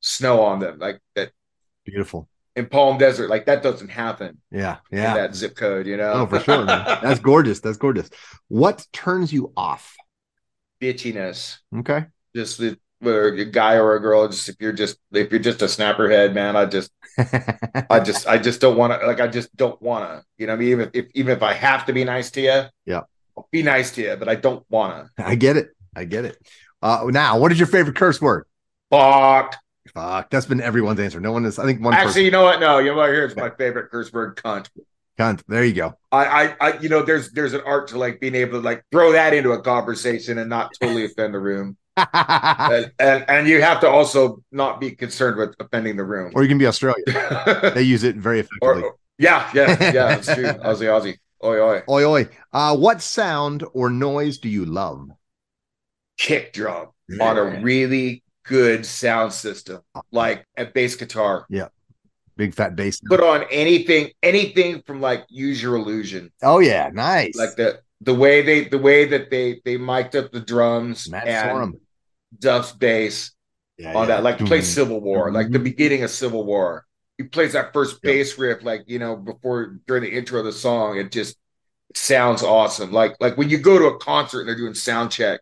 snow 0.00 0.42
on 0.42 0.58
them. 0.58 0.80
Like 0.80 0.98
that 1.14 1.30
Beautiful. 1.84 2.28
in 2.56 2.66
Palm 2.66 2.98
Desert, 2.98 3.30
like 3.30 3.46
that 3.46 3.62
doesn't 3.62 3.88
happen 3.90 4.38
Yeah. 4.50 4.78
in 4.90 4.98
Yeah. 4.98 5.14
that 5.14 5.36
zip 5.36 5.54
code, 5.54 5.86
you 5.86 5.96
know? 5.96 6.12
Oh, 6.12 6.26
for 6.26 6.40
sure. 6.40 6.64
man. 6.64 6.98
That's 7.02 7.20
gorgeous. 7.30 7.60
That's 7.60 7.76
gorgeous. 7.76 8.10
What 8.48 8.84
turns 8.92 9.32
you 9.32 9.52
off? 9.56 9.94
Bitchiness. 10.84 11.58
Okay. 11.78 12.06
Just 12.34 12.58
the 12.58 12.78
whether 13.00 13.26
a 13.34 13.44
guy 13.44 13.74
or 13.74 13.96
a 13.96 14.00
girl, 14.00 14.26
just 14.28 14.48
if 14.48 14.56
you're 14.60 14.72
just 14.72 14.98
if 15.12 15.30
you're 15.30 15.40
just 15.40 15.62
a 15.62 15.66
snapperhead, 15.66 16.34
man, 16.34 16.56
I 16.56 16.66
just 16.66 16.90
I 17.90 18.00
just 18.00 18.26
I 18.26 18.38
just 18.38 18.60
don't 18.60 18.76
want 18.76 18.98
to 18.98 19.06
like 19.06 19.20
I 19.20 19.28
just 19.28 19.54
don't 19.56 19.80
want 19.80 20.08
to. 20.08 20.24
You 20.38 20.46
know, 20.46 20.52
what 20.52 20.58
I 20.58 20.60
mean, 20.60 20.68
even 20.70 20.90
if 20.92 21.06
even 21.14 21.36
if 21.36 21.42
I 21.42 21.52
have 21.52 21.86
to 21.86 21.92
be 21.92 22.04
nice 22.04 22.30
to 22.32 22.40
you, 22.40 22.62
Yeah. 22.86 23.02
I'll 23.36 23.48
be 23.50 23.62
nice 23.62 23.90
to 23.92 24.02
you, 24.02 24.16
but 24.16 24.28
I 24.28 24.36
don't 24.36 24.64
want 24.70 25.08
to. 25.16 25.24
I 25.26 25.34
get 25.34 25.56
it. 25.56 25.70
I 25.96 26.04
get 26.04 26.24
it. 26.24 26.38
Uh, 26.80 27.06
now, 27.08 27.38
what 27.38 27.50
is 27.50 27.58
your 27.58 27.66
favorite 27.66 27.96
curse 27.96 28.20
word? 28.20 28.46
Fuck. 28.90 29.56
Fuck. 29.92 30.30
That's 30.30 30.46
been 30.46 30.60
everyone's 30.60 31.00
answer. 31.00 31.18
No 31.20 31.32
one 31.32 31.44
is. 31.44 31.58
I 31.58 31.64
think 31.64 31.82
one. 31.82 31.94
Actually, 31.94 32.06
person, 32.06 32.24
you 32.24 32.30
know 32.30 32.42
what? 32.44 32.60
No, 32.60 32.78
you 32.78 32.90
know 32.90 32.96
what? 32.96 33.10
Here's 33.10 33.34
my 33.36 33.50
favorite 33.50 33.90
curse 33.90 34.12
word: 34.12 34.36
cunt. 34.36 34.68
Cunt. 35.18 35.42
There 35.48 35.64
you 35.64 35.72
go. 35.72 35.94
I, 36.12 36.26
I, 36.26 36.56
I, 36.60 36.78
you 36.78 36.88
know, 36.88 37.02
there's 37.02 37.30
there's 37.32 37.52
an 37.54 37.62
art 37.64 37.88
to 37.88 37.98
like 37.98 38.20
being 38.20 38.34
able 38.34 38.52
to 38.52 38.64
like 38.64 38.84
throw 38.90 39.12
that 39.12 39.34
into 39.34 39.52
a 39.52 39.60
conversation 39.62 40.38
and 40.38 40.48
not 40.50 40.72
totally 40.80 41.04
offend 41.10 41.34
the 41.34 41.40
room. 41.40 41.76
and, 41.96 42.92
and 42.98 43.24
and 43.28 43.48
you 43.48 43.62
have 43.62 43.80
to 43.80 43.88
also 43.88 44.42
not 44.50 44.80
be 44.80 44.90
concerned 44.90 45.36
with 45.36 45.54
offending 45.60 45.96
the 45.96 46.04
room. 46.04 46.32
or 46.34 46.42
you 46.42 46.48
can 46.48 46.58
be 46.58 46.66
Australian. 46.66 47.04
They 47.74 47.82
use 47.82 48.02
it 48.02 48.16
very 48.16 48.40
effectively. 48.40 48.82
Or- 48.82 48.96
yeah, 49.18 49.48
yeah, 49.54 49.70
yeah. 49.80 49.90
That's 49.92 50.34
true. 50.34 50.44
Aussie, 50.44 50.88
Aussie. 50.90 51.16
Oi, 51.44 51.60
oi. 51.60 51.82
Oi, 51.88 52.04
oi. 52.04 52.28
Uh, 52.52 52.76
what 52.76 53.00
sound 53.00 53.64
or 53.74 53.90
noise 53.90 54.38
do 54.38 54.48
you 54.48 54.64
love? 54.64 55.08
Kick 56.18 56.52
drum 56.52 56.88
on 57.20 57.38
a 57.38 57.60
really 57.60 58.24
good 58.44 58.84
sound 58.86 59.32
system, 59.32 59.80
like 60.10 60.44
a 60.56 60.64
bass 60.64 60.96
guitar. 60.96 61.46
Big 62.36 62.54
fat 62.54 62.74
bass. 62.76 63.00
Put 63.08 63.20
on 63.20 63.44
anything, 63.50 64.10
anything 64.22 64.82
from 64.82 65.00
like 65.00 65.24
Use 65.28 65.62
Your 65.62 65.76
Illusion, 65.76 66.32
Oh 66.42 66.60
yeah, 66.60 66.90
nice. 66.92 67.34
like 67.34 67.56
the 67.56 67.80
the 68.00 68.14
way 68.14 68.42
they 68.42 68.64
the 68.64 68.78
way 68.78 69.04
that 69.06 69.30
they 69.30 69.60
they 69.64 69.76
mic'd 69.76 70.16
up 70.16 70.32
the 70.32 70.40
drums 70.40 71.10
Matt 71.10 71.26
and 71.26 71.36
Sorum. 71.50 71.80
Duff's 72.38 72.72
bass 72.72 73.32
Yeah, 73.78 73.94
on 73.94 74.08
yeah. 74.08 74.08
that, 74.08 74.22
like 74.24 74.44
play 74.44 74.60
Doom. 74.60 74.62
Civil 74.62 75.00
War, 75.00 75.32
like 75.32 75.52
the 75.52 75.58
Mhm. 75.58 75.64
beginning 75.64 76.02
of 76.02 76.10
Civil 76.10 76.44
War. 76.44 76.86
He 77.18 77.24
plays 77.24 77.52
that 77.54 77.72
first 77.72 78.02
bass 78.02 78.38
riff, 78.38 78.62
like 78.64 78.84
you 78.86 78.98
know, 78.98 79.16
before 79.16 79.76
during 79.86 80.02
the 80.02 80.12
intro 80.12 80.40
of 80.40 80.44
the 80.46 80.52
song. 80.52 80.98
It 80.98 81.12
just 81.12 81.36
sounds 81.94 82.42
awesome. 82.42 82.92
Like 82.92 83.16
like 83.20 83.36
when 83.38 83.50
you 83.50 83.58
go 83.58 83.78
to 83.78 83.86
a 83.86 83.98
concert 83.98 84.40
and 84.40 84.48
they're 84.48 84.56
doing 84.56 84.74
sound 84.74 85.12
check, 85.12 85.40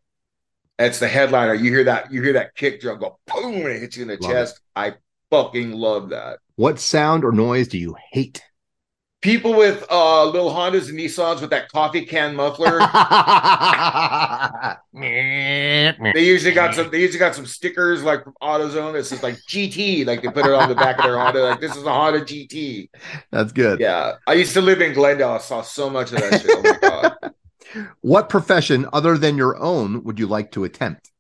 it's 0.79 0.99
the 1.01 1.09
headliner. 1.09 1.55
You 1.55 1.71
hear 1.73 1.85
that 1.85 2.13
you 2.13 2.23
hear 2.23 2.35
that 2.35 2.55
kick 2.57 2.81
drum 2.81 3.01
go 3.01 3.19
boom 3.27 3.55
and 3.57 3.69
it 3.69 3.81
hits 3.81 3.97
you 3.97 4.03
in 4.03 4.09
the 4.09 4.19
Love 4.19 4.31
chest. 4.31 4.61
I 4.77 4.95
fucking 5.31 5.73
love 5.73 6.11
that. 6.11 6.41
What 6.57 6.79
sound 6.79 7.25
or 7.25 7.33
noise 7.33 7.69
do 7.69 7.79
you 7.79 7.97
hate? 8.13 8.43
People 9.21 9.55
with 9.55 9.85
uh 9.91 10.25
little 10.27 10.51
Hondas 10.51 10.89
and 10.89 10.99
Nissans 10.99 11.41
with 11.41 11.51
that 11.51 11.69
coffee 11.71 12.05
can 12.05 12.35
muffler. 12.35 12.81
They 14.95 15.95
usually 16.17 16.53
got 16.55 16.75
some. 16.75 16.91
They 16.91 17.01
usually 17.01 17.19
got 17.19 17.35
some 17.35 17.47
stickers 17.47 18.03
like 18.03 18.25
from 18.25 18.35
AutoZone. 18.43 18.93
This 18.93 19.11
is 19.13 19.23
like 19.23 19.37
GT, 19.49 20.05
like 20.07 20.23
they 20.23 20.29
put 20.29 20.45
it 20.45 20.53
on 20.53 20.69
the 20.69 20.75
back 20.75 20.99
of 20.99 21.05
their 21.05 21.17
Honda. 21.17 21.43
Like 21.43 21.61
this 21.61 21.75
is 21.77 21.85
a 21.85 21.93
Honda 21.93 22.21
GT. 22.21 22.91
That's 23.31 23.53
good. 23.53 23.81
Yeah, 23.81 24.17
I 24.27 24.35
used 24.35 24.53
to 24.55 24.61
live 24.61 24.81
in 24.83 24.93
Glendale. 24.93 25.31
I 25.31 25.39
saw 25.39 25.63
so 25.63 25.89
much 25.89 26.13
of 26.13 26.21
that 26.21 26.43
shit. 26.43 26.51
Oh 26.53 26.63
my 26.63 26.79
god, 26.81 27.33
What 28.03 28.29
profession 28.29 28.87
other 28.93 29.17
than 29.17 29.37
your 29.37 29.57
own 29.57 30.05
would 30.05 30.19
you 30.19 30.27
like 30.27 30.53
to 30.53 30.65
attempt? 30.65 31.11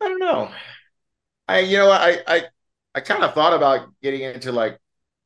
I 0.00 0.08
don't 0.08 0.20
know. 0.20 0.50
I 1.48 1.60
you 1.60 1.78
know? 1.78 1.90
I 1.90 2.18
I 2.26 2.42
I 2.94 3.00
kind 3.00 3.22
of 3.22 3.34
thought 3.34 3.54
about 3.54 3.88
getting 4.02 4.22
into 4.22 4.52
like 4.52 4.78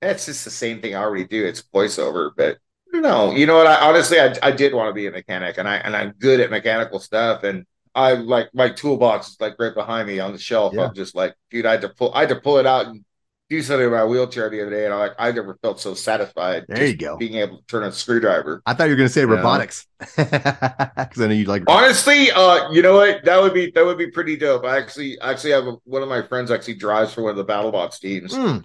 it's 0.02 0.26
just 0.26 0.44
the 0.44 0.50
same 0.50 0.82
thing 0.82 0.94
I 0.94 1.02
already 1.02 1.24
do. 1.24 1.44
It's 1.44 1.62
voiceover, 1.62 2.30
but 2.36 2.58
know. 3.04 3.32
You 3.32 3.46
know 3.46 3.56
what? 3.56 3.66
I 3.68 3.86
honestly 3.86 4.18
I 4.18 4.34
I 4.42 4.50
did 4.50 4.74
want 4.74 4.88
to 4.88 4.94
be 4.94 5.06
a 5.06 5.12
mechanic, 5.12 5.58
and 5.58 5.68
I 5.68 5.76
and 5.76 5.94
I'm 5.94 6.12
good 6.18 6.40
at 6.40 6.50
mechanical 6.50 6.98
stuff, 6.98 7.44
and 7.44 7.64
I 7.94 8.14
like 8.14 8.52
my 8.52 8.70
toolbox 8.70 9.28
is 9.30 9.40
like 9.40 9.54
right 9.58 9.74
behind 9.74 10.08
me 10.08 10.18
on 10.18 10.32
the 10.32 10.38
shelf. 10.38 10.74
Yeah. 10.74 10.86
I'm 10.86 10.94
just 10.94 11.14
like, 11.14 11.34
dude, 11.50 11.66
I 11.66 11.72
had 11.72 11.82
to 11.82 11.90
pull 11.90 12.12
I 12.12 12.20
had 12.20 12.30
to 12.30 12.40
pull 12.40 12.58
it 12.58 12.66
out 12.66 12.86
and 12.86 13.04
do 13.50 13.60
something 13.62 13.84
with 13.90 13.98
my 13.98 14.04
wheelchair 14.04 14.48
the 14.48 14.62
other 14.62 14.70
day, 14.70 14.84
and 14.86 14.94
I 14.94 14.96
like 14.98 15.12
I 15.18 15.30
never 15.32 15.58
felt 15.62 15.78
so 15.80 15.94
satisfied. 15.94 16.64
There 16.68 16.76
just 16.78 16.92
you 16.92 16.96
go. 16.98 17.16
Being 17.18 17.34
able 17.34 17.58
to 17.58 17.64
turn 17.66 17.82
a 17.84 17.92
screwdriver. 17.92 18.62
I 18.64 18.74
thought 18.74 18.84
you 18.84 18.90
were 18.90 18.96
going 18.96 19.08
to 19.08 19.12
say 19.12 19.20
Yeah. 19.22 19.26
robotics 19.34 19.86
because 19.98 21.20
I 21.20 21.26
know 21.26 21.34
you 21.34 21.44
like. 21.44 21.62
Honestly, 21.68 22.30
uh, 22.30 22.70
you 22.72 22.80
know 22.82 22.94
what? 22.94 23.24
That 23.24 23.40
would 23.42 23.52
be 23.54 23.70
that 23.72 23.84
would 23.84 23.98
be 23.98 24.10
pretty 24.10 24.36
dope. 24.36 24.64
I 24.64 24.78
actually 24.78 25.20
actually 25.20 25.50
have 25.52 25.66
a, 25.66 25.72
one 25.84 26.02
of 26.02 26.08
my 26.08 26.22
friends 26.22 26.50
actually 26.50 26.74
drives 26.74 27.12
for 27.12 27.22
one 27.22 27.30
of 27.30 27.36
the 27.36 27.44
BattleBots 27.44 27.98
teams, 28.00 28.34
Hmm. 28.34 28.58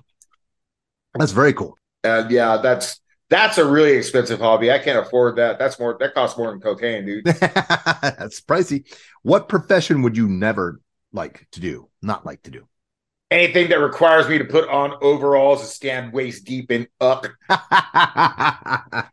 That's 1.15 1.32
very 1.34 1.53
cool. 1.53 1.75
and 2.03 2.30
yeah, 2.32 2.57
that's 2.57 3.01
that's 3.30 3.57
a 3.57 3.65
really 3.65 3.91
expensive 3.97 4.39
hobby. 4.39 4.71
I 4.71 4.80
can't 4.80 5.05
afford 5.05 5.36
that. 5.36 5.59
That's 5.59 5.77
more 5.80 5.97
that 5.99 6.13
costs 6.13 6.38
more 6.38 6.51
than 6.51 6.61
cocaine, 6.61 7.05
dude. 7.05 7.25
That's 7.25 8.41
pricey. 8.41 8.86
What 9.23 9.49
profession 9.49 10.01
would 10.03 10.15
you 10.17 10.27
never 10.27 10.80
like 11.11 11.45
to 11.51 11.59
do? 11.59 11.89
Not 12.01 12.25
like 12.25 12.41
to 12.43 12.51
do. 12.51 12.67
Anything 13.32 13.69
that 13.69 13.80
requires 13.80 14.27
me 14.27 14.39
to 14.39 14.45
put 14.45 14.67
on 14.69 14.93
overalls 15.01 15.59
and 15.61 15.69
stand 15.69 16.13
waist 16.13 16.45
deep 16.45 16.71
and 16.71 16.88
up, 16.99 17.27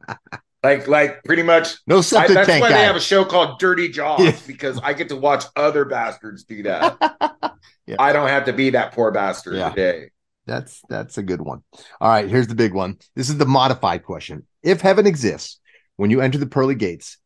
like 0.63 0.89
like 0.89 1.23
pretty 1.25 1.43
much. 1.43 1.75
no 1.87 1.99
I, 1.99 2.01
that's 2.27 2.47
tank 2.47 2.63
why 2.63 2.71
guy. 2.71 2.79
they 2.79 2.85
have 2.85 2.97
a 2.97 3.01
show 3.01 3.25
called 3.25 3.59
Dirty 3.59 3.89
Jobs 3.91 4.25
Yeah. 4.25 4.37
because 4.47 4.81
I 4.83 4.95
get 4.95 5.11
to 5.11 5.17
watch 5.17 5.45
other 5.55 5.85
bastards 5.85 6.45
do 6.45 6.63
that. 6.65 6.99
Yeah. 7.89 7.97
I 8.01 8.13
don't 8.13 8.27
have 8.29 8.47
to 8.47 8.53
be 8.53 8.71
that 8.71 8.93
poor 8.95 9.13
bastard 9.13 9.55
Yeah. 9.55 9.71
today. 9.71 10.11
That's 10.45 10.83
that's 10.89 11.19
a 11.19 11.23
good 11.23 11.41
one. 11.41 11.63
All 12.01 12.09
right, 12.11 12.29
here's 12.29 12.49
the 12.49 12.57
big 12.57 12.75
one. 12.75 12.99
This 13.15 13.29
is 13.29 13.39
the 13.39 13.47
modified 13.47 14.03
question. 14.03 14.45
If 14.65 14.81
heaven 14.81 15.07
exists, 15.07 15.61
when 15.95 16.11
you 16.11 16.21
enter 16.21 16.37
the 16.39 16.47
pearly 16.49 16.75
gates, 16.75 17.19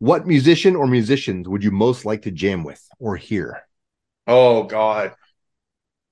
what 0.00 0.26
musician 0.26 0.74
or 0.74 0.88
musicians 0.88 1.48
would 1.48 1.62
you 1.62 1.70
most 1.70 2.04
like 2.04 2.22
to 2.22 2.32
jam 2.32 2.64
with 2.64 2.84
or 2.98 3.14
hear? 3.16 3.62
Oh 4.26 4.64
God. 4.64 5.14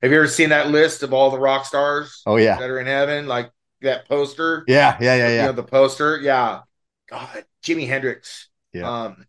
Have 0.07 0.13
you 0.13 0.19
ever 0.19 0.29
seen 0.29 0.51
that 0.51 0.71
list 0.71 1.03
of 1.03 1.13
all 1.13 1.31
the 1.31 1.39
rock 1.39 1.65
stars 1.67 2.27
Oh 2.27 2.37
yeah, 2.37 2.59
that 2.59 2.71
are 2.71 2.79
in 2.79 2.87
heaven? 2.87 3.27
Like 3.27 3.51
that 3.81 4.09
poster? 4.09 4.65
yeah, 4.67 4.97
yeah, 5.01 5.15
yeah, 5.17 5.29
You 5.35 5.35
yeah. 5.35 5.49
know, 5.49 5.53
the 5.53 5.65
poster? 5.65 6.21
Yeah. 6.21 6.63
God, 7.09 7.45
Jimi 7.65 7.89
Hendrix. 7.89 8.49
Yeah. 8.73 8.89
Um, 8.89 9.27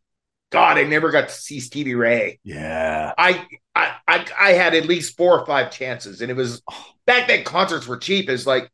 God, 0.52 0.78
I 0.78 0.84
never 0.84 1.12
got 1.12 1.30
to 1.30 1.34
see 1.34 1.60
Stevie 1.60 1.96
Ray. 1.96 2.40
Yeah. 2.44 3.14
I, 3.18 3.48
I 3.76 3.96
I 4.08 4.28
I 4.40 4.52
had 4.54 4.76
at 4.76 4.86
least 4.86 5.18
four 5.18 5.40
or 5.40 5.46
five 5.46 5.72
chances, 5.72 6.22
and 6.22 6.30
it 6.32 6.36
was 6.36 6.62
back 7.08 7.28
then 7.28 7.44
concerts 7.44 7.88
were 7.88 7.98
cheap. 7.98 8.30
It's 8.30 8.46
like 8.46 8.72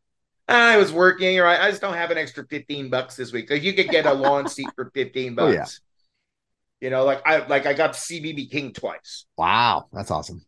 I 0.47 0.78
was 0.78 0.91
working, 0.91 1.39
or 1.39 1.45
I, 1.45 1.68
I 1.68 1.70
just 1.70 1.82
don't 1.82 1.93
have 1.95 2.12
an 2.12 2.18
extra 2.18 2.45
15 2.47 2.89
bucks 2.89 3.16
this 3.16 3.32
week. 3.32 3.49
Like 3.49 3.64
you 3.64 3.74
could 3.74 3.89
get 3.89 4.06
a 4.06 4.14
lawn 4.14 4.47
seat 4.47 4.74
for 4.76 4.91
15 4.93 5.36
Oh, 5.38 5.47
bucks. 5.47 5.51
yeah. 5.51 5.70
You 6.82 6.89
know, 6.89 7.06
like 7.06 7.22
I 7.26 7.45
like 7.47 7.66
I 7.66 7.74
got 7.74 7.93
to 7.93 7.99
see 7.99 8.20
BB 8.22 8.47
King 8.47 8.74
twice. 8.74 9.26
Wow, 9.38 9.89
that's 9.91 10.12
awesome. 10.12 10.45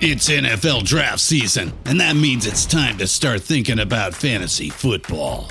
It's 0.00 0.28
NFL 0.28 0.84
draft 0.84 1.18
season, 1.18 1.72
and 1.86 1.98
that 1.98 2.14
means 2.14 2.46
it's 2.46 2.66
time 2.66 2.98
to 2.98 3.08
start 3.08 3.42
thinking 3.42 3.80
about 3.80 4.14
fantasy 4.14 4.70
football. 4.70 5.50